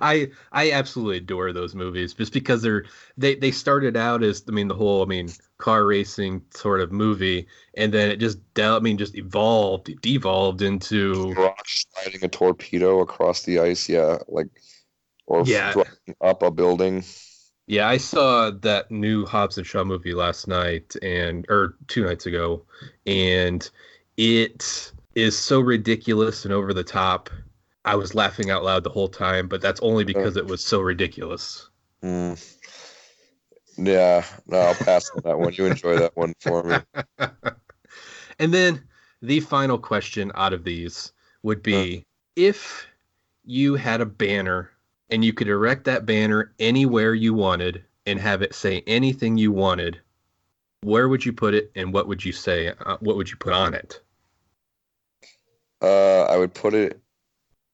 I 0.00 0.30
I 0.52 0.72
absolutely 0.72 1.18
adore 1.18 1.52
those 1.52 1.74
movies 1.74 2.14
just 2.14 2.32
because 2.32 2.62
they're 2.62 2.84
they 3.16 3.34
they 3.36 3.50
started 3.50 3.96
out 3.96 4.22
as 4.22 4.44
I 4.48 4.52
mean 4.52 4.68
the 4.68 4.74
whole 4.74 5.02
I 5.02 5.06
mean 5.06 5.28
car 5.58 5.84
racing 5.86 6.42
sort 6.54 6.80
of 6.80 6.92
movie 6.92 7.46
and 7.74 7.92
then 7.92 8.10
it 8.10 8.16
just 8.16 8.38
I 8.58 8.78
mean 8.80 8.98
just 8.98 9.16
evolved 9.16 9.90
devolved 10.00 10.62
into 10.62 11.34
Rock 11.36 11.66
sliding 11.66 12.24
a 12.24 12.28
torpedo 12.28 13.00
across 13.00 13.42
the 13.42 13.58
ice. 13.60 13.88
Yeah, 13.88 14.18
like 14.28 14.48
or 15.26 15.44
Yeah. 15.46 15.74
up 16.20 16.42
a 16.42 16.50
building. 16.50 17.04
yeah 17.66 17.88
I 17.88 17.96
saw 17.96 18.50
that 18.50 18.90
new 18.90 19.24
Hobbs 19.26 19.58
and 19.58 19.66
Shaw 19.66 19.84
movie 19.84 20.14
last 20.14 20.46
night 20.48 20.94
and 21.02 21.46
or 21.48 21.76
two 21.88 22.04
nights 22.04 22.26
ago 22.26 22.64
and 23.06 23.68
it 24.16 24.92
is 25.14 25.36
so 25.38 25.60
ridiculous 25.60 26.44
and 26.44 26.52
over 26.52 26.74
the 26.74 26.84
top 26.84 27.30
I 27.84 27.96
was 27.96 28.14
laughing 28.14 28.50
out 28.50 28.64
loud 28.64 28.84
the 28.84 28.90
whole 28.90 29.08
time 29.08 29.48
but 29.48 29.60
that's 29.60 29.80
only 29.80 30.04
because 30.04 30.36
it 30.36 30.46
was 30.46 30.64
so 30.64 30.80
ridiculous 30.80 31.68
Mm. 32.04 32.38
Yeah, 33.78 34.24
no, 34.46 34.58
I'll 34.58 34.74
pass 34.74 35.10
on 35.14 35.22
that 35.24 35.38
one. 35.38 35.54
You 35.54 35.64
enjoy 35.64 35.98
that 35.98 36.16
one 36.16 36.34
for 36.38 36.62
me. 36.62 36.76
and 38.38 38.52
then 38.52 38.86
the 39.22 39.40
final 39.40 39.78
question 39.78 40.30
out 40.34 40.52
of 40.52 40.64
these 40.64 41.12
would 41.42 41.62
be 41.62 42.04
if 42.36 42.86
you 43.44 43.74
had 43.74 44.02
a 44.02 44.06
banner 44.06 44.70
and 45.08 45.24
you 45.24 45.32
could 45.32 45.48
erect 45.48 45.84
that 45.84 46.04
banner 46.04 46.52
anywhere 46.58 47.14
you 47.14 47.32
wanted 47.32 47.82
and 48.06 48.20
have 48.20 48.42
it 48.42 48.54
say 48.54 48.82
anything 48.86 49.38
you 49.38 49.50
wanted, 49.50 49.98
where 50.82 51.08
would 51.08 51.24
you 51.24 51.32
put 51.32 51.54
it 51.54 51.72
and 51.74 51.92
what 51.92 52.06
would 52.06 52.22
you 52.22 52.32
say? 52.32 52.68
Uh, 52.84 52.98
what 53.00 53.16
would 53.16 53.30
you 53.30 53.36
put 53.38 53.54
on 53.54 53.72
it? 53.72 54.00
Uh, 55.80 56.24
I 56.24 56.36
would 56.36 56.52
put 56.52 56.74
it 56.74 57.00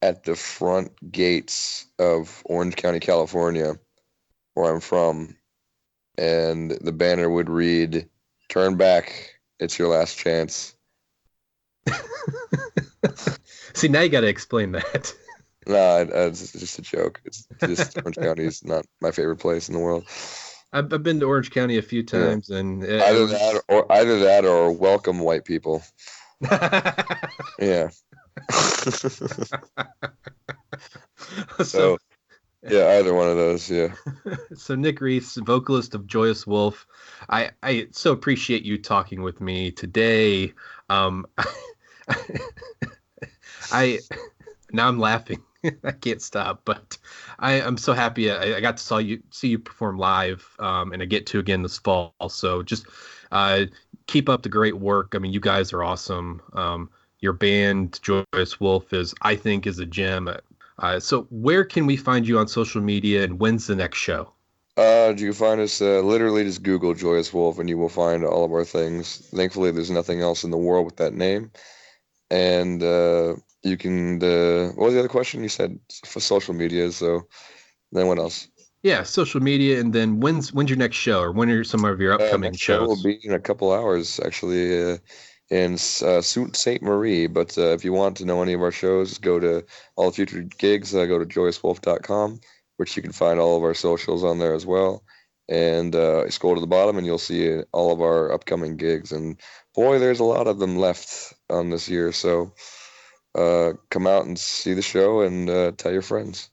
at 0.03 0.25
the 0.25 0.37
front 0.37 0.93
gates 1.13 1.87
of 1.99 2.43
Orange 2.47 2.77
County, 2.77 3.01
California, 3.01 3.79
where 4.55 4.73
I'm 4.73 4.81
from, 4.81 5.37
and 6.19 6.73
the 6.73 6.93
banner 6.93 7.29
would 7.31 7.51
read, 7.51 8.09
"Turn 8.49 8.77
back. 8.77 9.35
It's 9.59 9.79
your 9.79 9.89
last 9.89 10.17
chance." 10.19 10.75
See, 13.75 13.89
now 13.89 14.01
you 14.01 14.09
got 14.09 14.21
to 14.21 14.29
explain 14.29 14.73
that. 14.73 15.15
Nah, 15.67 15.77
uh, 15.77 16.29
it's 16.29 16.53
just 16.53 16.79
a 16.79 16.83
joke. 16.83 17.21
It's 17.25 17.47
just 17.61 17.99
Orange 18.05 18.17
County 18.17 18.45
is 18.45 18.65
not 18.65 18.87
my 19.01 19.11
favorite 19.11 19.37
place 19.37 19.69
in 19.69 19.75
the 19.75 19.81
world. 19.81 20.05
I've, 20.73 20.93
I've 20.93 21.03
been 21.03 21.21
to 21.21 21.27
Orange 21.27 21.51
County 21.51 21.79
a 21.79 21.83
few 21.83 22.03
times, 22.03 22.49
and 22.51 22.83
it, 22.85 23.03
Either 23.03 23.27
that, 23.27 23.63
or 23.69 23.91
either 23.93 24.19
that, 24.21 24.45
or 24.45 24.73
welcome 24.73 25.19
white 25.19 25.45
people. 25.45 25.83
Yeah. 27.61 27.91
so, 31.59 31.65
so, 31.65 31.99
yeah, 32.69 32.99
either 32.99 33.15
one 33.15 33.29
of 33.29 33.37
those. 33.37 33.71
Yeah. 33.71 33.95
so 34.55 34.75
Nick 34.75 35.01
Reese, 35.01 35.37
vocalist 35.37 35.95
of 35.95 36.07
Joyous 36.07 36.47
Wolf, 36.47 36.87
I 37.29 37.51
I 37.63 37.89
so 37.93 38.13
appreciate 38.13 38.65
you 38.65 38.79
talking 38.79 39.23
with 39.23 39.41
me 39.41 39.71
today. 39.71 40.53
Um, 40.89 41.27
I 43.73 44.01
now 44.73 44.89
I'm 44.89 44.99
laughing. 44.99 45.43
I 45.85 45.93
can't 45.93 46.23
stop, 46.23 46.63
but 46.65 46.99
I 47.39 47.61
I'm 47.61 47.77
so 47.77 47.93
happy 47.93 48.31
I, 48.31 48.57
I 48.57 48.61
got 48.61 48.77
to 48.77 48.83
saw 48.83 48.99
you 48.99 49.23
see 49.31 49.49
you 49.49 49.59
perform 49.59 49.99
live, 49.99 50.49
um, 50.59 50.93
and 50.93 51.03
I 51.03 51.07
get 51.07 51.27
to 51.29 51.39
again 51.39 51.63
this 51.63 51.79
fall. 51.79 52.15
So 52.29 52.63
just 52.63 52.87
uh, 53.33 53.67
keep 54.07 54.29
up 54.29 54.43
the 54.43 54.49
great 54.49 54.79
work. 54.79 55.15
I 55.15 55.19
mean, 55.19 55.33
you 55.33 55.41
guys 55.41 55.73
are 55.73 55.83
awesome. 55.83 56.43
Um, 56.53 56.91
your 57.21 57.33
band 57.33 58.01
Joyous 58.03 58.61
Wolf 58.61 58.93
is, 58.93 59.15
I 59.23 59.37
think, 59.37 59.67
is 59.67 59.79
a 59.79 59.87
gem. 59.87 60.29
Uh, 60.79 61.01
so 61.01 61.27
where 61.31 61.65
can 61.65 61.87
we 61.87 61.97
find 61.97 62.27
you 62.27 62.39
on 62.39 62.49
social 62.49 62.81
media, 62.81 63.23
and 63.25 63.39
when's 63.39 63.67
the 63.67 63.77
next 63.77 63.99
show? 63.99 64.33
Uh, 64.77 65.13
you 65.17 65.27
can 65.27 65.35
find 65.35 65.61
us 65.61 65.83
uh, 65.83 66.01
literally 66.01 66.45
just 66.45 66.63
Google 66.63 66.95
Joyous 66.95 67.35
Wolf 67.35 67.59
and 67.59 67.69
you 67.69 67.77
will 67.77 67.91
find 67.91 68.25
all 68.25 68.45
of 68.45 68.53
our 68.53 68.65
things. 68.65 69.29
Thankfully, 69.35 69.71
there's 69.73 69.91
nothing 69.91 70.23
else 70.23 70.43
in 70.43 70.51
the 70.51 70.57
world 70.57 70.87
with 70.87 70.97
that 70.97 71.13
name. 71.13 71.51
And 72.31 72.83
uh, 72.83 73.35
you 73.63 73.77
can. 73.77 74.23
Uh, 74.23 74.69
what 74.77 74.87
was 74.87 74.95
the 74.95 75.01
other 75.01 75.09
question? 75.09 75.43
You 75.43 75.51
said 75.51 75.79
for 76.07 76.21
social 76.21 76.55
media. 76.55 76.91
So 76.93 77.27
then 77.93 78.07
what 78.07 78.19
else? 78.19 78.49
Yeah, 78.83 79.03
social 79.03 79.43
media, 79.43 79.79
and 79.81 79.93
then 79.93 80.21
when's 80.21 80.55
when's 80.55 80.71
your 80.71 80.79
next 80.79 80.97
show, 80.97 81.21
or 81.21 81.33
when 81.33 81.51
are 81.51 81.65
some 81.65 81.85
of 81.85 82.01
your 82.01 82.13
Uh, 82.13 82.25
upcoming 82.25 82.53
next 82.53 82.63
Show 82.63 82.87
will 82.87 83.03
be 83.03 83.19
in 83.23 83.35
a 83.35 83.39
couple 83.39 83.71
hours, 83.73 84.19
actually, 84.25 84.93
uh, 84.93 84.97
in 85.51 85.75
uh, 85.75 86.21
Ste. 86.23 86.83
Marie. 86.83 87.27
But 87.27 87.59
uh, 87.59 87.73
if 87.73 87.85
you 87.85 87.93
want 87.93 88.17
to 88.19 88.25
know 88.25 88.43
any 88.43 88.53
of 88.53 88.63
our 88.63 88.73
shows, 88.73 89.19
go 89.19 89.41
to 89.41 89.65
all 89.97 90.11
future 90.11 90.43
gigs. 90.43 90.95
Uh, 90.95 91.07
go 91.07 91.19
to 91.19 91.27
joyouswolf.com, 91.27 92.41
which 92.77 92.97
you 92.97 93.03
can 93.03 93.13
find 93.13 93.39
all 93.39 93.57
of 93.57 93.63
our 93.63 93.75
socials 93.75 94.25
on 94.25 94.39
there 94.39 94.55
as 94.55 94.65
well. 94.65 95.03
And 95.49 95.97
uh, 95.97 96.31
scroll 96.31 96.55
to 96.55 96.61
the 96.61 96.67
bottom, 96.67 96.97
and 96.97 97.05
you'll 97.05 97.19
see 97.19 97.61
all 97.73 97.93
of 97.93 98.01
our 98.01 98.33
upcoming 98.33 98.77
gigs. 98.77 99.11
And 99.11 99.37
boy, 99.75 99.99
there's 99.99 100.21
a 100.21 100.25
lot 100.25 100.47
of 100.47 100.61
them 100.61 100.79
left 100.79 101.35
on 101.51 101.71
this 101.71 101.89
year. 101.89 102.13
So 102.13 102.53
uh, 103.35 103.73
come 103.91 104.07
out 104.07 104.27
and 104.27 104.39
see 104.39 104.75
the 104.75 104.83
show, 104.83 105.23
and 105.23 105.51
uh, 105.51 105.73
tell 105.77 105.93
your 105.93 106.03
friends. 106.03 106.51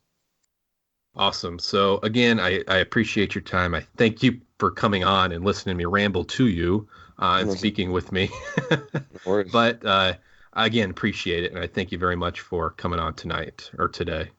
Awesome. 1.16 1.58
So 1.58 2.00
again, 2.04 2.40
I, 2.40 2.64
I 2.68 2.78
appreciate 2.78 3.34
your 3.34 3.42
time. 3.44 3.74
I 3.74 3.82
thank 3.98 4.22
you 4.22 4.40
for 4.60 4.70
coming 4.70 5.04
on 5.04 5.32
and 5.32 5.44
listening 5.44 5.76
to 5.76 5.78
me 5.78 5.86
ramble 5.86 6.24
to 6.24 6.48
you 6.48 6.88
uh, 7.20 7.40
and 7.42 7.52
speaking 7.52 7.92
with 7.92 8.12
me. 8.12 8.30
But 9.52 9.86
uh, 9.86 10.14
again, 10.54 10.90
appreciate 10.90 11.44
it, 11.44 11.52
and 11.52 11.64
I 11.64 11.68
thank 11.68 11.92
you 11.92 11.98
very 11.98 12.16
much 12.16 12.42
for 12.42 12.72
coming 12.72 13.00
on 13.00 13.14
tonight 13.14 13.70
or 13.78 13.88
today. 13.88 14.30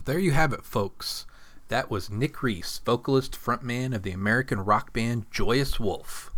So 0.00 0.12
there 0.12 0.18
you 0.18 0.32
have 0.32 0.54
it, 0.54 0.64
folks. 0.64 1.26
That 1.68 1.90
was 1.90 2.08
Nick 2.08 2.42
Reese, 2.42 2.80
vocalist 2.86 3.32
frontman 3.32 3.94
of 3.94 4.02
the 4.02 4.12
American 4.12 4.60
rock 4.60 4.94
band 4.94 5.30
Joyous 5.30 5.78
Wolf. 5.78 6.30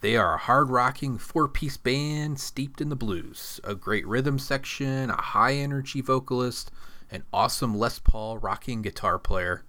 They 0.00 0.16
are 0.16 0.34
a 0.34 0.38
hard 0.38 0.70
rocking 0.70 1.18
four 1.18 1.48
piece 1.48 1.76
band 1.76 2.38
steeped 2.38 2.80
in 2.80 2.88
the 2.88 2.94
blues, 2.94 3.58
a 3.64 3.74
great 3.74 4.06
rhythm 4.06 4.38
section, 4.38 5.10
a 5.10 5.20
high 5.20 5.54
energy 5.54 6.00
vocalist, 6.00 6.70
an 7.10 7.24
awesome 7.32 7.76
Les 7.76 7.98
Paul 7.98 8.38
rocking 8.38 8.80
guitar 8.80 9.18
player. 9.18 9.64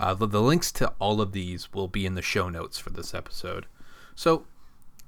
Uh, 0.00 0.14
the, 0.14 0.26
the 0.26 0.40
links 0.40 0.70
to 0.72 0.92
all 0.98 1.20
of 1.20 1.32
these 1.32 1.72
will 1.72 1.88
be 1.88 2.06
in 2.06 2.14
the 2.14 2.22
show 2.22 2.48
notes 2.48 2.78
for 2.78 2.90
this 2.90 3.12
episode. 3.12 3.66
So 4.14 4.46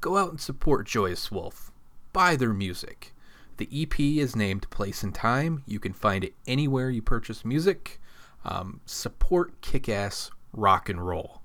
go 0.00 0.16
out 0.16 0.30
and 0.30 0.40
support 0.40 0.86
Joyous 0.86 1.30
Wolf. 1.30 1.70
Buy 2.12 2.36
their 2.36 2.52
music. 2.52 3.14
The 3.58 3.68
EP 3.72 4.00
is 4.00 4.34
named 4.34 4.68
Place 4.70 5.02
and 5.02 5.14
Time. 5.14 5.62
You 5.66 5.78
can 5.78 5.92
find 5.92 6.24
it 6.24 6.34
anywhere 6.46 6.90
you 6.90 7.02
purchase 7.02 7.44
music. 7.44 8.00
Um, 8.44 8.80
support 8.86 9.60
kick 9.60 9.88
ass 9.88 10.30
rock 10.52 10.88
and 10.88 11.06
roll. 11.06 11.42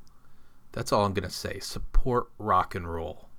That's 0.71 0.91
all 0.91 1.05
I'm 1.05 1.13
going 1.13 1.27
to 1.27 1.29
say. 1.29 1.59
Support 1.59 2.29
rock 2.37 2.73
and 2.73 2.91
roll. 2.91 3.29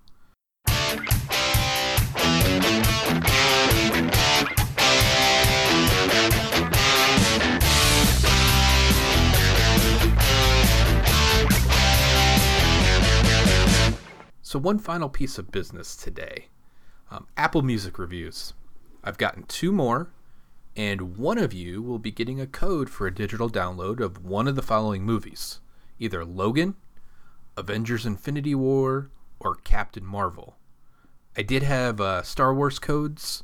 So, 14.43 14.61
one 14.61 14.79
final 14.79 15.11
piece 15.11 15.37
of 15.37 15.51
business 15.51 15.95
today 15.97 16.47
um, 17.11 17.27
Apple 17.37 17.61
Music 17.62 17.99
reviews. 17.99 18.55
I've 19.05 19.18
gotten 19.18 19.43
two 19.43 19.70
more, 19.70 20.09
and 20.74 21.18
one 21.18 21.37
of 21.37 21.53
you 21.53 21.83
will 21.83 21.99
be 21.99 22.11
getting 22.11 22.41
a 22.41 22.47
code 22.47 22.89
for 22.89 23.07
a 23.07 23.14
digital 23.14 23.51
download 23.51 24.01
of 24.01 24.24
one 24.24 24.49
of 24.49 24.57
the 24.57 24.62
following 24.62 25.03
movies 25.03 25.61
either 25.99 26.24
Logan, 26.24 26.74
Avengers 27.57 28.07
Infinity 28.07 28.55
War, 28.55 29.11
or 29.41 29.57
Captain 29.57 30.07
Marvel. 30.07 30.57
I 31.37 31.43
did 31.43 31.62
have 31.62 32.01
uh, 32.01 32.22
Star 32.22 32.55
Wars 32.55 32.79
codes 32.79 33.43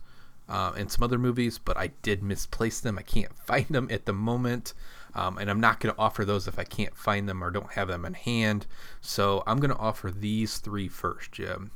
uh, 0.48 0.72
and 0.76 0.90
some 0.90 1.02
other 1.02 1.18
movies, 1.18 1.58
but 1.58 1.76
I 1.76 1.88
did 2.02 2.22
misplace 2.22 2.80
them. 2.80 2.98
I 2.98 3.02
can't 3.02 3.36
find 3.46 3.66
them 3.66 3.88
at 3.90 4.06
the 4.06 4.12
moment, 4.12 4.74
um, 5.14 5.38
and 5.38 5.50
I'm 5.50 5.60
not 5.60 5.80
going 5.80 5.94
to 5.94 6.00
offer 6.00 6.24
those 6.24 6.48
if 6.48 6.58
I 6.58 6.64
can't 6.64 6.96
find 6.96 7.28
them 7.28 7.42
or 7.42 7.50
don't 7.50 7.72
have 7.72 7.88
them 7.88 8.04
in 8.04 8.14
hand. 8.14 8.66
So 9.00 9.42
I'm 9.46 9.58
going 9.58 9.70
to 9.70 9.76
offer 9.76 10.10
these 10.10 10.58
three 10.58 10.88
first, 10.88 11.32
Jim. 11.32 11.70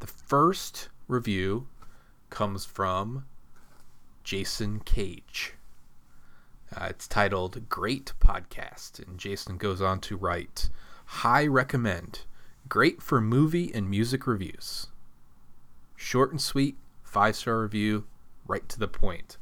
The 0.00 0.06
first 0.06 0.88
review 1.08 1.68
comes 2.30 2.64
from 2.64 3.26
Jason 4.24 4.80
Cage. 4.80 5.54
Uh, 6.74 6.86
it's 6.90 7.08
titled 7.08 7.68
Great 7.68 8.12
Podcast, 8.20 9.04
and 9.04 9.18
Jason 9.18 9.56
goes 9.56 9.82
on 9.82 10.00
to 10.00 10.16
write 10.16 10.70
High 11.06 11.46
recommend. 11.46 12.20
Great 12.68 13.02
for 13.02 13.20
movie 13.20 13.74
and 13.74 13.90
music 13.90 14.26
reviews. 14.28 14.86
Short 15.96 16.30
and 16.30 16.40
sweet, 16.40 16.76
five 17.10 17.34
star 17.34 17.60
review, 17.60 18.06
right 18.46 18.68
to 18.68 18.78
the 18.78 18.86
point. 18.86 19.36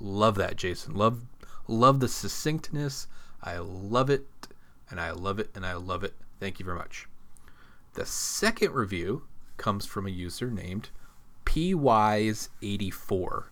Love 0.00 0.36
that, 0.36 0.56
Jason. 0.56 0.94
Love 0.94 1.20
love 1.68 2.00
the 2.00 2.08
succinctness. 2.08 3.06
I 3.42 3.58
love 3.58 4.08
it, 4.08 4.26
and 4.88 4.98
I 4.98 5.10
love 5.10 5.38
it, 5.38 5.50
and 5.54 5.66
I 5.66 5.74
love 5.74 6.02
it. 6.02 6.14
Thank 6.38 6.58
you 6.58 6.64
very 6.64 6.78
much. 6.78 7.06
The 7.94 8.06
second 8.06 8.72
review 8.72 9.24
comes 9.58 9.84
from 9.84 10.06
a 10.06 10.10
user 10.10 10.50
named 10.50 10.88
PWise84, 11.44 13.44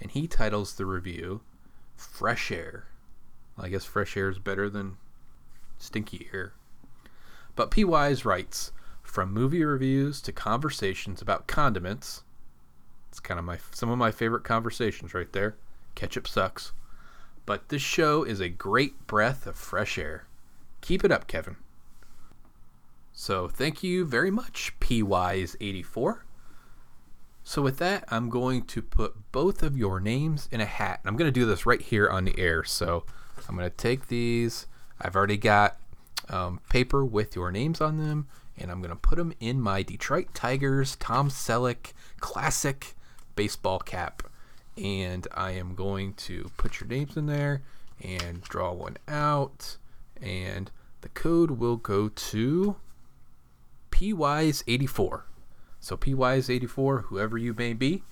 and 0.00 0.10
he 0.10 0.26
titles 0.26 0.74
the 0.74 0.86
review 0.86 1.42
Fresh 1.96 2.50
Air. 2.50 2.86
I 3.58 3.68
guess 3.68 3.84
fresh 3.84 4.16
air 4.16 4.28
is 4.28 4.38
better 4.38 4.68
than 4.68 4.96
stinky 5.78 6.28
air. 6.32 6.52
But 7.54 7.70
P. 7.70 7.84
Wise 7.84 8.24
writes 8.24 8.72
from 9.02 9.32
movie 9.32 9.64
reviews 9.64 10.20
to 10.22 10.32
conversations 10.32 11.22
about 11.22 11.46
condiments. 11.46 12.22
It's 13.16 13.20
kind 13.22 13.38
of 13.40 13.46
my 13.46 13.56
some 13.70 13.88
of 13.88 13.96
my 13.96 14.10
favorite 14.10 14.44
conversations 14.44 15.14
right 15.14 15.32
there. 15.32 15.56
Ketchup 15.94 16.28
sucks. 16.28 16.72
But 17.46 17.70
this 17.70 17.80
show 17.80 18.24
is 18.24 18.40
a 18.40 18.50
great 18.50 19.06
breath 19.06 19.46
of 19.46 19.56
fresh 19.56 19.96
air. 19.96 20.26
Keep 20.82 21.02
it 21.02 21.10
up, 21.10 21.26
Kevin. 21.26 21.56
So 23.14 23.48
thank 23.48 23.82
you 23.82 24.04
very 24.04 24.30
much, 24.30 24.74
PWise84. 24.80 26.18
So 27.42 27.62
with 27.62 27.78
that, 27.78 28.04
I'm 28.08 28.28
going 28.28 28.64
to 28.64 28.82
put 28.82 29.32
both 29.32 29.62
of 29.62 29.78
your 29.78 29.98
names 29.98 30.46
in 30.52 30.60
a 30.60 30.66
hat. 30.66 31.00
And 31.02 31.08
I'm 31.08 31.16
going 31.16 31.32
to 31.32 31.40
do 31.40 31.46
this 31.46 31.64
right 31.64 31.80
here 31.80 32.10
on 32.10 32.26
the 32.26 32.38
air. 32.38 32.64
So 32.64 33.06
I'm 33.48 33.56
going 33.56 33.70
to 33.70 33.74
take 33.74 34.08
these. 34.08 34.66
I've 35.00 35.16
already 35.16 35.38
got 35.38 35.78
um, 36.28 36.60
paper 36.68 37.02
with 37.02 37.34
your 37.34 37.50
names 37.50 37.80
on 37.80 37.96
them, 37.96 38.26
and 38.58 38.70
I'm 38.70 38.82
going 38.82 38.90
to 38.90 38.96
put 38.96 39.16
them 39.16 39.32
in 39.40 39.58
my 39.58 39.82
Detroit 39.82 40.34
Tigers 40.34 40.96
Tom 40.96 41.30
Selleck 41.30 41.94
classic 42.20 42.92
baseball 43.36 43.78
cap. 43.78 44.22
And 44.76 45.26
I 45.32 45.52
am 45.52 45.74
going 45.74 46.14
to 46.14 46.50
put 46.56 46.80
your 46.80 46.88
names 46.88 47.16
in 47.16 47.26
there 47.26 47.62
and 48.02 48.42
draw 48.42 48.72
one 48.72 48.96
out. 49.08 49.76
And 50.20 50.70
the 51.00 51.08
code 51.10 51.52
will 51.52 51.76
go 51.76 52.08
to 52.08 52.76
PWise84. 53.90 55.22
So 55.80 55.96
PWise84, 55.96 57.04
whoever 57.04 57.38
you 57.38 57.54
may 57.54 57.72
be, 57.72 58.02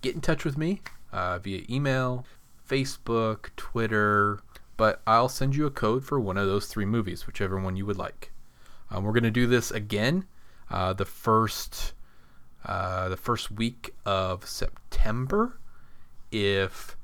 get 0.00 0.14
in 0.14 0.20
touch 0.20 0.44
with 0.44 0.56
me 0.56 0.80
uh, 1.12 1.38
via 1.38 1.62
email, 1.68 2.24
Facebook, 2.68 3.50
Twitter, 3.56 4.40
but 4.76 5.02
I'll 5.06 5.28
send 5.28 5.56
you 5.56 5.66
a 5.66 5.70
code 5.70 6.04
for 6.04 6.20
one 6.20 6.38
of 6.38 6.46
those 6.46 6.66
three 6.66 6.84
movies, 6.84 7.26
whichever 7.26 7.60
one 7.60 7.76
you 7.76 7.86
would 7.86 7.98
like. 7.98 8.32
Um, 8.90 9.04
we're 9.04 9.12
gonna 9.12 9.30
do 9.30 9.46
this 9.46 9.70
again, 9.70 10.24
uh, 10.70 10.92
the 10.92 11.04
first, 11.04 11.92
uh, 12.64 13.08
the 13.08 13.16
first 13.16 13.50
week 13.50 13.94
of 14.04 14.46
September. 14.46 15.58
If 16.30 16.96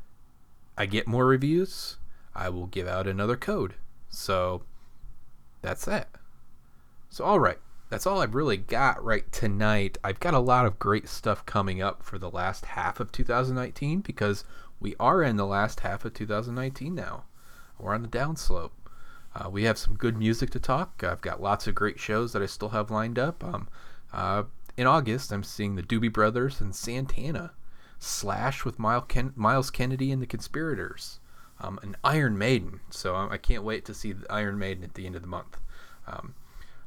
I 0.77 0.87
get 0.87 1.07
more 1.07 1.27
reviews, 1.27 1.97
I 2.35 2.49
will 2.49 2.67
give 2.67 2.87
out 2.87 3.07
another 3.07 3.37
code. 3.37 3.75
So 4.09 4.63
that's 5.63 5.85
that. 5.85 6.09
So 7.09 7.25
all 7.25 7.41
right, 7.41 7.59
that's 7.89 8.07
all 8.07 8.21
I've 8.21 8.35
really 8.35 8.57
got 8.57 9.03
right 9.05 9.31
tonight. 9.31 9.99
I've 10.03 10.21
got 10.21 10.35
a 10.35 10.41
lot 10.41 10.67
of 10.67 10.79
great 10.79 11.09
stuff 11.09 11.47
coming 11.47 11.81
up 11.81 12.03
for 12.03 12.19
the 12.19 12.31
last 12.31 12.67
half 12.67 12.99
of 12.99 13.13
2019 13.13 14.01
because 14.01 14.45
we 14.81 14.97
are 14.99 15.23
in 15.23 15.37
the 15.37 15.47
last 15.47 15.81
half 15.81 16.05
of 16.05 16.13
2019 16.15 16.95
now. 16.95 17.25
We're 17.79 17.95
on 17.95 18.03
the 18.03 18.09
downslope. 18.09 18.73
Uh, 19.35 19.49
we 19.51 19.65
have 19.65 19.79
some 19.79 19.97
good 19.97 20.17
music 20.17 20.51
to 20.51 20.61
talk. 20.61 21.03
I've 21.03 21.21
got 21.21 21.43
lots 21.43 21.67
of 21.67 21.75
great 21.75 21.99
shows 21.99 22.33
that 22.33 22.43
I 22.43 22.47
still 22.47 22.71
have 22.71 22.91
lined 22.91 23.19
up. 23.19 23.43
Um, 23.43 23.69
uh, 24.13 24.45
in 24.77 24.87
August, 24.87 25.33
I'm 25.33 25.45
seeing 25.45 25.77
the 25.77 25.83
Doobie 25.83 26.13
Brothers 26.13 26.61
and 26.61 26.75
Santana, 26.75 27.53
Slash 27.99 28.65
with 28.65 28.79
Myles, 28.79 29.05
Ken- 29.09 29.33
Myles 29.37 29.71
Kennedy 29.71 30.11
and 30.11 30.21
the 30.21 30.27
Conspirators, 30.27 31.21
um, 31.61 31.79
an 31.83 31.97
Iron 32.03 32.37
Maiden. 32.37 32.81
So 32.91 33.15
I 33.15 33.35
I 33.35 33.39
can't 33.39 33.65
wait 33.65 33.85
to 33.87 33.95
see 33.95 34.15
Iron 34.29 34.59
Maiden 34.59 34.85
at 34.85 34.95
the 34.95 35.07
end 35.07 35.17
of 35.17 35.23
the 35.23 35.29
month. 35.29 35.59
Um, 36.07 36.35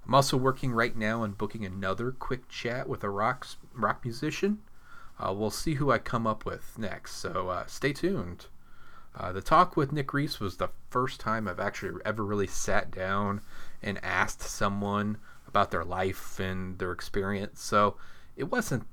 I'm 0.05 0.15
also 0.15 0.37
working 0.37 0.71
right 0.71 0.95
now 0.95 1.23
on 1.23 1.33
booking 1.33 1.65
another 1.65 2.11
quick 2.11 2.47
chat 2.47 2.87
with 2.87 3.03
a 3.03 3.09
rock 3.09 3.47
rock 3.73 4.03
musician. 4.03 4.59
Uh, 5.19 5.33
we'll 5.33 5.49
see 5.49 5.75
who 5.75 5.91
I 5.91 5.97
come 5.97 6.27
up 6.27 6.45
with 6.45 6.77
next. 6.77 7.15
So 7.15 7.49
uh, 7.49 7.65
stay 7.65 7.91
tuned. 7.91 8.45
Uh, 9.15 9.31
the 9.31 9.41
talk 9.41 9.75
with 9.75 9.91
Nick 9.91 10.13
Reese 10.13 10.39
was 10.39 10.57
the 10.57 10.69
first 10.91 11.19
time 11.19 11.47
I've 11.47 11.59
actually 11.59 11.99
ever 12.05 12.23
really 12.23 12.47
sat 12.47 12.91
down 12.91 13.41
and 13.81 14.03
asked 14.03 14.41
someone 14.41 15.17
about 15.57 15.71
their 15.71 15.83
life 15.83 16.39
and 16.39 16.77
their 16.77 16.91
experience. 16.91 17.63
So 17.63 17.95
it 18.35 18.51
wasn't 18.51 18.85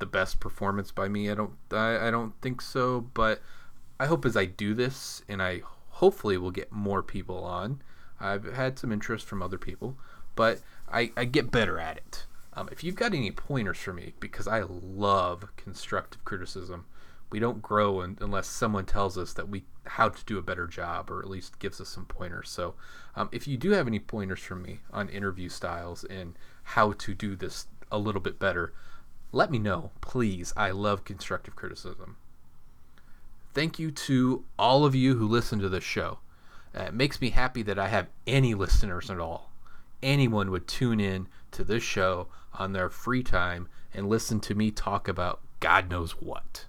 the 0.00 0.06
best 0.06 0.40
performance 0.40 0.90
by 0.90 1.08
me. 1.08 1.30
I 1.30 1.34
don't 1.34 1.52
I, 1.70 2.08
I 2.08 2.10
don't 2.10 2.34
think 2.42 2.60
so, 2.60 3.00
but 3.14 3.40
I 4.00 4.06
hope 4.06 4.24
as 4.24 4.36
I 4.36 4.44
do 4.44 4.74
this 4.74 5.22
and 5.28 5.40
I 5.40 5.62
hopefully 5.90 6.36
we'll 6.36 6.50
get 6.50 6.72
more 6.72 7.02
people 7.02 7.44
on. 7.44 7.80
I've 8.18 8.52
had 8.54 8.76
some 8.76 8.90
interest 8.90 9.24
from 9.26 9.40
other 9.40 9.58
people, 9.58 9.96
but 10.34 10.60
I, 10.90 11.12
I 11.16 11.26
get 11.26 11.52
better 11.52 11.78
at 11.78 11.98
it. 11.98 12.26
Um, 12.54 12.68
if 12.72 12.82
you've 12.82 12.96
got 12.96 13.14
any 13.14 13.30
pointers 13.30 13.78
for 13.78 13.92
me, 13.92 14.14
because 14.18 14.48
I 14.48 14.62
love 14.62 15.46
constructive 15.56 16.24
criticism, 16.24 16.86
we 17.34 17.40
don't 17.40 17.60
grow 17.60 18.00
un- 18.00 18.16
unless 18.20 18.46
someone 18.46 18.86
tells 18.86 19.18
us 19.18 19.32
that 19.32 19.48
we 19.48 19.64
how 19.86 20.08
to 20.08 20.24
do 20.24 20.38
a 20.38 20.42
better 20.42 20.68
job, 20.68 21.10
or 21.10 21.18
at 21.18 21.28
least 21.28 21.58
gives 21.58 21.80
us 21.80 21.88
some 21.88 22.04
pointers. 22.04 22.48
So, 22.48 22.74
um, 23.16 23.28
if 23.32 23.48
you 23.48 23.56
do 23.56 23.72
have 23.72 23.88
any 23.88 23.98
pointers 23.98 24.38
for 24.38 24.54
me 24.54 24.78
on 24.92 25.08
interview 25.08 25.48
styles 25.48 26.04
and 26.04 26.38
how 26.62 26.92
to 26.92 27.12
do 27.12 27.34
this 27.34 27.66
a 27.90 27.98
little 27.98 28.20
bit 28.20 28.38
better, 28.38 28.72
let 29.32 29.50
me 29.50 29.58
know, 29.58 29.90
please. 30.00 30.52
I 30.56 30.70
love 30.70 31.02
constructive 31.02 31.56
criticism. 31.56 32.18
Thank 33.52 33.80
you 33.80 33.90
to 33.90 34.44
all 34.56 34.84
of 34.84 34.94
you 34.94 35.16
who 35.16 35.26
listen 35.26 35.58
to 35.58 35.68
this 35.68 35.82
show. 35.82 36.18
Uh, 36.72 36.84
it 36.84 36.94
makes 36.94 37.20
me 37.20 37.30
happy 37.30 37.64
that 37.64 37.80
I 37.80 37.88
have 37.88 38.06
any 38.28 38.54
listeners 38.54 39.10
at 39.10 39.18
all. 39.18 39.50
Anyone 40.04 40.52
would 40.52 40.68
tune 40.68 41.00
in 41.00 41.26
to 41.50 41.64
this 41.64 41.82
show 41.82 42.28
on 42.60 42.74
their 42.74 42.88
free 42.88 43.24
time 43.24 43.66
and 43.92 44.08
listen 44.08 44.38
to 44.38 44.54
me 44.54 44.70
talk 44.70 45.08
about 45.08 45.40
God 45.58 45.90
knows 45.90 46.12
what. 46.12 46.66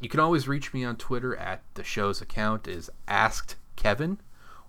You 0.00 0.08
can 0.08 0.20
always 0.20 0.46
reach 0.46 0.72
me 0.72 0.84
on 0.84 0.96
Twitter 0.96 1.34
at 1.36 1.62
the 1.74 1.82
show's 1.82 2.20
account 2.20 2.68
is 2.68 2.90
asked 3.08 3.56
Kevin, 3.76 4.18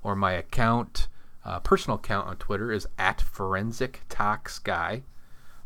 or 0.01 0.15
my 0.15 0.31
account, 0.31 1.07
uh, 1.45 1.59
personal 1.59 1.97
account 1.97 2.27
on 2.27 2.37
Twitter 2.37 2.71
is 2.71 2.87
at 2.97 3.21
forensic 3.21 4.01
talks 4.09 4.57
guy. 4.57 5.03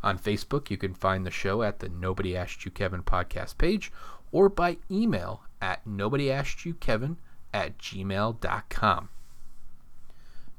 On 0.02 0.18
Facebook, 0.18 0.68
you 0.68 0.76
can 0.76 0.92
find 0.92 1.24
the 1.24 1.30
show 1.30 1.62
at 1.62 1.78
the 1.78 1.88
Nobody 1.88 2.36
Asked 2.36 2.66
You 2.66 2.70
Kevin 2.70 3.02
podcast 3.02 3.56
page 3.56 3.90
or 4.32 4.48
by 4.48 4.76
email 4.90 5.44
at 5.62 5.86
nobodyaskedyouKevin 5.86 7.16
at 7.54 7.78
gmail.com. 7.78 9.08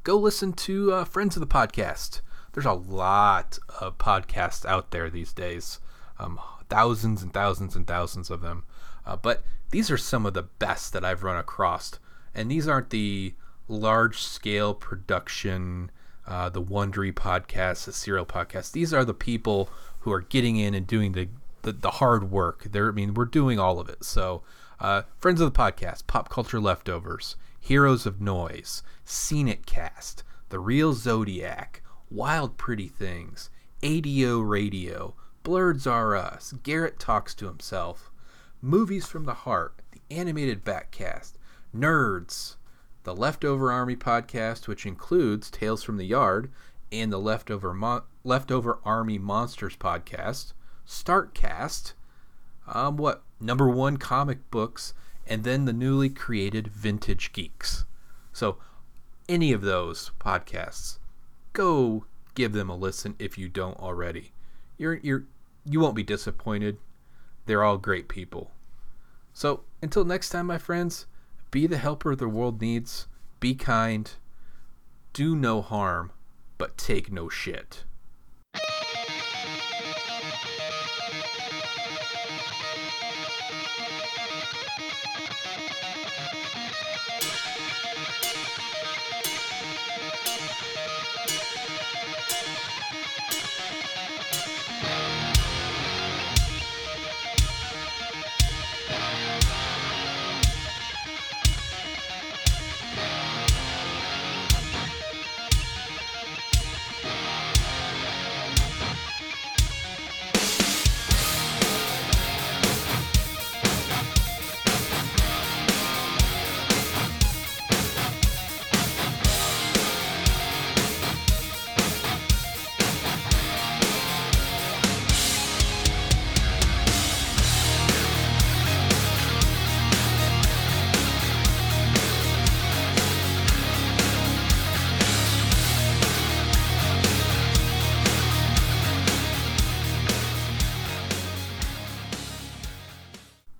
Go 0.03 0.17
listen 0.17 0.53
to 0.53 0.93
uh, 0.93 1.03
Friends 1.03 1.35
of 1.35 1.41
the 1.41 1.47
Podcast. 1.47 2.21
There's 2.53 2.65
a 2.65 2.73
lot 2.73 3.59
of 3.81 3.97
podcasts 3.97 4.65
out 4.65 4.91
there 4.91 5.09
these 5.09 5.33
days, 5.33 5.79
um, 6.17 6.39
thousands 6.69 7.21
and 7.21 7.33
thousands 7.33 7.75
and 7.75 7.85
thousands 7.85 8.29
of 8.29 8.41
them. 8.41 8.63
Uh, 9.05 9.15
but 9.15 9.43
these 9.71 9.91
are 9.91 9.97
some 9.97 10.25
of 10.25 10.33
the 10.33 10.43
best 10.43 10.93
that 10.93 11.05
I've 11.05 11.23
run 11.23 11.37
across. 11.37 11.99
And 12.33 12.49
these 12.49 12.67
aren't 12.67 12.89
the 12.89 13.33
large 13.67 14.19
scale 14.19 14.73
production, 14.73 15.91
uh, 16.27 16.49
the 16.49 16.61
Wondery 16.61 17.13
podcast, 17.13 17.85
the 17.85 17.93
Serial 17.93 18.25
podcast. 18.25 18.71
These 18.71 18.93
are 18.93 19.05
the 19.05 19.13
people 19.13 19.69
who 19.99 20.11
are 20.11 20.21
getting 20.21 20.57
in 20.57 20.73
and 20.73 20.85
doing 20.85 21.13
the, 21.13 21.29
the, 21.63 21.71
the 21.71 21.91
hard 21.91 22.31
work. 22.31 22.67
They're, 22.71 22.89
I 22.89 22.91
mean, 22.91 23.13
we're 23.13 23.25
doing 23.25 23.59
all 23.59 23.79
of 23.79 23.89
it. 23.89 24.03
So, 24.03 24.43
uh, 24.79 25.03
friends 25.17 25.39
of 25.41 25.51
the 25.51 25.57
podcast, 25.57 26.05
Pop 26.07 26.29
Culture 26.29 26.59
Leftovers, 26.59 27.35
Heroes 27.59 28.05
of 28.05 28.21
Noise, 28.21 28.83
Scenic 29.03 29.65
Cast, 29.65 30.23
The 30.49 30.59
Real 30.59 30.93
Zodiac, 30.93 31.81
Wild 32.11 32.57
Pretty 32.57 32.87
Things, 32.87 33.49
ADO 33.81 34.41
Radio, 34.41 35.15
Blurs 35.43 35.87
Are 35.87 36.15
Us, 36.15 36.53
Garrett 36.63 36.99
Talks 36.99 37.33
to 37.35 37.47
Himself, 37.47 38.11
Movies 38.61 39.05
from 39.05 39.25
the 39.25 39.33
Heart, 39.33 39.81
the 39.91 40.01
Animated 40.15 40.63
Backcast, 40.63 41.33
Nerds, 41.75 42.55
the 43.03 43.15
Leftover 43.15 43.71
Army 43.71 43.95
podcast, 43.95 44.67
which 44.67 44.85
includes 44.85 45.51
Tales 45.51 45.83
from 45.83 45.97
the 45.97 46.05
Yard 46.05 46.51
and 46.91 47.11
the 47.11 47.19
Leftover 47.19 47.73
Mo- 47.73 48.03
Leftover 48.23 48.79
Army 48.83 49.19
Monsters 49.19 49.75
podcast, 49.75 50.53
Startcast, 50.87 51.93
um, 52.67 52.97
what 52.97 53.23
number 53.39 53.69
one 53.69 53.97
comic 53.97 54.49
books, 54.49 54.93
and 55.27 55.43
then 55.43 55.65
the 55.65 55.73
newly 55.73 56.09
created 56.09 56.67
Vintage 56.67 57.31
Geeks. 57.33 57.85
So, 58.33 58.57
any 59.29 59.51
of 59.51 59.61
those 59.61 60.11
podcasts, 60.19 60.99
go 61.53 62.05
give 62.35 62.53
them 62.53 62.69
a 62.69 62.75
listen 62.75 63.15
if 63.19 63.37
you 63.37 63.47
don't 63.47 63.79
already. 63.79 64.31
You're 64.77 64.95
you're 64.95 65.25
you 65.65 65.79
won't 65.79 65.95
be 65.95 66.03
disappointed. 66.03 66.77
They're 67.45 67.63
all 67.63 67.77
great 67.77 68.07
people. 68.07 68.51
So, 69.33 69.63
until 69.81 70.05
next 70.05 70.29
time, 70.29 70.47
my 70.47 70.57
friends, 70.57 71.05
be 71.51 71.67
the 71.67 71.77
helper 71.77 72.15
the 72.15 72.27
world 72.27 72.61
needs, 72.61 73.07
be 73.39 73.53
kind, 73.55 74.11
do 75.13 75.35
no 75.35 75.61
harm, 75.61 76.11
but 76.57 76.77
take 76.77 77.11
no 77.11 77.29
shit. 77.29 77.83